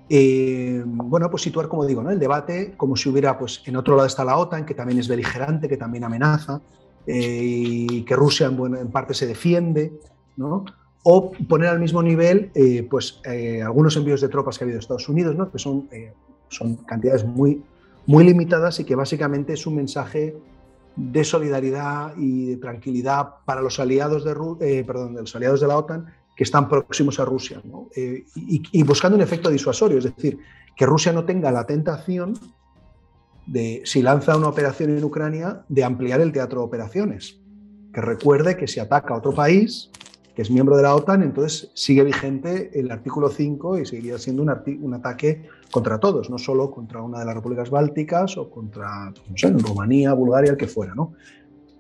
eh, 0.10 0.82
bueno, 0.86 1.30
pues 1.30 1.44
situar, 1.44 1.68
como 1.68 1.86
digo, 1.86 2.02
¿no? 2.02 2.10
el 2.10 2.18
debate 2.18 2.74
como 2.76 2.96
si 2.96 3.10
hubiera, 3.10 3.38
pues 3.38 3.62
en 3.66 3.76
otro 3.76 3.96
lado 3.96 4.08
está 4.08 4.26
la 4.26 4.38
OTAN, 4.38 4.66
que 4.66 4.74
también 4.74 5.00
es 5.00 5.08
beligerante, 5.08 5.70
que 5.70 5.78
también 5.78 6.04
amenaza, 6.04 6.62
eh, 7.06 7.42
y 7.44 8.02
que 8.04 8.16
Rusia 8.16 8.48
en, 8.48 8.76
en, 8.76 8.92
parte 8.92 9.14
se 9.14 9.28
defiende, 9.28 9.94
¿no? 10.36 10.66
o 11.04 11.32
poner 11.48 11.70
al 11.70 11.80
mismo 11.80 12.02
nivel 12.02 12.52
eh, 12.56 12.86
pues, 12.90 13.22
eh, 13.24 13.62
algunos 13.62 13.96
envíos 13.96 14.20
de 14.20 14.30
tropas 14.30 14.58
que 14.58 14.64
ha 14.64 14.66
habido 14.66 14.80
a 14.80 14.82
Estados 14.82 15.08
Unidos, 15.08 15.36
¿no? 15.36 15.52
que 15.52 15.60
son, 15.60 15.88
son 16.50 16.76
cantidades 16.78 17.24
muy, 17.24 17.62
muy 18.06 18.24
limitadas 18.26 18.80
y 18.80 18.84
que 18.84 18.96
básicamente 18.96 19.54
es 19.54 19.66
un 19.66 19.76
mensaje 19.76 20.36
de 21.00 21.24
solidaridad 21.24 22.14
y 22.18 22.48
de 22.48 22.58
tranquilidad 22.58 23.28
para 23.46 23.62
los 23.62 23.80
aliados 23.80 24.26
de, 24.26 24.84
perdón, 24.84 25.16
de 25.16 25.22
los 25.22 25.36
aliados 25.36 25.62
de 25.62 25.68
la 25.68 25.78
OTAN 25.78 26.06
que 26.36 26.44
están 26.44 26.70
próximos 26.70 27.20
a 27.20 27.26
Rusia, 27.26 27.62
eh, 27.96 28.24
y, 28.36 28.64
y, 28.72 28.84
buscando 28.84 29.18
un 29.18 29.22
efecto 29.22 29.50
disuasorio, 29.50 29.98
es 29.98 30.06
decir, 30.06 30.40
que 30.76 30.86
Rusia 30.86 31.12
no 31.12 31.26
tenga 31.26 31.52
la 31.52 31.66
tentación 31.66 32.34
de, 33.46 33.82
si 33.84 34.02
lanza 34.02 34.38
una 34.38 34.48
operación 34.48 34.96
en 34.96 35.04
Ucrania, 35.04 35.66
de 35.68 35.84
ampliar 35.84 36.22
el 36.22 36.32
teatro 36.32 36.62
de 36.62 36.68
operaciones. 36.68 37.40
Que 37.94 38.02
recuerde 38.02 38.56
que 38.56 38.68
si 38.68 38.80
ataca 38.80 39.14
a 39.14 39.18
otro 39.18 39.34
país 39.34 39.90
que 40.40 40.44
es 40.44 40.52
miembro 40.52 40.78
de 40.78 40.84
la 40.84 40.96
OTAN, 40.96 41.22
entonces 41.22 41.70
sigue 41.74 42.02
vigente 42.02 42.72
el 42.74 42.90
artículo 42.92 43.28
5 43.28 43.80
y 43.80 43.86
seguiría 43.86 44.18
siendo 44.18 44.42
un, 44.42 44.94
ataque 44.94 45.50
contra 45.70 46.00
todos, 46.00 46.30
no 46.30 46.38
solo 46.38 46.72
contra 46.72 47.02
una 47.02 47.20
de 47.20 47.26
las 47.26 47.36
repúblicas 47.36 47.70
bálticas 47.70 48.38
o 48.38 48.50
contra, 48.50 49.10
no 49.10 49.36
sé, 49.36 49.50
Rumanía, 49.50 50.14
Bulgaria, 50.14 50.52
el 50.52 50.58
que 50.58 50.68
fuera, 50.68 50.96
¿no? 50.96 51.12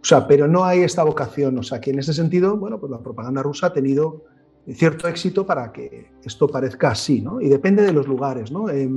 O 0.01 0.03
sea, 0.03 0.27
pero 0.27 0.45
no 0.45 0.65
hay 0.65 0.81
esta 0.81 1.05
vocación, 1.05 1.57
o 1.57 1.63
sea, 1.63 1.79
que 1.79 1.91
en 1.91 1.99
ese 1.99 2.13
sentido, 2.13 2.57
bueno, 2.57 2.81
pues 2.81 2.91
la 2.91 2.99
propaganda 2.99 3.41
rusa 3.41 3.67
ha 3.67 3.73
tenido 3.73 4.25
cierto 4.73 5.07
éxito 5.07 5.45
para 5.45 5.71
que 5.71 6.11
esto 6.25 6.45
parezca 6.49 6.89
así, 6.89 7.21
¿no? 7.21 7.39
Y 7.39 7.47
depende 7.47 7.83
de 7.83 7.93
los 7.93 8.09
lugares, 8.09 8.51
¿no? 8.51 8.69
Eh, 8.69 8.89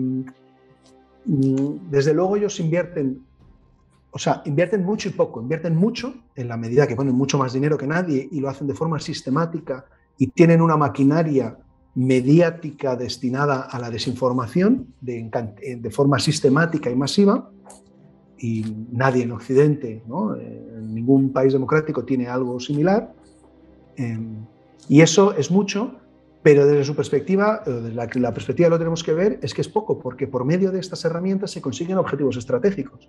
desde 1.24 2.14
luego 2.14 2.36
ellos 2.36 2.58
invierten, 2.58 3.24
o 4.12 4.18
sea, 4.18 4.42
invierten 4.44 4.84
mucho 4.84 5.08
y 5.08 5.12
poco, 5.12 5.40
invierten 5.40 5.74
mucho 5.74 6.14
en 6.36 6.48
la 6.48 6.58
medida 6.58 6.86
que 6.86 6.94
ponen 6.94 7.14
mucho 7.14 7.38
más 7.38 7.54
dinero 7.54 7.78
que 7.78 7.86
nadie 7.86 8.28
y 8.30 8.40
lo 8.40 8.50
hacen 8.50 8.66
de 8.66 8.74
forma 8.74 9.00
sistemática 9.00 9.86
y 10.18 10.26
tienen 10.28 10.60
una 10.60 10.76
maquinaria 10.76 11.56
mediática 11.94 12.94
destinada 12.94 13.62
a 13.62 13.78
la 13.78 13.90
desinformación 13.90 14.94
de, 15.00 15.30
de 15.80 15.90
forma 15.90 16.18
sistemática 16.18 16.90
y 16.90 16.94
masiva 16.94 17.50
y 18.38 18.64
nadie 18.90 19.22
en 19.22 19.32
Occidente, 19.32 20.02
¿no? 20.06 20.36
en 20.36 20.94
ningún 20.94 21.32
país 21.32 21.52
democrático 21.52 22.04
tiene 22.04 22.26
algo 22.26 22.60
similar. 22.60 23.14
Eh, 23.96 24.18
y 24.88 25.00
eso 25.00 25.32
es 25.34 25.50
mucho, 25.50 25.94
pero 26.42 26.66
desde 26.66 26.84
su 26.84 26.94
perspectiva, 26.94 27.62
desde 27.64 27.92
la, 27.92 28.08
la 28.14 28.34
perspectiva 28.34 28.68
lo 28.68 28.78
tenemos 28.78 29.04
que 29.04 29.14
ver, 29.14 29.38
es 29.42 29.54
que 29.54 29.60
es 29.60 29.68
poco, 29.68 29.98
porque 29.98 30.26
por 30.26 30.44
medio 30.44 30.70
de 30.70 30.80
estas 30.80 31.04
herramientas 31.04 31.52
se 31.52 31.62
consiguen 31.62 31.98
objetivos 31.98 32.36
estratégicos. 32.36 33.08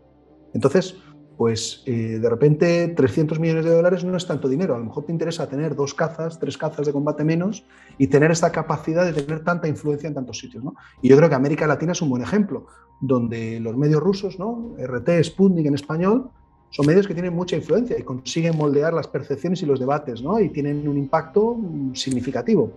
Entonces, 0.54 0.95
pues 1.38 1.84
eh, 1.86 2.20
de 2.20 2.30
repente 2.30 2.88
300 2.89 3.39
millones 3.39 3.66
de 3.66 3.72
dólares 3.72 4.04
no 4.04 4.16
es 4.16 4.26
tanto 4.26 4.47
dinero. 4.47 4.76
A 4.76 4.78
lo 4.78 4.86
mejor 4.86 5.06
te 5.06 5.12
interesa 5.12 5.47
tener 5.47 5.76
dos 5.76 5.93
cazas, 5.93 6.39
tres 6.39 6.58
cazas 6.58 6.86
de 6.86 6.93
combate 6.93 7.24
menos 7.24 7.66
y 7.97 8.08
tener 8.08 8.32
esta 8.32 8.51
capacidad 8.51 9.06
de 9.06 9.14
tener 9.14 9.43
tanta 9.43 9.68
influencia 9.68 10.08
en 10.08 10.14
tantos 10.14 10.38
sitios. 10.38 10.64
¿no? 10.64 10.76
Y 11.01 11.10
yo 11.10 11.18
creo 11.18 11.30
que 11.30 11.36
América 11.36 11.68
Latina 11.68 11.93
es 11.93 12.01
un 12.01 12.10
buen 12.10 12.22
ejemplo, 12.22 12.68
donde 13.01 13.60
los 13.60 13.76
medios 13.76 14.01
rusos, 14.01 14.38
¿no? 14.39 14.76
RT, 14.78 15.24
Sputnik 15.24 15.66
en 15.66 15.74
español, 15.74 16.30
son 16.70 16.86
medios 16.88 17.08
que 17.08 17.14
tienen 17.14 17.36
mucha 17.36 17.56
influencia 17.56 17.99
y 17.99 18.04
consiguen 18.04 18.58
moldear 18.58 18.93
las 18.93 19.08
percepciones 19.08 19.62
y 19.62 19.66
los 19.66 19.80
debates, 19.80 20.24
¿no? 20.24 20.39
Y 20.39 20.49
tienen 20.49 20.88
un 20.88 20.97
impacto 20.97 21.56
mm, 21.56 21.93
significativo. 21.93 22.72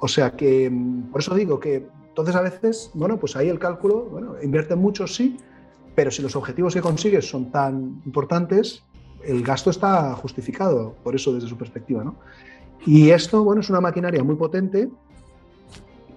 O 0.00 0.08
sea 0.08 0.32
que, 0.32 0.68
mm, 0.68 1.10
por 1.12 1.20
eso 1.20 1.34
digo 1.34 1.60
que 1.60 1.86
entonces 2.08 2.34
a 2.34 2.40
veces, 2.40 2.90
bueno, 2.94 3.18
pues 3.18 3.36
ahí 3.36 3.48
el 3.48 3.58
cálculo, 3.58 4.06
bueno, 4.10 4.34
invierten 4.42 4.78
mucho, 4.78 5.06
sí, 5.06 5.36
pero 5.96 6.12
si 6.12 6.22
los 6.22 6.36
objetivos 6.36 6.74
que 6.74 6.80
consigues 6.80 7.28
son 7.28 7.50
tan 7.50 8.02
importantes, 8.04 8.84
el 9.24 9.42
gasto 9.42 9.70
está 9.70 10.14
justificado, 10.14 10.94
por 11.02 11.16
eso 11.16 11.32
desde 11.32 11.48
su 11.48 11.56
perspectiva, 11.56 12.04
¿no? 12.04 12.14
Y 12.86 13.10
esto, 13.10 13.42
bueno, 13.42 13.62
es 13.62 13.70
una 13.70 13.80
maquinaria 13.80 14.22
muy 14.22 14.36
potente 14.36 14.88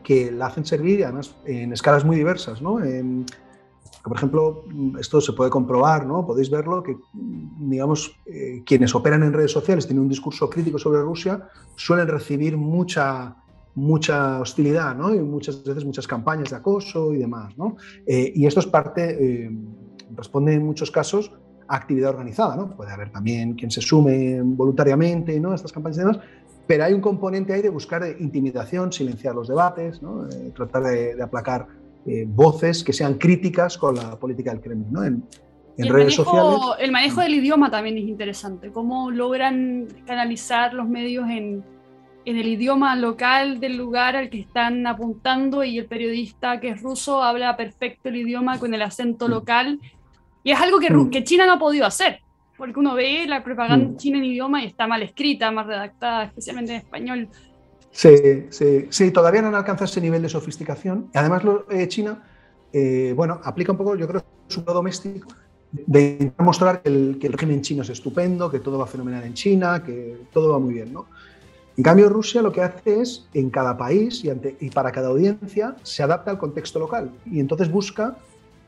que 0.03 0.31
la 0.31 0.47
hacen 0.47 0.65
servir, 0.65 1.03
además, 1.03 1.33
en 1.45 1.71
escalas 1.73 2.03
muy 2.03 2.17
diversas, 2.17 2.61
¿no? 2.61 2.79
Por 4.03 4.17
ejemplo, 4.17 4.65
esto 4.99 5.21
se 5.21 5.33
puede 5.33 5.49
comprobar, 5.49 6.05
¿no? 6.05 6.25
Podéis 6.25 6.49
verlo, 6.49 6.83
que 6.83 6.97
digamos, 7.13 8.15
eh, 8.25 8.63
quienes 8.65 8.93
operan 8.93 9.23
en 9.23 9.33
redes 9.33 9.51
sociales 9.51 9.87
tienen 9.87 10.03
un 10.03 10.09
discurso 10.09 10.49
crítico 10.49 10.77
sobre 10.77 11.01
Rusia, 11.01 11.47
suelen 11.75 12.07
recibir 12.07 12.57
mucha, 12.57 13.35
mucha 13.79 14.39
hostilidad, 14.39 14.95
¿no? 14.95 15.13
Y 15.13 15.19
muchas 15.19 15.63
veces 15.63 15.85
muchas 15.85 16.07
campañas 16.07 16.49
de 16.49 16.55
acoso 16.57 17.13
y 17.13 17.17
demás, 17.17 17.57
¿no? 17.57 17.77
Eh, 18.05 18.31
y 18.35 18.45
esto 18.45 18.59
es 18.59 18.67
parte, 18.67 19.17
eh, 19.19 19.51
responde 20.15 20.53
en 20.53 20.65
muchos 20.65 20.91
casos 20.91 21.31
a 21.67 21.75
actividad 21.75 22.11
organizada, 22.11 22.55
¿no? 22.55 22.75
Puede 22.75 22.91
haber 22.91 23.11
también 23.11 23.53
quien 23.53 23.71
se 23.71 23.81
sume 23.81 24.41
voluntariamente, 24.41 25.39
¿no? 25.39 25.51
A 25.51 25.55
estas 25.55 25.71
campañas 25.71 25.97
y 25.97 26.01
demás, 26.01 26.19
pero 26.67 26.83
hay 26.83 26.93
un 26.93 27.01
componente 27.01 27.53
ahí 27.53 27.61
de 27.61 27.69
buscar 27.69 28.03
intimidación, 28.19 28.93
silenciar 28.93 29.33
los 29.33 29.47
debates, 29.47 30.03
¿no? 30.03 30.27
tratar 30.53 30.83
de, 30.83 31.15
de 31.15 31.23
aplacar 31.23 31.65
eh, 32.05 32.25
voces 32.27 32.83
que 32.83 32.93
sean 32.93 33.15
críticas 33.15 33.77
con 33.77 33.95
la 33.95 34.17
política 34.17 34.51
del 34.51 34.61
Kremlin. 34.61 34.91
¿no? 34.91 35.03
En, 35.03 35.23
en 35.77 35.93
redes 35.93 36.17
manejo, 36.17 36.23
sociales. 36.23 36.59
El 36.79 36.91
manejo 36.91 37.21
del 37.21 37.33
idioma 37.33 37.69
también 37.69 37.97
es 37.97 38.05
interesante. 38.05 38.71
¿Cómo 38.71 39.11
logran 39.11 39.87
canalizar 40.05 40.73
los 40.73 40.87
medios 40.87 41.29
en, 41.29 41.63
en 42.25 42.37
el 42.37 42.47
idioma 42.47 42.95
local 42.95 43.59
del 43.59 43.77
lugar 43.77 44.15
al 44.15 44.29
que 44.29 44.39
están 44.41 44.85
apuntando 44.85 45.63
y 45.63 45.79
el 45.79 45.87
periodista 45.87 46.59
que 46.59 46.69
es 46.69 46.81
ruso 46.81 47.23
habla 47.23 47.55
perfecto 47.57 48.09
el 48.09 48.17
idioma 48.17 48.59
con 48.59 48.73
el 48.73 48.81
acento 48.81 49.27
Mm. 49.27 49.31
local? 49.31 49.79
Y 50.43 50.51
es 50.51 50.59
algo 50.59 50.79
que, 50.79 50.91
Mm. 50.91 51.09
que 51.09 51.23
China 51.23 51.45
no 51.45 51.53
ha 51.53 51.59
podido 51.59 51.85
hacer, 51.85 52.19
porque 52.57 52.79
uno 52.79 52.93
ve 52.95 53.25
la 53.27 53.43
propaganda 53.43 53.89
Mm. 53.93 53.97
china 53.97 54.17
en 54.19 54.25
idioma 54.25 54.61
y 54.63 54.67
está 54.67 54.85
mal 54.87 55.01
escrita, 55.01 55.49
mal 55.51 55.65
redactada, 55.65 56.25
especialmente 56.25 56.73
en 56.73 56.77
español. 56.79 57.29
Sí, 57.91 58.09
sí, 58.49 58.85
sí, 58.89 59.11
todavía 59.11 59.41
no 59.41 59.47
han 59.47 59.55
alcanzado 59.55 59.85
ese 59.85 59.99
nivel 60.01 60.21
de 60.21 60.29
sofisticación. 60.29 61.09
Además, 61.13 61.43
lo, 61.43 61.65
eh, 61.71 61.87
China, 61.87 62.21
eh, 62.71 63.13
bueno, 63.15 63.39
aplica 63.43 63.71
un 63.71 63.77
poco, 63.79 63.95
yo 63.95 64.07
creo, 64.07 64.23
su 64.47 64.59
lado 64.61 64.75
doméstico 64.75 65.27
de 65.71 66.31
mostrar 66.39 66.81
que 66.81 66.89
el, 66.89 67.17
que 67.19 67.27
el 67.27 67.33
régimen 67.33 67.61
chino 67.61 67.81
es 67.83 67.89
estupendo, 67.89 68.49
que 68.51 68.59
todo 68.59 68.77
va 68.77 68.87
fenomenal 68.87 69.23
en 69.23 69.33
China, 69.33 69.83
que 69.83 70.17
todo 70.31 70.51
va 70.51 70.59
muy 70.59 70.73
bien, 70.75 70.93
¿no? 70.93 71.07
En 71.79 71.83
cambio, 71.83 72.09
Rusia 72.09 72.41
lo 72.41 72.51
que 72.51 72.61
hace 72.61 72.99
es, 72.99 73.25
en 73.33 73.49
cada 73.49 73.77
país 73.77 74.25
y, 74.59 74.69
para 74.69 74.91
cada 74.91 75.07
audiencia, 75.07 75.77
se 75.81 76.03
adapta 76.03 76.29
al 76.29 76.37
contexto 76.37 76.77
local 76.77 77.09
y 77.25 77.39
entonces 77.39 77.71
busca 77.71 78.17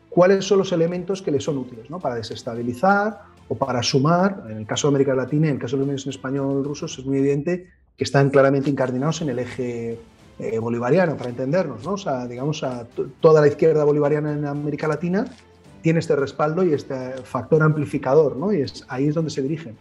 cuáles 0.07 0.45
son 0.45 0.59
los 0.59 0.71
elementos 0.71 1.21
que 1.21 1.29
le 1.29 1.41
son 1.41 1.57
útiles, 1.57 1.89
¿no? 1.89 1.99
Para 1.99 2.15
desestabilizar 2.15 3.23
o 3.49 3.55
para 3.55 3.83
sumar. 3.83 4.45
En 4.49 4.59
el 4.59 4.65
caso 4.65 4.87
de 4.87 4.95
América 4.95 5.13
Latina, 5.13 5.49
en 5.49 5.55
el 5.55 5.59
caso 5.59 5.75
de 5.75 5.79
los 5.79 5.87
medios 5.87 6.05
en 6.05 6.11
español 6.11 6.63
rusos, 6.63 6.97
es 6.99 7.05
muy 7.05 7.17
evidente 7.17 7.67
que 7.97 8.05
están 8.05 8.29
claramente 8.29 8.69
incardinados 8.69 9.21
en 9.21 9.27
el 9.27 9.39
eje 9.39 9.99
eh, 10.39 10.59
bolivariano, 10.59 11.17
para 11.17 11.31
entendernos, 11.31 11.83
¿no? 11.83 11.95
O 11.95 11.97
sea, 11.97 12.25
digamos, 12.27 12.63
a 12.63 12.87
toda 13.19 13.41
la 13.41 13.47
izquierda 13.49 13.83
bolivariana 13.83 14.31
en 14.31 14.45
América 14.45 14.87
Latina 14.87 15.25
tiene 15.81 15.99
este 15.99 16.15
respaldo 16.15 16.63
y 16.63 16.71
este 16.71 16.95
factor 17.25 17.61
amplificador, 17.61 18.37
¿no? 18.37 18.53
Y 18.53 18.61
es, 18.61 18.85
ahí 18.87 19.09
es 19.09 19.15
donde 19.15 19.31
se 19.31 19.41
dirigen. 19.41 19.75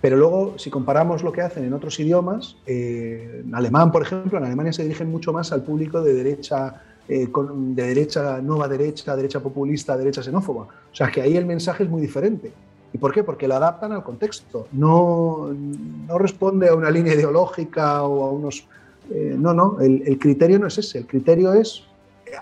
Pero 0.00 0.16
luego, 0.16 0.58
si 0.58 0.70
comparamos 0.70 1.22
lo 1.22 1.32
que 1.32 1.40
hacen 1.40 1.64
en 1.64 1.72
otros 1.72 1.98
idiomas, 1.98 2.56
eh, 2.66 3.42
en 3.44 3.54
alemán, 3.54 3.90
por 3.90 4.02
ejemplo, 4.02 4.38
en 4.38 4.44
Alemania 4.44 4.72
se 4.72 4.84
dirigen 4.84 5.10
mucho 5.10 5.32
más 5.32 5.50
al 5.52 5.62
público 5.62 6.00
de 6.02 6.14
derecha, 6.14 6.82
eh, 7.08 7.26
de 7.26 7.82
derecha, 7.82 8.40
nueva 8.40 8.68
derecha, 8.68 9.16
derecha 9.16 9.40
populista, 9.40 9.96
derecha 9.96 10.22
xenófoba. 10.22 10.62
O 10.62 10.94
sea, 10.94 11.10
que 11.10 11.20
ahí 11.20 11.36
el 11.36 11.46
mensaje 11.46 11.82
es 11.82 11.90
muy 11.90 12.00
diferente. 12.00 12.52
¿Y 12.92 12.98
por 12.98 13.12
qué? 13.12 13.24
Porque 13.24 13.48
lo 13.48 13.56
adaptan 13.56 13.92
al 13.92 14.04
contexto. 14.04 14.68
No, 14.72 15.48
no 15.52 16.18
responde 16.18 16.68
a 16.68 16.74
una 16.74 16.90
línea 16.90 17.14
ideológica 17.14 18.02
o 18.04 18.24
a 18.24 18.30
unos... 18.30 18.66
Eh, 19.10 19.34
no, 19.36 19.52
no, 19.52 19.80
el, 19.80 20.02
el, 20.06 20.18
criterio 20.18 20.58
no 20.58 20.68
es 20.68 20.78
ese. 20.78 20.98
El 20.98 21.06
criterio 21.06 21.54
es 21.54 21.84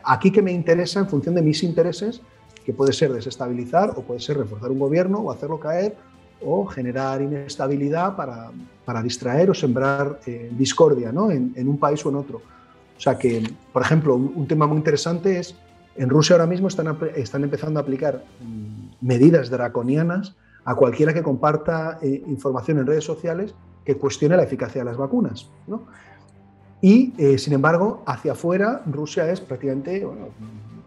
aquí 0.05 0.31
que 0.31 0.43
me 0.43 0.53
interesa 0.53 1.01
en 1.01 1.09
función 1.09 1.35
de 1.35 1.43
mis 1.43 1.63
intereses, 1.63 2.21
que 2.65 2.73
puede 2.73 2.93
ser 2.93 3.13
desestabilizar 3.13 3.91
o 3.97 4.03
puede 4.03 4.21
ser 4.21 4.37
reforzar 4.37 4.71
un 4.71 4.79
gobierno 4.79 5.19
o 5.19 5.31
hacerlo 5.31 5.59
caer 5.59 5.97
o 6.43 6.67
generar 6.67 7.23
inestabilidad 7.23 8.17
para, 8.17 8.51
para 8.85 9.03
distraer 9.03 9.51
o 9.51 9.55
sembrar 9.55 10.21
eh, 10.27 10.51
discordia 10.57 11.13
¿no? 11.13 11.31
en, 11.31 11.53
en, 11.57 11.69
un 11.69 11.79
país 11.79 12.05
o 12.05 12.11
en 12.11 12.17
otro. 12.17 12.39
O 12.39 13.01
sea 13.01 13.19
que, 13.19 13.43
por 13.73 13.83
ejemplo, 13.83 14.15
un, 14.15 14.33
un, 14.35 14.47
tema 14.47 14.67
muy 14.67 14.79
interesante 14.79 15.39
es, 15.39 15.55
en 15.97 16.09
Rusia 16.09 16.35
ahora 16.35 16.47
mismo 16.47 16.69
están, 16.69 16.97
están 17.15 17.45
empezando 17.45 17.81
a 17.81 17.83
aplicar 17.83 18.25
mm, 18.41 19.07
medidas 19.07 19.51
draconianas 19.51 20.35
a 20.65 20.75
cualquiera 20.75 21.15
que 21.15 21.23
comparta 21.23 21.99
eh, 22.03 22.23
información 22.27 22.79
en 22.79 22.87
redes 22.87 23.05
sociales 23.05 23.55
que 23.85 23.97
cuestione 23.97 24.37
la 24.37 24.43
eficacia 24.43 24.81
de 24.81 24.85
las 24.85 24.97
vacunas. 24.97 25.49
¿no? 25.67 25.85
Y, 26.81 27.15
eh, 27.19 27.39
sin 27.39 27.55
embargo, 27.55 28.03
hacia 28.07 28.33
afuera, 28.33 28.83
Rusia 28.87 29.31
es 29.31 29.41
prácticamente 29.41 30.05
bueno, 30.05 30.29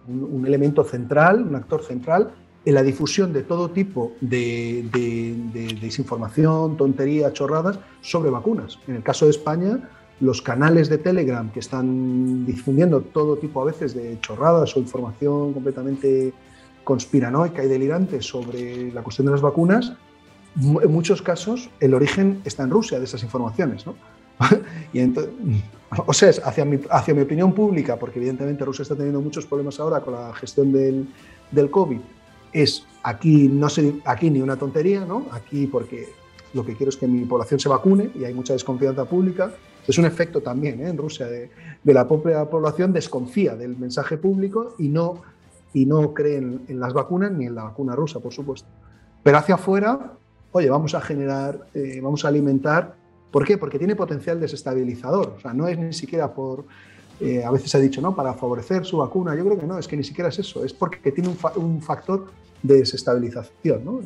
un, 0.07 0.23
un, 0.23 0.45
elemento 0.45 0.83
central, 0.83 1.43
un 1.43 1.55
actor 1.55 1.83
central 1.83 2.31
en 2.65 2.73
la 2.73 2.83
difusión 2.83 3.31
de 3.33 3.43
todo 3.43 3.71
tipo 3.71 4.13
de, 4.21 4.85
de, 4.91 5.35
de, 5.53 5.73
desinformación, 5.79 6.77
tonterías, 6.77 7.33
chorradas 7.33 7.79
sobre 8.01 8.29
vacunas. 8.29 8.79
En 8.87 8.95
el 8.95 9.03
caso 9.03 9.25
de 9.25 9.31
España, 9.31 9.89
los 10.19 10.41
canales 10.41 10.89
de 10.89 10.97
Telegram 10.97 11.49
que 11.51 11.59
están 11.59 12.45
difundiendo 12.45 13.01
todo 13.01 13.37
tipo 13.37 13.61
a 13.61 13.65
veces 13.65 13.93
de 13.93 14.19
chorradas 14.21 14.75
o 14.75 14.79
información 14.79 15.53
completamente 15.53 16.33
conspiranoica 16.83 17.63
y 17.63 17.67
delirante 17.67 18.21
sobre 18.21 18.91
la 18.91 19.01
cuestión 19.03 19.25
de 19.27 19.31
las 19.31 19.41
vacunas, 19.41 19.93
en 20.57 20.91
muchos 20.91 21.21
casos 21.21 21.69
el 21.79 21.93
origen 21.93 22.41
está 22.43 22.63
en 22.63 22.71
Rusia 22.71 22.99
de 22.99 23.05
esas 23.05 23.23
informaciones. 23.23 23.85
¿no? 23.85 23.95
y 24.93 24.99
o 26.05 26.13
sea, 26.13 26.31
hacia 26.45 26.65
mi, 26.65 26.79
hacia 26.89 27.13
mi 27.13 27.21
opinión 27.21 27.53
pública, 27.53 27.97
porque 27.97 28.19
evidentemente 28.19 28.65
Rusia 28.65 28.83
está 28.83 28.95
teniendo 28.95 29.21
muchos 29.21 29.45
problemas 29.45 29.79
ahora 29.79 30.01
con 30.01 30.13
la 30.13 30.33
gestión 30.33 30.71
del 30.71 31.71
COVID, 31.71 31.99
es 32.53 32.85
aquí, 33.03 33.47
no 33.47 33.69
sé, 33.69 33.95
aquí 34.05 34.29
ni 34.29 34.41
una 34.41 34.57
tontería, 34.57 35.05
¿no? 35.05 35.25
Aquí 35.31 35.67
porque 35.67 36.09
lo 36.53 36.65
que 36.65 36.75
quiero 36.75 36.89
es 36.89 36.97
que 36.97 37.07
mi 37.07 37.25
población 37.25 37.59
se 37.59 37.69
vacune 37.69 38.11
y 38.15 38.25
hay 38.25 38.33
mucha 38.33 38.53
desconfianza 38.53 39.05
pública. 39.05 39.51
Es 39.87 39.97
un 39.97 40.05
efecto 40.05 40.41
también 40.41 40.81
¿eh? 40.81 40.89
en 40.89 40.97
Rusia 40.97 41.27
de, 41.27 41.49
de, 41.83 41.93
la 41.93 42.07
propia 42.07 42.45
población 42.49 42.93
desconfía 42.93 43.55
del 43.55 43.77
mensaje 43.77 44.17
público 44.17 44.75
y 44.77 44.89
no, 44.89 45.21
y 45.73 45.85
no 45.85 46.13
cree 46.13 46.37
en, 46.37 46.61
en, 46.67 46.79
las 46.79 46.93
vacunas 46.93 47.31
ni 47.31 47.45
en 47.45 47.55
la 47.55 47.63
vacuna 47.63 47.95
rusa, 47.95 48.19
por 48.19 48.33
supuesto. 48.33 48.67
Pero 49.23 49.37
hacia 49.37 49.55
afuera, 49.55 50.13
oye, 50.51 50.69
vamos 50.69 50.93
a 50.95 51.01
generar, 51.01 51.67
eh, 51.73 51.99
vamos 52.01 52.25
a 52.25 52.27
alimentar. 52.27 52.95
¿Por 53.31 53.45
qué? 53.45 53.57
Porque 53.57 53.77
tiene 53.77 53.95
potencial 53.95 54.39
desestabilizador. 54.39 55.35
O 55.37 55.39
sea, 55.39 55.53
no 55.53 55.67
es 55.67 55.77
ni 55.77 55.93
siquiera 55.93 56.33
por, 56.33 56.65
eh, 57.19 57.43
a 57.43 57.51
veces 57.51 57.69
se 57.71 57.77
ha 57.77 57.81
dicho, 57.81 58.01
¿no? 58.01 58.15
Para 58.15 58.33
favorecer 58.33 58.85
su 58.85 58.97
vacuna. 58.97 59.35
Yo 59.35 59.43
creo 59.45 59.59
que 59.59 59.67
no, 59.67 59.77
es 59.77 59.87
que 59.87 59.97
ni 59.97 60.03
siquiera 60.03 60.29
es 60.29 60.39
eso, 60.39 60.63
es 60.63 60.73
porque 60.73 61.11
tiene 61.11 61.29
un, 61.29 61.35
fa 61.35 61.51
un 61.55 61.81
factor 61.81 62.27
desestabilización. 62.63 63.85
¿no? 63.85 64.01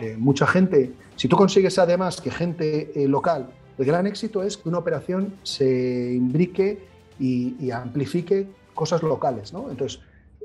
Eh, 0.00 0.16
mucha 0.18 0.46
gente, 0.46 0.92
si 1.16 1.28
tú 1.28 1.36
consigues 1.36 1.78
además 1.78 2.20
que 2.20 2.30
gente 2.30 2.92
eh, 2.94 3.08
local, 3.08 3.50
el 3.78 3.84
gran 3.84 4.06
éxito 4.06 4.42
es 4.42 4.56
que 4.56 4.68
una 4.68 4.78
operación 4.78 5.34
se 5.42 6.12
imbrique 6.12 6.86
y, 7.20 7.70
amplifique 7.70 8.46
cosas 8.74 9.02
locales. 9.02 9.52
¿no? 9.52 9.70
Entonces, 9.70 10.00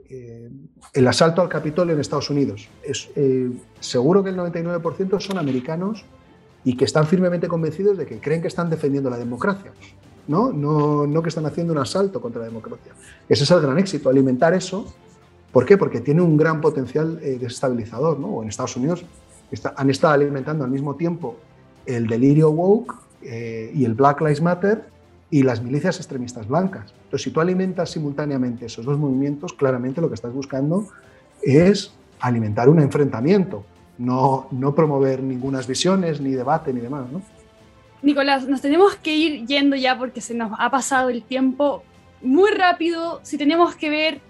eh, 0.09 0.49
el 0.93 1.07
asalto 1.07 1.41
al 1.41 1.49
Capitolio 1.49 1.93
en 1.93 1.99
Estados 1.99 2.29
Unidos, 2.29 2.67
es, 2.83 3.09
seguro 3.79 4.23
que 4.23 4.29
el 4.29 4.37
99% 4.37 5.19
son 5.19 5.37
americanos 5.37 6.05
y 6.63 6.77
que 6.77 6.85
están 6.85 7.07
firmemente 7.07 7.47
convencidos 7.47 7.97
de 7.97 8.05
que 8.05 8.19
creen 8.19 8.41
que 8.41 8.47
están 8.47 8.69
defendiendo 8.69 9.09
la 9.09 9.17
democracia. 9.17 9.71
¿no? 10.27 10.51
No, 10.51 11.05
no 11.05 11.21
que 11.21 11.29
están 11.29 11.45
haciendo 11.45 11.73
un 11.73 11.79
asalto 11.79 12.21
contra 12.21 12.41
la 12.41 12.47
democracia. 12.47 12.93
Ese 13.27 13.43
es 13.43 13.51
el 13.51 13.61
gran 13.61 13.77
éxito, 13.77 14.09
alimentar 14.09 14.53
eso. 14.53 14.93
¿Por 15.53 15.67
qué? 15.67 15.77
Porque 15.77 16.01
tiene 16.01 16.21
un 16.21 16.35
gran 16.35 16.59
potencial 16.59 17.19
eh, 17.21 17.37
desestabilizador. 17.39 18.19
¿no? 18.19 18.41
En 18.41 18.49
Estados 18.49 18.75
Unidos 18.75 19.05
está, 19.51 19.73
han 19.77 19.89
estado 19.89 20.15
alimentando 20.15 20.65
al 20.65 20.71
mismo 20.71 20.95
tiempo 20.95 21.37
el 21.85 22.07
delirio 22.07 22.49
woke 22.49 22.95
eh, 23.21 23.71
y 23.73 23.85
el 23.85 23.93
Black 23.93 24.19
Lives 24.21 24.41
Matter 24.41 24.83
y 25.29 25.43
las 25.43 25.61
milicias 25.61 25.97
extremistas 25.97 26.47
blancas. 26.47 26.93
Entonces, 27.03 27.21
si 27.21 27.31
tú 27.31 27.39
alimentas 27.39 27.91
simultáneamente 27.91 28.65
esos 28.65 28.83
dos 28.83 28.97
movimientos, 28.97 29.53
claramente 29.53 30.01
lo 30.01 30.09
que 30.09 30.15
estás 30.15 30.33
buscando 30.33 30.87
es 31.43 31.93
alimentar 32.19 32.67
un 32.67 32.79
enfrentamiento, 32.79 33.63
no, 33.99 34.47
no 34.51 34.73
promover 34.73 35.21
ninguna 35.21 35.61
visiones, 35.61 36.19
ni 36.19 36.31
debate, 36.31 36.73
ni 36.73 36.81
demás. 36.81 37.05
¿no? 37.11 37.21
Nicolás, 38.01 38.47
nos 38.47 38.61
tenemos 38.61 38.95
que 38.95 39.15
ir 39.15 39.45
yendo 39.45 39.75
ya 39.75 39.97
porque 39.97 40.19
se 40.19 40.33
nos 40.33 40.51
ha 40.57 40.71
pasado 40.71 41.09
el 41.09 41.21
tiempo 41.21 41.83
muy 42.21 42.51
rápido. 42.51 43.19
Si 43.23 43.37
tenemos 43.37 43.75
que 43.75 43.89
ver 43.89 44.21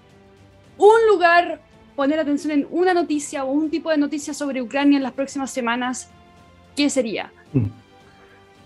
un 0.78 1.08
lugar, 1.10 1.62
poner 1.96 2.20
atención 2.20 2.52
en 2.52 2.68
una 2.72 2.94
noticia 2.94 3.44
o 3.44 3.52
un 3.52 3.70
tipo 3.70 3.90
de 3.90 3.98
noticia 3.98 4.34
sobre 4.34 4.62
Ucrania 4.62 4.98
en 4.98 5.04
las 5.04 5.14
próximas 5.14 5.52
semanas, 5.52 6.10
¿qué 6.76 6.90
sería? 6.90 7.32
Mm. 7.54 7.66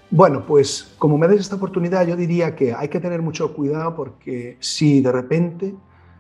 Bueno, 0.09 0.45
pues 0.45 0.93
como 0.97 1.17
me 1.17 1.27
das 1.27 1.37
esta 1.37 1.57
oportunidad, 1.57 2.07
yo 2.07 2.15
diría 2.15 2.55
que 2.55 2.73
hay 2.73 2.87
que 2.87 3.01
tener 3.01 3.21
mucho 3.21 3.53
cuidado 3.53 3.93
porque 3.93 4.55
si 4.61 5.01
de 5.01 5.11
repente 5.11 5.75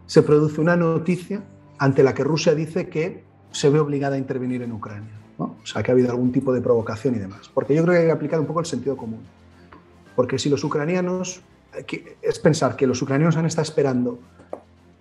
se 0.05 0.23
produce 0.23 0.59
una 0.59 0.75
noticia 0.75 1.41
ante 1.77 2.03
la 2.03 2.13
que 2.13 2.23
Rusia 2.23 2.53
dice 2.53 2.89
que 2.89 3.23
se 3.51 3.69
ve 3.69 3.79
obligada 3.79 4.15
a 4.15 4.17
intervenir 4.17 4.61
en 4.61 4.73
Ucrania. 4.73 5.11
¿no? 5.39 5.55
O 5.61 5.65
sea, 5.65 5.83
que 5.83 5.91
ha 5.91 5.93
habido 5.93 6.11
algún 6.11 6.31
tipo 6.31 6.53
de 6.53 6.61
provocación 6.61 7.15
y 7.15 7.19
demás. 7.19 7.49
Porque 7.53 7.75
yo 7.75 7.83
creo 7.83 7.93
que 7.93 7.99
hay 8.01 8.05
que 8.07 8.11
aplicar 8.11 8.39
un 8.39 8.45
poco 8.45 8.59
el 8.59 8.65
sentido 8.65 8.97
común. 8.97 9.21
Porque 10.15 10.37
si 10.39 10.49
los 10.49 10.63
ucranianos, 10.63 11.41
es 12.21 12.39
pensar 12.39 12.75
que 12.75 12.87
los 12.87 13.01
ucranianos 13.01 13.37
han 13.37 13.45
estado 13.45 13.63
esperando 13.63 14.19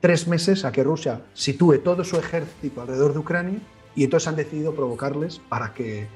tres 0.07 0.28
meses 0.28 0.64
a 0.64 0.70
que 0.70 0.84
Rusia 0.84 1.20
sitúe 1.34 1.78
todo 1.78 2.04
su 2.04 2.16
ejército 2.16 2.80
alrededor 2.80 3.12
de 3.12 3.18
Ucrania 3.18 3.59
y 3.96 4.04
entonces 4.04 4.28
han 4.28 4.36
decidido 4.36 4.72
provocarles 4.72 5.40
para 5.48 5.74
que, 5.74 6.07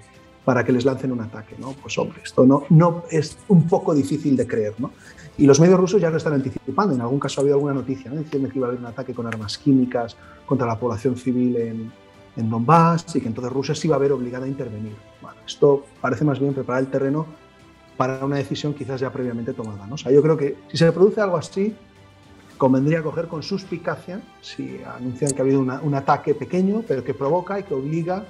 para 0.45 0.63
que 0.63 0.71
les 0.71 0.85
lancen 0.85 1.11
un 1.11 1.21
ataque. 1.21 1.57
¿no? 1.59 1.73
Pues 1.73 1.99
hombre, 1.99 2.21
esto 2.23 2.47
no, 2.47 2.63
no 2.71 3.03
es 3.11 3.37
un 3.49 3.67
poco 3.67 3.93
difícil 3.93 4.37
de 4.37 4.47
creer. 4.47 4.75
¿no? 4.79 4.93
Y 5.37 5.45
los 5.45 5.59
medios 5.59 5.81
rusos 5.81 6.01
ya 6.01 6.09
lo 6.09 6.19
están 6.19 6.35
anticipando. 6.35 6.95
En 6.95 7.01
algún 7.01 7.19
caso 7.19 7.41
ha 7.41 7.43
habido 7.43 7.57
alguna 7.57 7.75
noticia 7.75 8.13
¿no? 8.13 8.21
diciendo 8.21 8.49
que 8.49 8.59
iba 8.59 8.69
a 8.69 8.71
haber 8.71 8.79
un 8.81 8.87
ataque 8.87 9.13
con 9.13 9.27
armas 9.27 9.59
químicas 9.59 10.17
contra 10.47 10.69
la 10.69 10.79
población 10.79 11.17
civil 11.17 11.57
en, 11.57 11.93
en 12.37 12.49
Donbass 12.49 13.17
y 13.17 13.21
que 13.21 13.27
entonces 13.27 13.53
Rusia 13.53 13.75
sí 13.75 13.89
va 13.89 13.97
a 13.97 13.99
ver 13.99 14.13
obligada 14.13 14.45
a 14.45 14.49
intervenir. 14.49 14.95
Bueno, 15.21 15.37
esto 15.45 15.85
parece 16.01 16.25
más 16.25 16.39
bien 16.39 16.55
preparar 16.55 16.83
el 16.83 16.91
terreno 16.91 17.27
para 17.97 18.25
una 18.25 18.37
decisión 18.37 18.73
quizás 18.73 19.01
ya 19.01 19.11
previamente 19.11 19.53
tomada. 19.53 19.85
¿no? 19.89 19.97
O 19.97 19.99
sea, 19.99 20.13
yo 20.13 20.23
creo 20.23 20.37
que 20.37 20.59
si 20.69 20.77
se 20.77 20.93
produce 20.93 21.21
algo 21.21 21.37
así, 21.37 21.75
convendría 22.61 23.03
coger 23.03 23.27
con 23.27 23.43
suspicacia 23.43 24.21
si 24.43 24.83
anuncian 24.85 25.31
que 25.31 25.39
ha 25.39 25.45
habido 25.45 25.61
una, 25.61 25.81
un 25.81 25.95
ataque 25.95 26.35
pequeño, 26.35 26.85
pero 26.87 27.03
que 27.03 27.15
provoca 27.15 27.59
y 27.59 27.63
que 27.63 27.73
obliga 27.73 28.27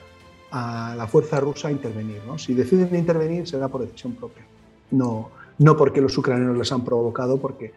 a 0.52 0.94
la 0.96 1.08
fuerza 1.08 1.40
rusa 1.40 1.66
a 1.66 1.72
intervenir. 1.72 2.20
¿no? 2.24 2.38
Si 2.38 2.54
deciden 2.54 2.94
intervenir, 2.94 3.48
será 3.48 3.66
por 3.66 3.80
decisión 3.80 4.14
propia, 4.14 4.44
no, 4.92 5.30
no 5.58 5.76
porque 5.76 6.00
los 6.00 6.16
ucranianos 6.16 6.56
les 6.56 6.70
han 6.70 6.84
provocado, 6.84 7.38
porque 7.38 7.72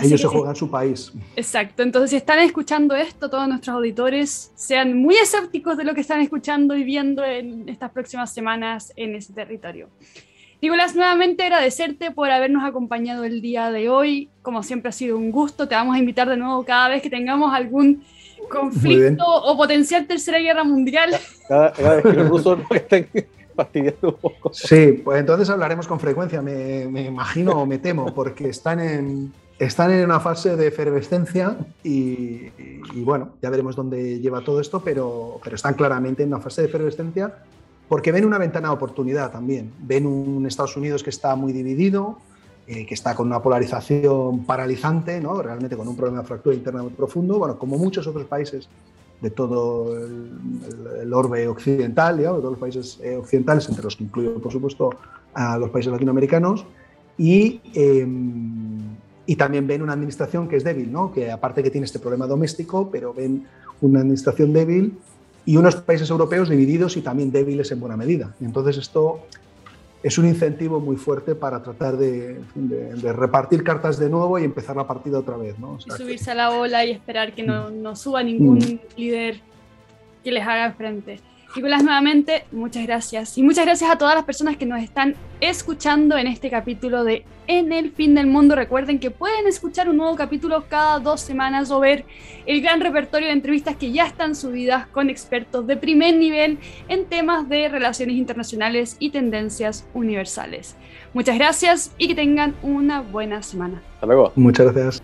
ellos 0.00 0.20
se 0.20 0.26
juegan 0.26 0.56
su 0.56 0.68
país. 0.68 1.12
Exacto. 1.36 1.84
Entonces, 1.84 2.10
si 2.10 2.16
están 2.16 2.40
escuchando 2.40 2.96
esto, 2.96 3.30
todos 3.30 3.46
nuestros 3.46 3.76
auditores 3.76 4.50
sean 4.56 4.98
muy 4.98 5.14
escépticos 5.14 5.76
de 5.76 5.84
lo 5.84 5.94
que 5.94 6.00
están 6.00 6.20
escuchando 6.20 6.76
y 6.76 6.82
viendo 6.82 7.24
en 7.24 7.68
estas 7.68 7.92
próximas 7.92 8.34
semanas 8.34 8.92
en 8.96 9.14
ese 9.14 9.32
territorio. 9.32 9.90
Nicolás, 10.62 10.94
nuevamente 10.94 11.42
agradecerte 11.42 12.12
por 12.12 12.30
habernos 12.30 12.62
acompañado 12.62 13.24
el 13.24 13.40
día 13.40 13.72
de 13.72 13.88
hoy. 13.88 14.30
Como 14.42 14.62
siempre 14.62 14.90
ha 14.90 14.92
sido 14.92 15.18
un 15.18 15.32
gusto. 15.32 15.66
Te 15.66 15.74
vamos 15.74 15.96
a 15.96 15.98
invitar 15.98 16.28
de 16.28 16.36
nuevo 16.36 16.64
cada 16.64 16.88
vez 16.88 17.02
que 17.02 17.10
tengamos 17.10 17.52
algún 17.52 18.04
conflicto 18.48 19.24
o 19.26 19.56
potencial 19.56 20.06
tercera 20.06 20.38
guerra 20.38 20.62
mundial. 20.62 21.16
Cada, 21.48 21.72
cada 21.72 21.96
vez 21.96 22.04
que 22.04 22.12
los 22.12 22.28
rusos 22.28 22.58
no 22.70 22.76
estén 22.76 23.08
fastidiando 23.56 24.08
un 24.10 24.14
poco. 24.14 24.52
Sí, 24.54 25.02
pues 25.02 25.18
entonces 25.18 25.50
hablaremos 25.50 25.88
con 25.88 25.98
frecuencia, 25.98 26.40
me, 26.40 26.86
me 26.86 27.06
imagino 27.06 27.60
o 27.60 27.66
me 27.66 27.78
temo, 27.78 28.14
porque 28.14 28.48
están 28.48 28.78
en, 28.78 29.32
están 29.58 29.90
en 29.90 30.04
una 30.04 30.20
fase 30.20 30.54
de 30.54 30.68
efervescencia 30.68 31.56
y, 31.82 32.50
y, 32.94 33.02
bueno, 33.02 33.30
ya 33.42 33.50
veremos 33.50 33.74
dónde 33.74 34.20
lleva 34.20 34.42
todo 34.42 34.60
esto, 34.60 34.80
pero, 34.80 35.40
pero 35.42 35.56
están 35.56 35.74
claramente 35.74 36.22
en 36.22 36.28
una 36.28 36.38
fase 36.38 36.62
de 36.62 36.68
efervescencia 36.68 37.34
porque 37.88 38.12
ven 38.12 38.24
una 38.24 38.38
ventana 38.38 38.68
de 38.68 38.74
oportunidad 38.74 39.30
también. 39.30 39.72
Ven 39.80 40.06
un 40.06 40.46
Estados 40.46 40.76
Unidos 40.76 41.02
que 41.02 41.10
está 41.10 41.36
muy 41.36 41.52
dividido, 41.52 42.18
eh, 42.66 42.86
que 42.86 42.94
está 42.94 43.14
con 43.14 43.26
una 43.26 43.42
polarización 43.42 44.44
paralizante, 44.44 45.20
¿no? 45.20 45.42
realmente 45.42 45.76
con 45.76 45.88
un 45.88 45.96
problema 45.96 46.22
de 46.22 46.28
fractura 46.28 46.54
interna 46.54 46.82
muy 46.82 46.92
profundo, 46.92 47.38
bueno, 47.38 47.58
como 47.58 47.76
muchos 47.76 48.06
otros 48.06 48.24
países 48.26 48.68
de 49.20 49.30
todo 49.30 49.96
el, 49.96 50.30
el, 51.02 51.12
orbe 51.12 51.46
occidental, 51.48 52.18
digamos, 52.18 52.38
de 52.38 52.42
todos 52.42 52.52
los 52.52 52.60
países 52.60 53.00
eh, 53.02 53.16
occidentales, 53.16 53.68
entre 53.68 53.84
los 53.84 53.96
que 53.96 54.04
incluyo, 54.04 54.40
por 54.40 54.50
supuesto, 54.50 54.90
a 55.34 55.58
los 55.58 55.70
países 55.70 55.92
latinoamericanos, 55.92 56.64
y, 57.18 57.60
eh, 57.74 58.06
y 59.26 59.36
también 59.36 59.66
ven 59.66 59.82
una 59.82 59.92
administración 59.92 60.48
que 60.48 60.56
es 60.56 60.64
débil, 60.64 60.90
¿no? 60.90 61.12
que 61.12 61.30
aparte 61.30 61.62
que 61.62 61.70
tiene 61.70 61.84
este 61.84 61.98
problema 61.98 62.26
doméstico, 62.26 62.90
pero 62.90 63.14
ven 63.14 63.46
una 63.80 64.00
administración 64.00 64.52
débil 64.52 64.98
y 65.44 65.56
unos 65.56 65.76
países 65.76 66.08
europeos 66.10 66.48
divididos 66.48 66.96
y 66.96 67.02
también 67.02 67.32
débiles 67.32 67.70
en 67.72 67.80
buena 67.80 67.96
medida. 67.96 68.34
Y 68.40 68.44
entonces 68.44 68.76
esto 68.76 69.20
es 70.02 70.18
un 70.18 70.26
incentivo 70.26 70.80
muy 70.80 70.96
fuerte 70.96 71.34
para 71.34 71.62
tratar 71.62 71.96
de, 71.96 72.40
de, 72.54 72.94
de, 72.94 73.12
repartir 73.12 73.62
cartas 73.62 73.98
de 73.98 74.10
nuevo 74.10 74.38
y 74.38 74.44
empezar 74.44 74.76
la 74.76 74.86
partida 74.86 75.18
otra 75.18 75.36
vez. 75.36 75.58
¿no? 75.58 75.74
O 75.74 75.80
sea, 75.80 75.94
y 75.94 75.98
subirse 75.98 76.24
que... 76.26 76.30
a 76.32 76.34
la 76.34 76.50
ola 76.50 76.84
y 76.84 76.90
esperar 76.90 77.34
que 77.34 77.42
no, 77.42 77.70
no 77.70 77.94
suba 77.94 78.22
ningún 78.22 78.58
mm. 78.58 78.80
líder 78.96 79.40
que 80.24 80.32
les 80.32 80.46
haga 80.46 80.72
frente. 80.72 81.20
Nicolás, 81.54 81.84
nuevamente, 81.84 82.44
muchas 82.50 82.86
gracias. 82.86 83.36
Y 83.36 83.42
muchas 83.42 83.66
gracias 83.66 83.90
a 83.90 83.98
todas 83.98 84.14
las 84.14 84.24
personas 84.24 84.56
que 84.56 84.64
nos 84.64 84.82
están 84.82 85.14
escuchando 85.40 86.16
en 86.16 86.26
este 86.26 86.48
capítulo 86.48 87.04
de 87.04 87.26
En 87.46 87.72
el 87.72 87.92
fin 87.92 88.14
del 88.14 88.26
mundo. 88.26 88.54
Recuerden 88.56 88.98
que 88.98 89.10
pueden 89.10 89.46
escuchar 89.46 89.90
un 89.90 89.98
nuevo 89.98 90.16
capítulo 90.16 90.64
cada 90.68 90.98
dos 90.98 91.20
semanas 91.20 91.70
o 91.70 91.78
ver 91.78 92.06
el 92.46 92.62
gran 92.62 92.80
repertorio 92.80 93.26
de 93.26 93.34
entrevistas 93.34 93.76
que 93.76 93.92
ya 93.92 94.06
están 94.06 94.34
subidas 94.34 94.86
con 94.86 95.10
expertos 95.10 95.66
de 95.66 95.76
primer 95.76 96.16
nivel 96.16 96.58
en 96.88 97.04
temas 97.04 97.46
de 97.50 97.68
relaciones 97.68 98.16
internacionales 98.16 98.96
y 98.98 99.10
tendencias 99.10 99.86
universales. 99.92 100.76
Muchas 101.12 101.36
gracias 101.36 101.92
y 101.98 102.08
que 102.08 102.14
tengan 102.14 102.54
una 102.62 103.02
buena 103.02 103.42
semana. 103.42 103.82
Hasta 103.94 104.06
luego. 104.06 104.32
Muchas 104.36 104.72
gracias. 104.72 105.02